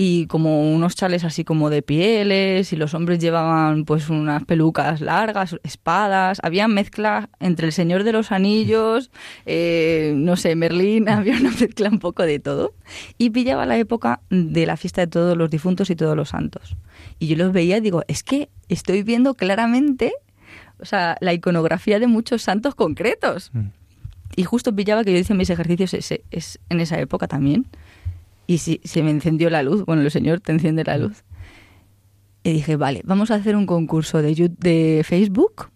[0.00, 5.00] y como unos chales así como de pieles y los hombres llevaban pues unas pelucas
[5.00, 9.10] largas, espadas, había mezcla entre el Señor de los Anillos,
[9.46, 12.74] eh, no sé, Merlín, había una mezcla un poco de todo
[13.18, 16.76] y pillaba la época de la fiesta de todos los difuntos y todos los santos.
[17.18, 20.12] Y yo los veía y digo, es que estoy viendo claramente,
[20.78, 23.50] o sea, la iconografía de muchos santos concretos.
[23.52, 23.68] Mm.
[24.36, 27.66] Y justo pillaba que yo hice mis ejercicios es en esa época también
[28.48, 29.84] y si, se me encendió la luz.
[29.84, 31.22] Bueno, el Señor te enciende la luz.
[32.42, 35.70] Y dije, vale, vamos a hacer un concurso de, de Facebook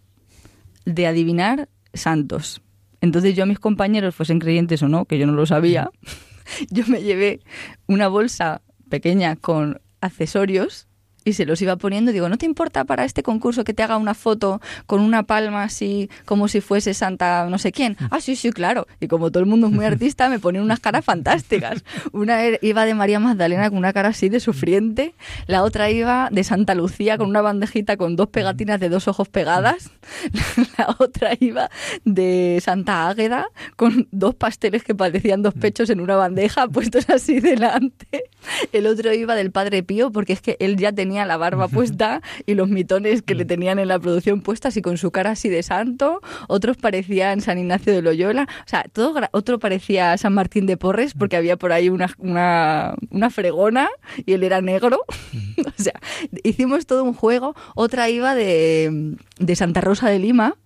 [0.87, 2.63] de adivinar santos.
[3.03, 5.91] Entonces yo a mis compañeros, fuesen creyentes o no, que yo no lo sabía,
[6.71, 7.41] yo me llevé
[7.87, 10.89] una bolsa pequeña con accesorios
[11.25, 12.13] y se los iba poniendo.
[12.13, 15.65] Digo, ¿no te importa para este concurso que te haga una foto con una palma
[15.65, 17.97] así, como si fuese Santa no sé quién?
[18.11, 18.87] Ah, sí, sí, claro.
[19.01, 21.85] Y como todo el mundo es muy artista, me ponen unas caras fantásticas.
[22.13, 25.15] Una iba de María Magdalena con una cara así de sufriente,
[25.47, 29.29] la otra iba de Santa Lucía con una bandejita con dos pegatinas de dos ojos
[29.29, 29.91] pegadas,
[30.79, 31.71] la otra iba
[32.05, 37.41] de Santa Águeda con dos pasteles que parecían dos pechos en una bandeja puestos así
[37.41, 38.25] delante.
[38.73, 42.23] El otro iba del Padre Pío porque es que él ya tenía la barba puesta
[42.47, 45.49] y los mitones que le tenían en la producción puestas y con su cara así
[45.49, 50.67] de santo, otros parecían San Ignacio de Loyola, o sea, todo, otro parecía San Martín
[50.67, 53.89] de Porres porque había por ahí una, una, fregona
[54.25, 55.05] y él era negro,
[55.67, 55.95] o sea,
[56.43, 60.57] hicimos todo un juego, otra iba de, de Santa Rosa de Lima,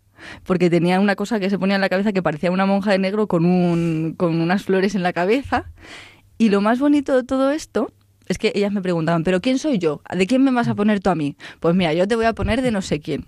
[0.44, 2.98] porque tenía una cosa que se ponía en la cabeza que parecía una monja de
[2.98, 5.70] negro con, un, con unas flores en la cabeza.
[6.38, 7.92] Y lo más bonito de todo esto
[8.26, 10.02] es que ellas me preguntaban, ¿pero quién soy yo?
[10.14, 11.36] ¿De quién me vas a poner tú a mí?
[11.60, 13.24] Pues mira, yo te voy a poner de no sé quién.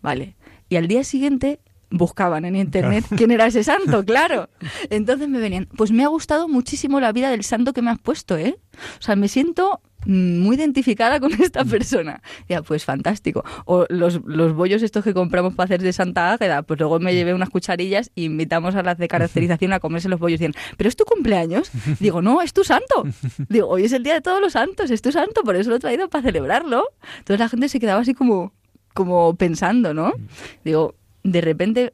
[0.00, 0.36] Vale.
[0.68, 1.60] Y al día siguiente
[1.90, 4.48] buscaban en internet quién era ese santo, claro.
[4.90, 7.98] Entonces me venían, pues me ha gustado muchísimo la vida del santo que me has
[7.98, 8.58] puesto, ¿eh?
[8.98, 11.68] O sea, me siento muy identificada con esta mm.
[11.68, 12.22] persona.
[12.48, 13.44] Ya, pues fantástico.
[13.66, 17.12] O los, los bollos estos que compramos para hacer de Santa Águeda, pues luego me
[17.12, 17.14] mm.
[17.14, 20.40] llevé unas cucharillas y invitamos a las de caracterización a comerse los bollos.
[20.40, 21.70] Y dicen, ¿pero es tu cumpleaños?
[22.00, 23.04] Digo, no, es tu santo.
[23.48, 25.76] Digo, hoy es el día de todos los santos, es tu santo, por eso lo
[25.76, 26.84] he traído para celebrarlo.
[27.18, 28.54] Entonces la gente se quedaba así como,
[28.94, 30.08] como pensando, ¿no?
[30.08, 30.26] Mm.
[30.64, 31.92] Digo, de repente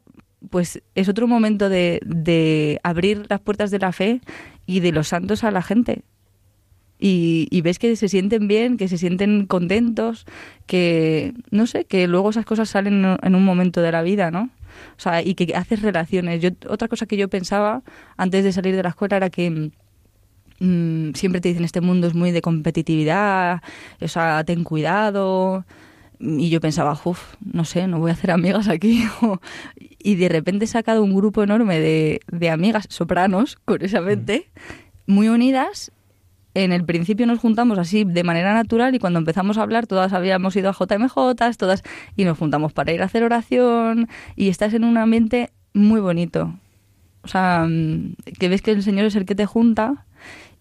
[0.49, 4.21] pues es otro momento de, de abrir las puertas de la fe
[4.67, 6.03] y de los santos a la gente
[7.07, 10.25] y, ves que se sienten bien, que se sienten contentos,
[10.65, 14.49] que, no sé, que luego esas cosas salen en un momento de la vida, ¿no?
[14.97, 16.41] O sea, y que haces relaciones.
[16.41, 17.83] Yo, otra cosa que yo pensaba
[18.17, 19.71] antes de salir de la escuela era que
[20.59, 23.61] mm, siempre te dicen este mundo es muy de competitividad,
[24.01, 25.63] o sea, ten cuidado.
[26.19, 29.05] Y yo pensaba, uff, no sé, no voy a hacer amigas aquí.
[29.77, 34.47] y de repente he sacado un grupo enorme de, de amigas sopranos, curiosamente,
[35.05, 35.13] mm.
[35.13, 35.91] muy unidas
[36.55, 40.13] en el principio nos juntamos así de manera natural y cuando empezamos a hablar todas
[40.13, 41.83] habíamos ido a JMJ, todas
[42.15, 46.55] y nos juntamos para ir a hacer oración y estás en un ambiente muy bonito.
[47.23, 50.05] O sea, mm, que ves que el Señor es el que te junta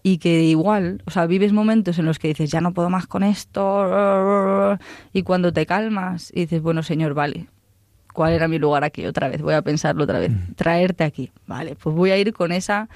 [0.02, 3.06] y que igual, o sea, vives momentos en los que dices, ya no puedo más
[3.06, 4.78] con esto
[5.12, 7.46] y cuando te calmas y dices, bueno, Señor, vale,
[8.12, 9.40] ¿cuál era mi lugar aquí otra vez?
[9.42, 10.54] Voy a pensarlo otra vez, mm.
[10.56, 12.88] traerte aquí, vale, pues voy a ir con esa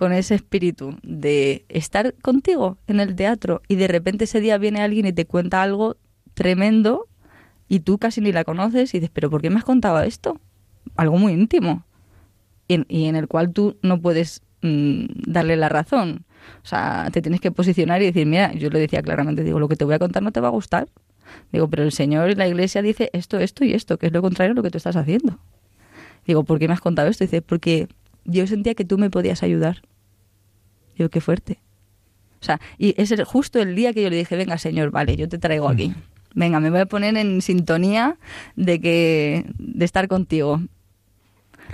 [0.00, 4.80] con ese espíritu de estar contigo en el teatro y de repente ese día viene
[4.80, 5.98] alguien y te cuenta algo
[6.32, 7.06] tremendo
[7.68, 10.40] y tú casi ni la conoces y dices, pero ¿por qué me has contado esto?
[10.96, 11.84] Algo muy íntimo
[12.66, 16.24] y en, el cual tú no puedes mm, darle la razón.
[16.64, 19.68] O sea, te tienes que posicionar y decir, mira, yo le decía claramente, digo, lo
[19.68, 20.88] que te voy a contar no te va a gustar.
[21.52, 24.22] Digo, pero el Señor y la Iglesia dice esto, esto y esto, que es lo
[24.22, 25.38] contrario a lo que tú estás haciendo.
[26.26, 27.22] Digo, ¿por qué me has contado esto?
[27.22, 27.86] Dice, porque
[28.24, 29.82] yo sentía que tú me podías ayudar.
[30.96, 31.60] Digo, qué fuerte.
[32.40, 35.28] O sea, y es justo el día que yo le dije, venga, Señor, vale, yo
[35.28, 35.92] te traigo aquí.
[36.34, 38.16] Venga, me voy a poner en sintonía
[38.56, 40.60] de que de estar contigo.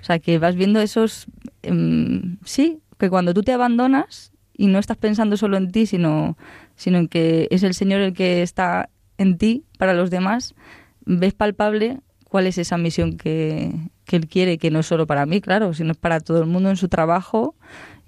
[0.00, 1.26] O sea, que vas viendo esos
[1.62, 6.36] em, sí, que cuando tú te abandonas y no estás pensando solo en ti, sino
[6.74, 10.54] sino en que es el Señor el que está en ti para los demás,
[11.04, 13.72] ves palpable cuál es esa misión que,
[14.06, 16.46] que Él quiere, que no es solo para mí, claro, sino es para todo el
[16.46, 17.54] mundo en su trabajo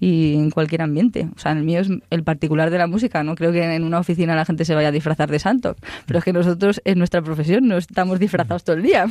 [0.00, 1.28] y en cualquier ambiente.
[1.34, 3.24] O sea, el mío es el particular de la música.
[3.24, 5.76] No creo que en una oficina la gente se vaya a disfrazar de santo,
[6.06, 9.06] pero es que nosotros es nuestra profesión, no estamos disfrazados todo el día.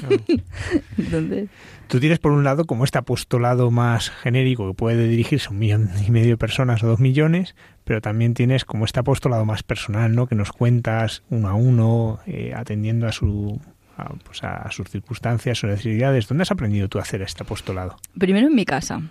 [0.97, 1.49] Entonces...
[1.87, 5.59] Tú tienes por un lado como este apostolado más genérico que puede dirigirse a un
[5.59, 7.55] millón y medio de personas o dos millones,
[7.85, 10.27] pero también tienes como este apostolado más personal, ¿no?
[10.27, 13.61] Que nos cuentas uno a uno, eh, atendiendo a su
[13.97, 16.27] a, pues a sus circunstancias, sus necesidades.
[16.27, 17.97] ¿Dónde has aprendido tú a hacer este apostolado?
[18.17, 19.01] Primero en mi casa.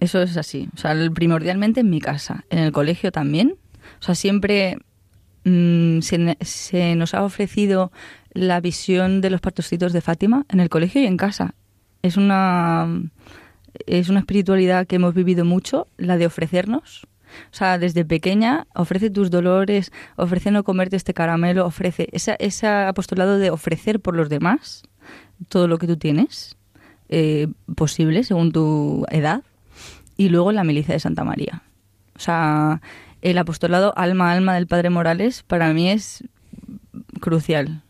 [0.00, 0.68] Eso es así.
[0.74, 2.44] O sea, primordialmente en mi casa.
[2.50, 3.56] En el colegio también.
[4.00, 4.78] O sea, siempre
[5.44, 7.92] mm, se, nos ha ofrecido
[8.32, 11.54] la visión de los partocitos de Fátima en el colegio y en casa.
[12.02, 13.02] Es una,
[13.86, 17.06] es una espiritualidad que hemos vivido mucho, la de ofrecernos.
[17.52, 23.38] O sea, desde pequeña ofrece tus dolores, ofrece no comerte este caramelo, ofrece ese apostolado
[23.38, 24.82] de ofrecer por los demás
[25.48, 26.56] todo lo que tú tienes
[27.08, 29.42] eh, posible según tu edad
[30.16, 31.62] y luego la milicia de Santa María.
[32.16, 32.80] O sea,
[33.22, 36.24] el apostolado alma alma del Padre Morales para mí es
[37.20, 37.82] crucial.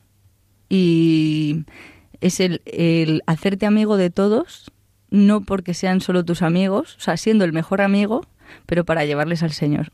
[0.68, 1.64] Y
[2.20, 4.72] es el, el hacerte amigo de todos,
[5.10, 8.22] no porque sean solo tus amigos, o sea, siendo el mejor amigo,
[8.66, 9.92] pero para llevarles al Señor.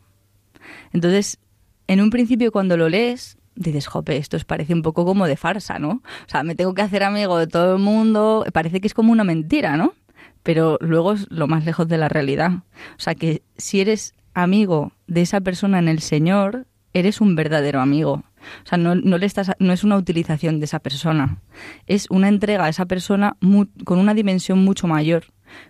[0.92, 1.38] Entonces,
[1.86, 5.36] en un principio cuando lo lees, dices, jope, esto os parece un poco como de
[5.36, 6.02] farsa, ¿no?
[6.26, 9.12] O sea, me tengo que hacer amigo de todo el mundo, parece que es como
[9.12, 9.94] una mentira, ¿no?
[10.42, 12.52] pero luego es lo más lejos de la realidad.
[12.96, 17.80] O sea que si eres amigo de esa persona en el Señor, eres un verdadero
[17.80, 18.24] amigo.
[18.64, 21.38] O sea, no, no, es una utilización de esa persona,
[21.86, 23.36] es una entrega a esa persona
[23.84, 25.26] con una dimensión mucho mayor,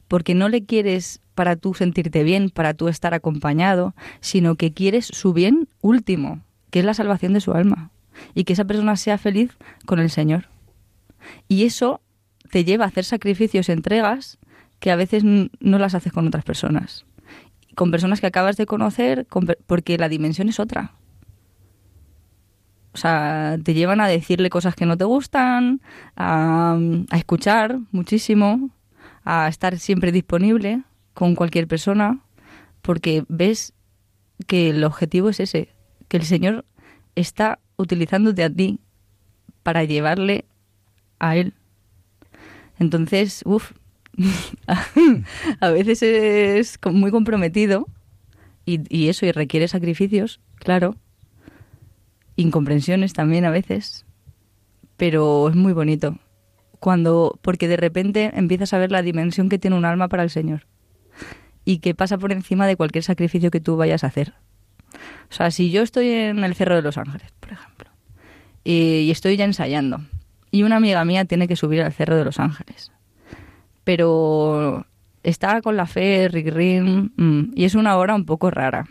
[0.09, 5.07] porque no le quieres para tú sentirte bien, para tú estar acompañado, sino que quieres
[5.07, 7.91] su bien último, que es la salvación de su alma,
[8.35, 9.57] y que esa persona sea feliz
[9.87, 10.47] con el Señor.
[11.49, 12.01] Y eso
[12.51, 14.39] te lleva a hacer sacrificios, entregas,
[14.79, 17.07] que a veces no las haces con otras personas.
[17.75, 19.27] Con personas que acabas de conocer,
[19.67, 20.93] porque la dimensión es otra.
[22.93, 25.81] O sea, te llevan a decirle cosas que no te gustan,
[26.15, 26.77] a,
[27.11, 28.71] a escuchar muchísimo,
[29.25, 30.83] a estar siempre disponible
[31.15, 32.21] con cualquier persona,
[32.81, 33.73] porque ves
[34.47, 35.69] que el objetivo es ese,
[36.09, 36.65] que el Señor
[37.15, 38.81] está utilizándote a ti
[39.63, 40.45] para llevarle
[41.19, 41.55] a Él.
[42.79, 43.73] Entonces, uff,
[45.61, 47.87] a veces es muy comprometido
[48.65, 50.97] y, eso, y requiere sacrificios, claro,
[52.37, 54.05] incomprensiones también a veces,
[54.97, 56.19] pero es muy bonito.
[56.83, 60.31] Cuando, porque de repente empiezas a ver la dimensión que tiene un alma para el
[60.31, 60.67] Señor
[61.65, 64.35] y que pasa por encima de cualquier sacrificio que tú vayas a hacer.
[65.31, 67.89] O sea, si yo estoy en el Cerro de los Ángeles, por ejemplo,
[68.65, 70.01] y estoy ya ensayando,
[70.51, 72.91] y una amiga mía tiene que subir al Cerro de los Ángeles,
[73.85, 74.85] pero
[75.23, 78.89] está con la fe, Rick mm, y es una hora un poco rara.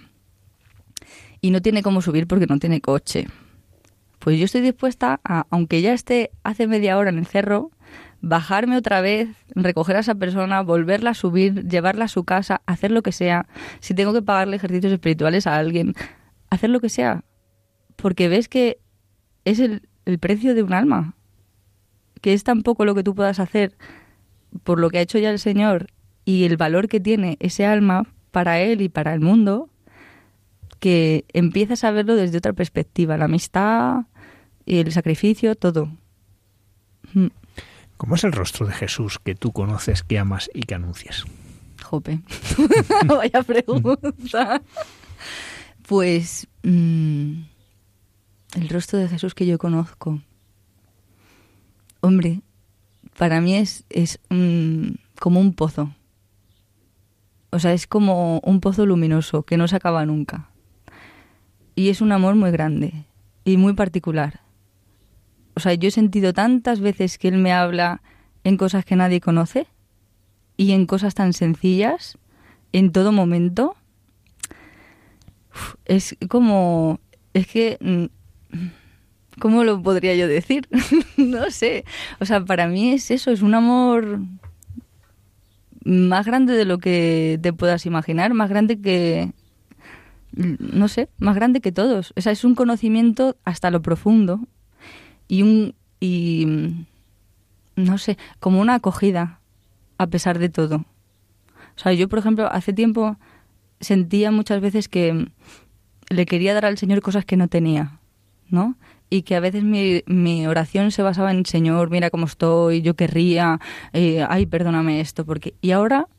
[1.41, 3.27] Y no tiene cómo subir porque no tiene coche.
[4.19, 7.71] Pues yo estoy dispuesta a, aunque ya esté hace media hora en el cerro,
[8.21, 12.91] bajarme otra vez, recoger a esa persona, volverla a subir, llevarla a su casa, hacer
[12.91, 13.47] lo que sea.
[13.79, 15.95] Si tengo que pagarle ejercicios espirituales a alguien,
[16.49, 17.23] hacer lo que sea.
[17.95, 18.79] Porque ves que
[19.45, 21.15] es el, el precio de un alma.
[22.21, 23.75] Que es tan poco lo que tú puedas hacer
[24.63, 25.87] por lo que ha hecho ya el Señor
[26.25, 29.69] y el valor que tiene ese alma para Él y para el mundo,
[30.79, 34.05] que empiezas a verlo desde otra perspectiva, la amistad,
[34.65, 35.89] el sacrificio, todo.
[37.13, 37.27] Mm.
[38.01, 41.23] ¿Cómo es el rostro de Jesús que tú conoces, que amas y que anuncias?
[41.83, 42.19] Jope,
[43.05, 44.59] vaya pregunta.
[45.87, 47.43] Pues mm,
[48.55, 50.19] el rostro de Jesús que yo conozco.
[51.99, 52.41] Hombre,
[53.19, 54.19] para mí es, es
[55.19, 55.93] como un pozo.
[57.51, 60.49] O sea, es como un pozo luminoso que no se acaba nunca.
[61.75, 63.05] Y es un amor muy grande
[63.45, 64.39] y muy particular.
[65.55, 68.01] O sea, yo he sentido tantas veces que él me habla
[68.43, 69.67] en cosas que nadie conoce
[70.57, 72.17] y en cosas tan sencillas
[72.73, 73.75] en todo momento,
[75.85, 76.99] es como,
[77.33, 78.59] es que, mm,
[79.39, 80.67] ¿cómo lo podría yo decir?
[81.17, 81.83] no sé,
[82.19, 84.19] o sea, para mí es eso, es un amor
[85.83, 89.33] más grande de lo que te puedas imaginar, más grande que,
[90.33, 92.13] no sé, más grande que todos.
[92.15, 94.47] O sea, es un conocimiento hasta lo profundo
[95.31, 96.45] y un, y,
[97.77, 99.39] no sé, como una acogida
[99.97, 100.83] a pesar de todo.
[101.55, 103.15] O sea, yo, por ejemplo, hace tiempo
[103.79, 105.29] sentía muchas veces que
[106.09, 108.01] le quería dar al Señor cosas que no tenía,
[108.49, 108.75] ¿no?
[109.09, 112.97] Y que a veces mi, mi oración se basaba en, Señor, mira cómo estoy, yo
[112.97, 113.61] querría,
[113.93, 115.55] eh, ay, perdóname esto, porque...
[115.61, 116.09] Y ahora,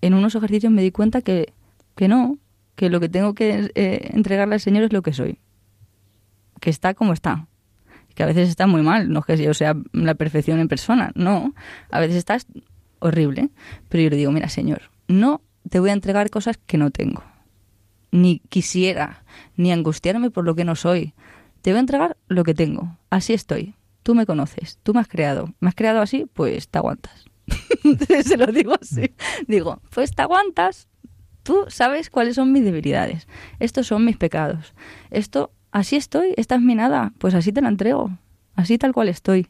[0.00, 1.52] en unos ejercicios me di cuenta que,
[1.96, 2.38] que no,
[2.76, 5.38] que lo que tengo que eh, entregarle al Señor es lo que soy,
[6.60, 7.46] que está como está,
[8.14, 11.12] que a veces está muy mal, no es que yo sea la perfección en persona,
[11.14, 11.54] no,
[11.90, 12.46] a veces estás
[12.98, 13.50] horrible,
[13.88, 17.22] pero yo le digo, mira Señor, no te voy a entregar cosas que no tengo,
[18.10, 19.24] ni quisiera,
[19.56, 21.14] ni angustiarme por lo que no soy,
[21.62, 25.08] te voy a entregar lo que tengo, así estoy, tú me conoces, tú me has
[25.08, 27.24] creado, me has creado así, pues te aguantas.
[28.24, 29.14] Se lo digo así,
[29.46, 30.88] digo, pues te aguantas,
[31.42, 33.26] tú sabes cuáles son mis debilidades,
[33.58, 34.74] estos son mis pecados,
[35.10, 38.10] esto, así estoy, esta es mi nada, pues así te la entrego,
[38.54, 39.48] así tal cual estoy.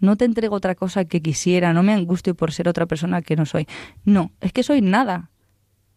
[0.00, 3.36] No te entrego otra cosa que quisiera, no me angustio por ser otra persona que
[3.36, 3.66] no soy.
[4.04, 5.30] No, es que soy nada.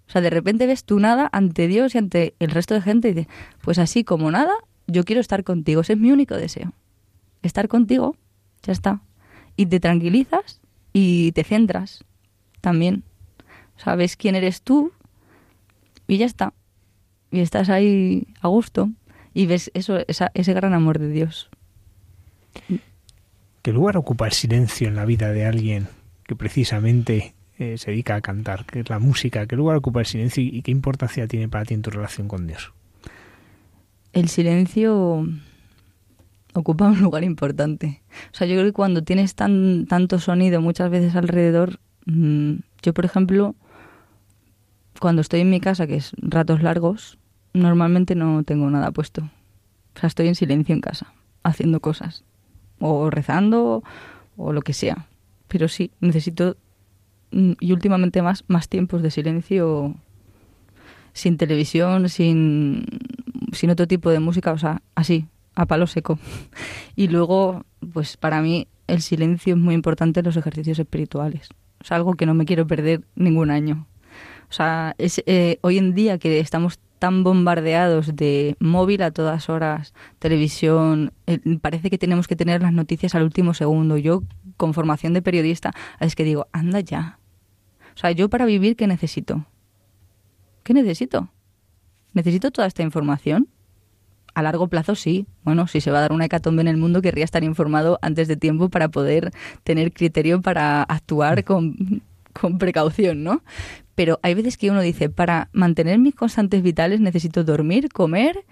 [0.07, 3.09] O sea, de repente ves tú nada ante Dios y ante el resto de gente
[3.09, 4.51] y dices, pues así como nada,
[4.87, 5.81] yo quiero estar contigo.
[5.81, 6.73] Ese es mi único deseo.
[7.41, 8.17] Estar contigo,
[8.63, 9.01] ya está.
[9.55, 10.59] Y te tranquilizas
[10.91, 12.03] y te centras
[12.59, 13.03] también.
[13.77, 14.91] Sabes quién eres tú
[16.07, 16.53] y ya está.
[17.31, 18.89] Y estás ahí a gusto
[19.33, 21.49] y ves eso, ese gran amor de Dios.
[23.61, 25.87] ¿Qué lugar ocupa el silencio en la vida de alguien
[26.25, 28.65] que precisamente eh, se dedica a cantar?
[28.65, 29.47] ¿Qué es la música?
[29.47, 32.45] ¿Qué lugar ocupa el silencio y qué importancia tiene para ti en tu relación con
[32.45, 32.73] Dios?
[34.11, 35.25] El silencio
[36.53, 38.01] ocupa un lugar importante.
[38.31, 42.93] O sea, yo creo que cuando tienes tan, tanto sonido muchas veces alrededor, mm, yo
[42.93, 43.55] por ejemplo,
[44.99, 47.17] cuando estoy en mi casa, que es ratos largos,
[47.53, 49.21] normalmente no tengo nada puesto.
[49.95, 51.13] O sea, estoy en silencio en casa,
[51.43, 52.23] haciendo cosas
[52.79, 53.83] o rezando
[54.37, 55.07] o lo que sea.
[55.47, 56.57] Pero sí, necesito
[57.31, 59.95] mm, y últimamente más más tiempos de silencio
[61.13, 62.85] sin televisión, sin
[63.51, 66.19] sin otro tipo de música, o sea, así, a palo seco.
[66.95, 71.49] Y luego, pues para mí el silencio es muy importante en los ejercicios espirituales.
[71.81, 73.87] Es algo que no me quiero perder ningún año.
[74.49, 79.49] O sea, es, eh, hoy en día que estamos tan bombardeados de móvil a todas
[79.49, 83.97] horas, televisión, eh, parece que tenemos que tener las noticias al último segundo.
[83.97, 84.23] Yo,
[84.55, 87.19] con formación de periodista, es que digo, anda ya.
[87.93, 89.45] O sea, yo para vivir, ¿qué necesito?
[90.63, 91.27] ¿Qué necesito?
[92.13, 93.49] ¿Necesito toda esta información?
[94.33, 95.27] A largo plazo sí.
[95.43, 98.29] Bueno, si se va a dar una hecatombe en el mundo, querría estar informado antes
[98.29, 99.31] de tiempo para poder
[99.65, 102.01] tener criterio para actuar con,
[102.31, 103.41] con precaución, ¿no?
[103.95, 108.45] Pero hay veces que uno dice, para mantener mis constantes vitales necesito dormir, comer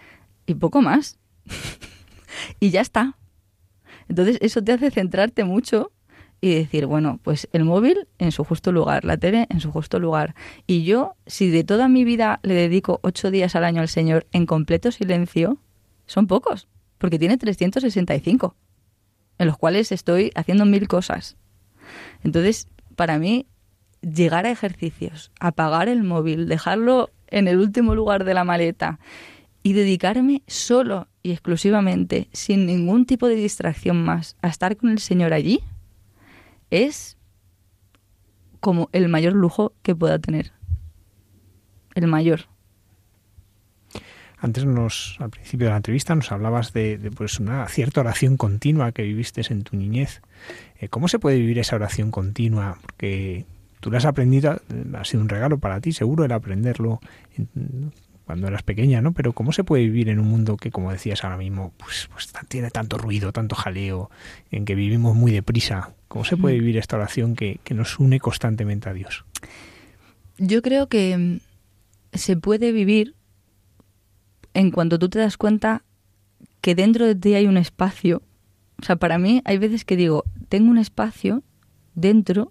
[0.45, 1.19] y poco más.
[2.59, 3.17] y ya está.
[4.07, 5.91] Entonces eso te hace centrarte mucho
[6.41, 9.99] y decir, bueno, pues el móvil en su justo lugar, la tele en su justo
[9.99, 10.35] lugar.
[10.65, 14.27] Y yo, si de toda mi vida le dedico ocho días al año al Señor
[14.31, 15.59] en completo silencio,
[16.07, 18.55] son pocos, porque tiene 365,
[19.37, 21.37] en los cuales estoy haciendo mil cosas.
[22.23, 23.45] Entonces, para mí,
[24.01, 28.99] llegar a ejercicios, apagar el móvil, dejarlo en el último lugar de la maleta
[29.63, 34.99] y dedicarme solo y exclusivamente, sin ningún tipo de distracción más, a estar con el
[34.99, 35.61] Señor allí,
[36.71, 37.17] es
[38.59, 40.51] como el mayor lujo que pueda tener.
[41.93, 42.47] El mayor.
[44.37, 48.91] Antes nos, al principio de la entrevista, nos hablabas de, pues una cierta oración continua
[48.91, 50.21] que viviste en tu niñez.
[50.79, 52.79] Eh, ¿Cómo se puede vivir esa oración continua?
[52.81, 53.45] Porque
[53.81, 54.61] tú la has aprendido,
[54.93, 57.01] ha sido un regalo para ti, seguro, el aprenderlo
[58.25, 59.11] cuando eras pequeña, ¿no?
[59.11, 62.31] Pero ¿cómo se puede vivir en un mundo que, como decías ahora mismo, pues, pues
[62.47, 64.09] tiene tanto ruido, tanto jaleo,
[64.51, 65.93] en que vivimos muy deprisa?
[66.07, 69.25] ¿Cómo se puede vivir esta oración que, que nos une constantemente a Dios?
[70.37, 71.39] Yo creo que mm,
[72.17, 73.15] se puede vivir
[74.53, 75.83] en cuanto tú te das cuenta
[76.61, 78.21] que dentro de ti hay un espacio.
[78.81, 81.43] O sea, para mí hay veces que digo, tengo un espacio
[81.95, 82.49] dentro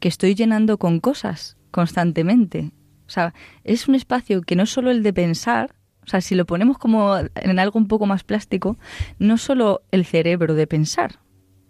[0.00, 2.72] que estoy llenando con cosas constantemente.
[3.06, 3.34] O sea,
[3.64, 5.74] es un espacio que no es solo el de pensar,
[6.04, 8.76] o sea, si lo ponemos como en algo un poco más plástico,
[9.18, 11.18] no solo el cerebro de pensar.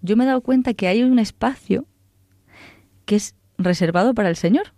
[0.02, 1.86] Yo me he dado cuenta que hay un espacio
[3.04, 4.72] que es reservado para el Señor.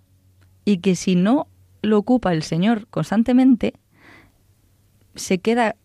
[0.69, 1.47] y que si no
[1.81, 3.75] lo ocupa el Señor constantemente,
[5.15, 5.77] se queda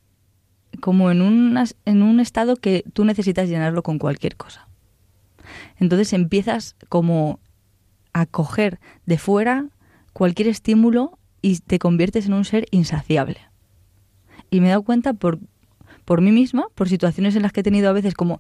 [0.80, 1.56] como en,
[1.86, 4.68] en un estado que tú necesitas llenarlo con cualquier cosa.
[5.82, 7.40] Entonces empiezas como
[8.14, 9.66] a coger de fuera
[10.14, 13.40] cualquier estímulo y te conviertes en un ser insaciable.
[14.52, 15.40] Y me he dado cuenta por,
[16.06, 18.40] por mí misma, por situaciones en las que he tenido a veces como,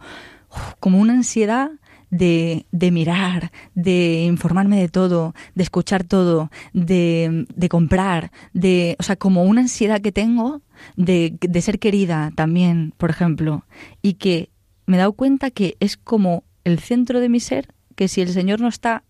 [0.79, 1.71] como una ansiedad
[2.11, 9.03] de, de, mirar, de informarme de todo, de escuchar todo, de, de, comprar, de, o
[9.03, 10.61] sea, como una ansiedad que tengo
[10.95, 13.65] de, de ser querida también, por ejemplo,
[14.03, 14.51] y que
[14.85, 18.29] me he dado cuenta que es como el centro de mi ser, que si el
[18.29, 19.03] Señor no está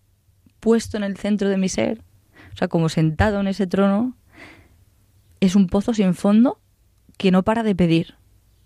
[0.59, 2.01] puesto en el centro de mi ser,
[2.53, 4.15] o sea, como sentado en ese trono,
[5.39, 6.59] es un pozo sin fondo
[7.17, 8.15] que no para de pedir,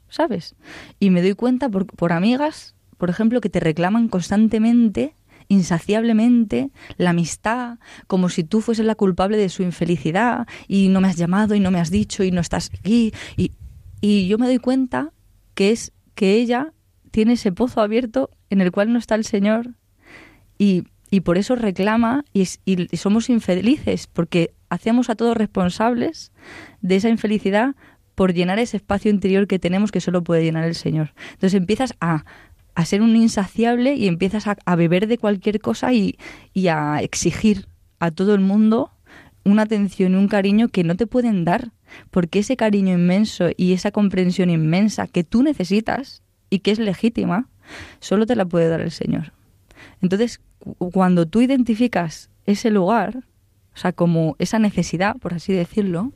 [0.10, 0.56] ¿sabes?
[1.00, 5.16] Y me doy cuenta por, por amigas, por ejemplo, que te reclaman constantemente
[5.48, 11.08] insaciablemente la amistad, como si tú fueses la culpable de su infelicidad y no me
[11.08, 13.14] has llamado y no me has dicho y no estás aquí.
[13.38, 13.52] Y,
[14.02, 15.12] y yo me doy cuenta
[15.54, 16.74] que es que ella
[17.12, 19.76] tiene ese pozo abierto en el cual no está el Señor
[20.58, 22.46] y y por eso reclama y,
[22.98, 26.32] somos infelices, porque hacemos a todos responsables
[26.82, 27.76] de esa infelicidad
[28.16, 31.14] por llenar ese espacio interior que tenemos que solo puede llenar el Señor.
[31.34, 32.26] Entonces empiezas a,
[32.74, 36.18] a ser un insaciable y empiezas a, beber de cualquier cosa y,
[36.54, 37.68] y, a exigir
[38.00, 38.92] a todo el mundo
[39.44, 41.72] una atención y un cariño que no te pueden dar,
[42.10, 47.48] porque ese cariño inmenso y esa comprensión inmensa que tú necesitas y que es legítima,
[48.00, 49.34] solo te la puede dar el Señor.
[50.02, 50.42] Entonces,
[50.94, 53.24] cuando tú identificas ese lugar,
[53.74, 56.12] o sea, como esa necesidad, por así decirlo,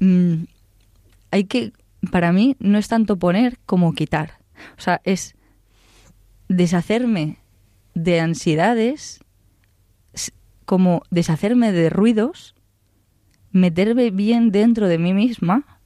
[0.00, 0.44] mm,
[1.30, 1.72] hay que,
[2.10, 4.40] para mí, no es tanto poner como quitar.
[4.76, 5.34] O sea, es
[6.48, 7.38] deshacerme
[7.94, 9.20] de ansiedades,
[10.64, 12.54] como deshacerme de ruidos,
[13.52, 15.79] meterme bien dentro de mí misma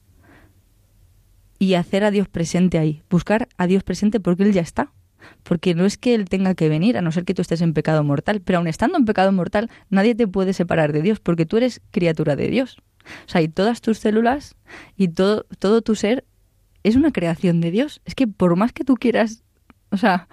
[1.59, 3.03] y hacer a Dios presente ahí.
[3.09, 4.91] Buscar a Dios presente porque Él ya está
[5.43, 7.73] porque no es que Él tenga que venir, a no ser que tú estés en
[7.73, 11.45] pecado mortal, pero aun estando en pecado mortal, nadie te puede separar de Dios, porque
[11.45, 12.77] tú eres criatura de Dios.
[13.25, 14.55] O sea, y todas tus células
[14.97, 16.25] y todo, todo tu ser
[16.83, 18.01] es una creación de Dios.
[18.05, 19.43] Es que por más que tú quieras,
[19.91, 20.27] o sea,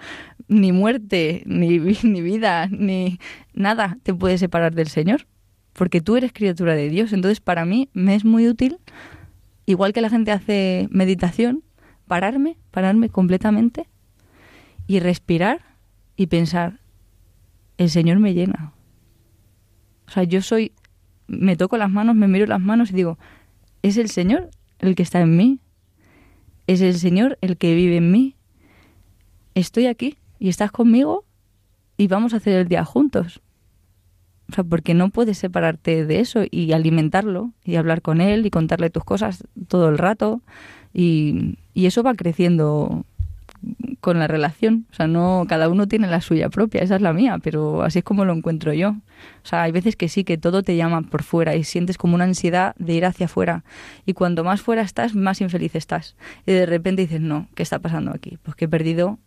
[0.47, 3.19] ni muerte, ni, ni vida, ni
[3.53, 5.27] nada te puede separar del Señor,
[5.73, 7.13] porque tú eres criatura de Dios.
[7.13, 8.77] Entonces, para mí me es muy útil,
[9.65, 11.63] igual que la gente hace meditación,
[12.07, 13.87] pararme, pararme completamente
[14.87, 15.61] y respirar
[16.15, 16.79] y pensar,
[17.77, 18.73] el Señor me llena.
[20.07, 20.73] O sea, yo soy,
[21.27, 23.17] me toco las manos, me miro las manos y digo,
[23.81, 24.49] es el Señor
[24.79, 25.59] el que está en mí,
[26.67, 28.35] es el Señor el que vive en mí.
[29.55, 31.25] Estoy aquí y estás conmigo
[31.97, 33.41] y vamos a hacer el día juntos.
[34.53, 38.51] O sea, porque no puedes separarte de eso y alimentarlo y hablar con él y
[38.51, 40.41] contarle tus cosas todo el rato
[40.93, 43.03] y, y eso va creciendo
[43.99, 44.85] con la relación.
[44.91, 47.99] O sea, no, cada uno tiene la suya propia, esa es la mía, pero así
[47.99, 48.89] es como lo encuentro yo.
[48.89, 52.13] O sea, hay veces que sí, que todo te llama por fuera y sientes como
[52.13, 53.63] una ansiedad de ir hacia afuera.
[54.05, 56.15] Y cuando más fuera estás, más infeliz estás.
[56.45, 58.37] Y de repente dices, no, ¿qué está pasando aquí?
[58.43, 59.17] Pues que he perdido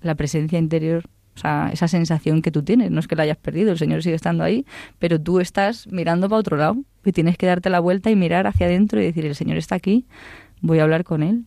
[0.00, 1.04] la presencia interior
[1.40, 4.02] o sea, esa sensación que tú tienes, no es que la hayas perdido, el Señor
[4.02, 4.66] sigue estando ahí,
[4.98, 8.46] pero tú estás mirando para otro lado y tienes que darte la vuelta y mirar
[8.46, 10.04] hacia adentro y decir, el Señor está aquí,
[10.60, 11.46] voy a hablar con Él.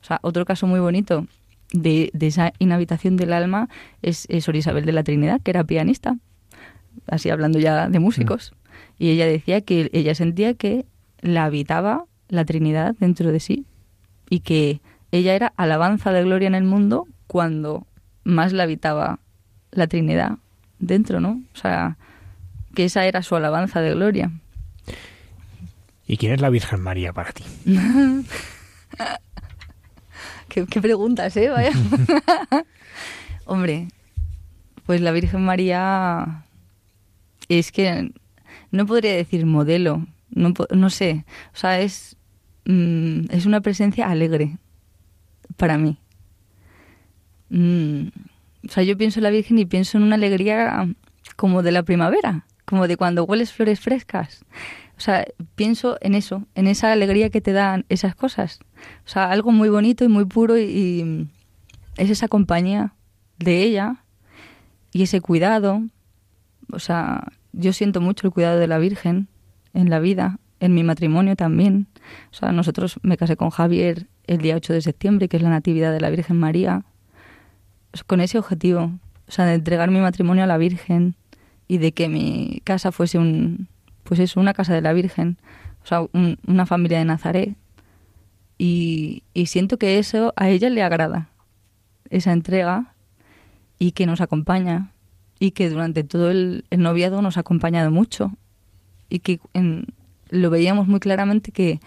[0.00, 1.28] O sea, otro caso muy bonito
[1.72, 3.68] de, esa inhabitación del alma
[4.02, 6.18] es, es Isabel de la Trinidad, que era pianista,
[7.06, 8.54] así hablando ya de músicos.
[8.98, 10.84] Y ella decía que ella sentía que
[11.20, 13.66] la habitaba la Trinidad dentro de sí
[14.28, 14.80] y que
[15.12, 17.86] ella era alabanza de gloria en el mundo cuando
[18.24, 19.18] más la habitaba
[19.70, 20.38] la Trinidad
[20.78, 21.42] dentro, ¿no?
[21.54, 21.96] O sea,
[22.74, 24.30] que esa era su alabanza de gloria.
[26.06, 27.44] ¿Y quién es la Virgen María para ti?
[30.48, 31.48] Qué, preguntas, ¿eh?
[31.48, 31.72] Vaya.
[33.46, 33.88] Hombre,
[34.84, 36.44] pues la Virgen María
[37.48, 38.12] es que
[38.70, 41.24] no podría decir modelo, no, no sé,
[41.54, 42.16] o sea, es,
[42.66, 44.58] mm, es una presencia alegre
[45.56, 46.01] para mí.
[47.52, 48.06] Mm,
[48.66, 50.88] o sea, yo pienso en la Virgen y pienso en una alegría
[51.36, 54.44] como de la primavera, como de cuando hueles flores frescas.
[54.96, 58.60] O sea, pienso en eso, en esa alegría que te dan esas cosas.
[59.04, 61.28] O sea, algo muy bonito y muy puro y,
[61.98, 62.94] es esa compañía
[63.38, 64.04] de ella
[64.92, 65.82] y ese cuidado.
[66.72, 69.28] O sea, yo siento mucho el cuidado de la Virgen
[69.74, 71.86] en la vida, en mi matrimonio también.
[72.30, 75.50] O sea, nosotros me casé con Javier el día 8 de septiembre, que es la
[75.50, 76.84] Natividad de la Virgen María,
[78.06, 78.92] con ese objetivo,
[79.28, 81.14] o sea, de entregar mi matrimonio a la Virgen
[81.68, 83.68] y de que mi casa fuese un,
[84.04, 85.38] pues eso, una casa de la Virgen,
[85.82, 86.06] o sea,
[86.46, 87.56] una familia de Nazaret.
[88.58, 91.28] Y, y siento que eso a ella le agrada,
[92.10, 92.94] esa entrega
[93.78, 94.92] y que nos acompaña
[95.38, 98.32] y que durante todo el, el noviado nos ha acompañado mucho
[99.08, 99.40] y que
[100.30, 101.80] lo veíamos muy claramente que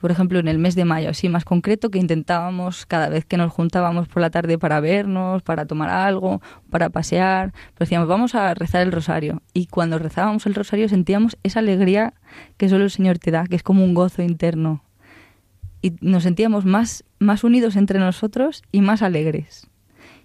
[0.00, 3.36] por ejemplo, en el mes de mayo, así más concreto, que intentábamos cada vez que
[3.36, 6.40] nos juntábamos por la tarde para vernos, para tomar algo,
[6.70, 9.42] para pasear, pues decíamos, vamos a rezar el rosario.
[9.52, 12.14] Y cuando rezábamos el rosario sentíamos esa alegría
[12.56, 14.82] que solo el Señor te da, que es como un gozo interno.
[15.82, 19.66] Y nos sentíamos más, más unidos entre nosotros y más alegres.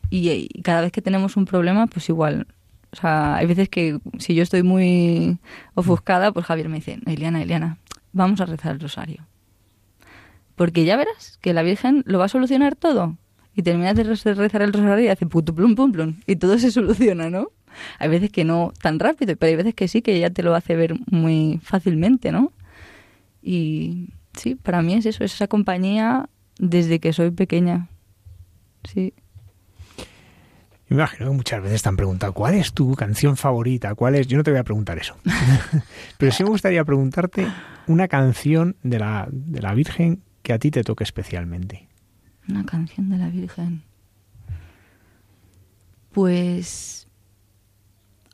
[0.09, 2.47] Y, cada vez que tenemos un problema, pues igual,
[2.93, 5.37] o sea, hay veces que si yo estoy muy
[5.73, 7.77] ofuscada, pues Javier me dice, Eliana, Eliana,
[8.13, 9.25] vamos a rezar el rosario
[10.55, 13.17] porque ya verás que la Virgen lo va a solucionar todo.
[13.55, 16.15] Y terminas de rezar el rosario y hace puto plum plum plum.
[16.27, 17.51] Y todo se soluciona, ¿no?
[17.99, 20.55] Hay veces que no tan rápido, pero hay veces que sí, que ella te lo
[20.55, 22.51] hace ver muy fácilmente, ¿no?
[23.41, 27.89] Y sí, para mí es eso, es esa compañía desde que soy pequeña.
[28.83, 29.13] Sí.
[30.87, 33.95] Me imagino que muchas veces te han preguntado, ¿cuál es tu canción favorita?
[33.95, 34.27] ¿Cuál es?
[34.27, 35.17] Yo no te voy a preguntar eso.
[36.17, 37.47] Pero sí me gustaría preguntarte
[37.87, 41.87] una canción de la, de la Virgen que a ti te toque especialmente?
[42.47, 43.81] Una canción de la Virgen.
[46.11, 47.07] Pues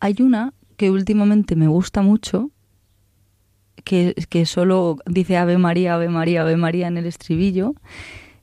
[0.01, 2.51] hay una que últimamente me gusta mucho,
[3.85, 7.75] que, que solo dice Ave María, Ave María, Ave María en el estribillo,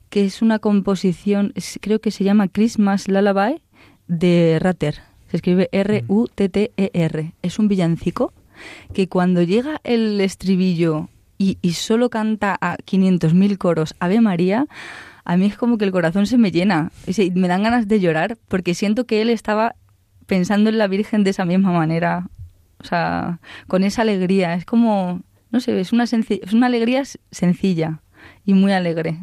[0.09, 3.61] que es una composición, creo que se llama Christmas Lullaby
[4.07, 4.95] de Ratter.
[5.29, 7.23] Se escribe R-U-T-T-E-R.
[7.23, 8.33] -E Es un villancico
[8.95, 11.07] que cuando llega el estribillo
[11.41, 14.67] y, solo canta a 500.000 coros Ave María,
[15.23, 16.91] a mí es como que el corazón se me llena.
[17.07, 19.75] Y me dan ganas de llorar porque siento que él estaba
[20.25, 22.27] pensando en la Virgen de esa misma manera.
[22.79, 24.53] O sea, con esa alegría.
[24.55, 28.01] Es como, no sé, es una, es una alegría sencilla
[28.43, 29.19] y muy alegre.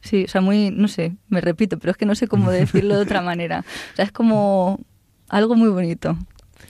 [0.00, 2.96] Sí, o sea, muy, no sé, me repito, pero es que no sé cómo decirlo
[2.96, 3.64] de otra manera.
[3.92, 4.80] O sea, es como
[5.28, 6.16] algo muy bonito.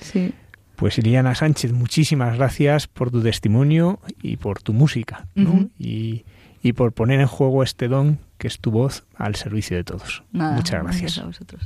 [0.00, 0.32] Sí.
[0.78, 5.26] Pues Iliana Sánchez, muchísimas gracias por tu testimonio y por tu música,
[5.76, 6.22] y,
[6.76, 10.22] por poner en juego este don que es tu voz al servicio de todos.
[10.30, 11.18] Muchas gracias.
[11.18, 11.64] a vosotros.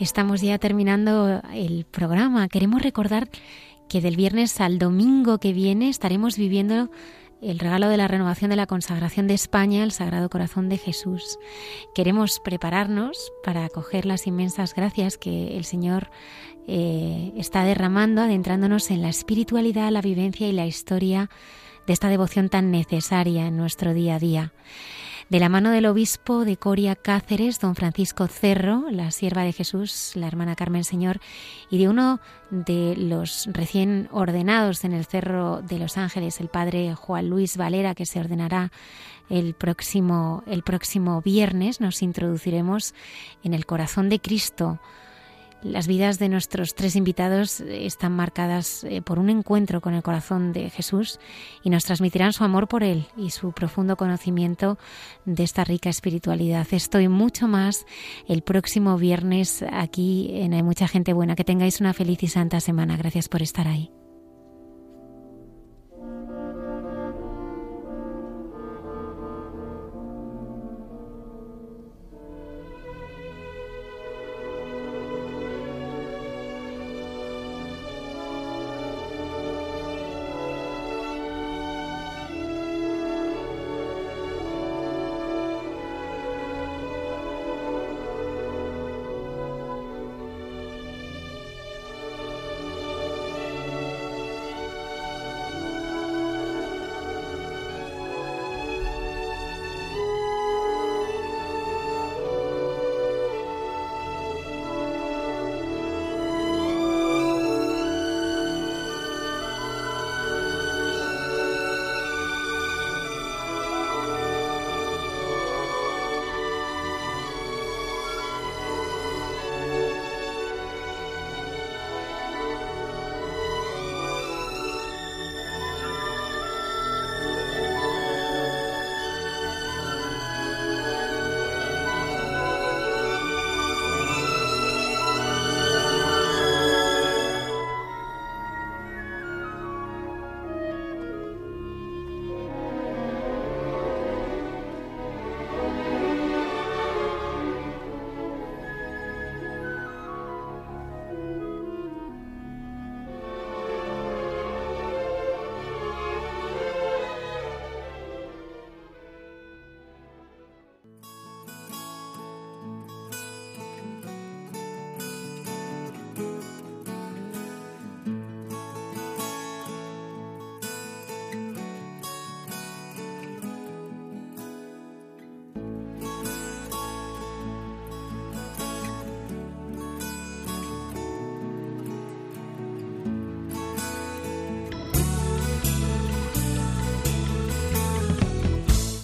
[0.00, 2.48] Estamos ya terminando el programa.
[2.48, 3.28] Queremos recordar
[3.88, 6.90] que del viernes al domingo que viene estaremos viviendo
[7.40, 11.38] el regalo de la renovación de la consagración de España al Sagrado Corazón de Jesús.
[11.94, 16.10] Queremos prepararnos para acoger las inmensas gracias que el Señor
[16.66, 21.30] eh, está derramando, adentrándonos en la espiritualidad, la vivencia y la historia
[21.86, 24.52] de esta devoción tan necesaria en nuestro día a día
[25.28, 30.12] de la mano del obispo de Coria Cáceres, don Francisco Cerro, la sierva de Jesús,
[30.14, 31.20] la hermana Carmen Señor,
[31.70, 32.20] y de uno
[32.50, 37.94] de los recién ordenados en el Cerro de los Ángeles, el padre Juan Luis Valera,
[37.94, 38.70] que se ordenará
[39.30, 42.94] el próximo, el próximo viernes, nos introduciremos
[43.42, 44.78] en el corazón de Cristo
[45.64, 50.52] las vidas de nuestros tres invitados están marcadas eh, por un encuentro con el corazón
[50.52, 51.18] de Jesús
[51.62, 54.78] y nos transmitirán su amor por Él y su profundo conocimiento
[55.24, 56.66] de esta rica espiritualidad.
[56.70, 57.86] Estoy mucho más
[58.28, 61.34] el próximo viernes aquí en Hay mucha gente buena.
[61.34, 62.96] Que tengáis una feliz y santa semana.
[62.96, 63.90] Gracias por estar ahí.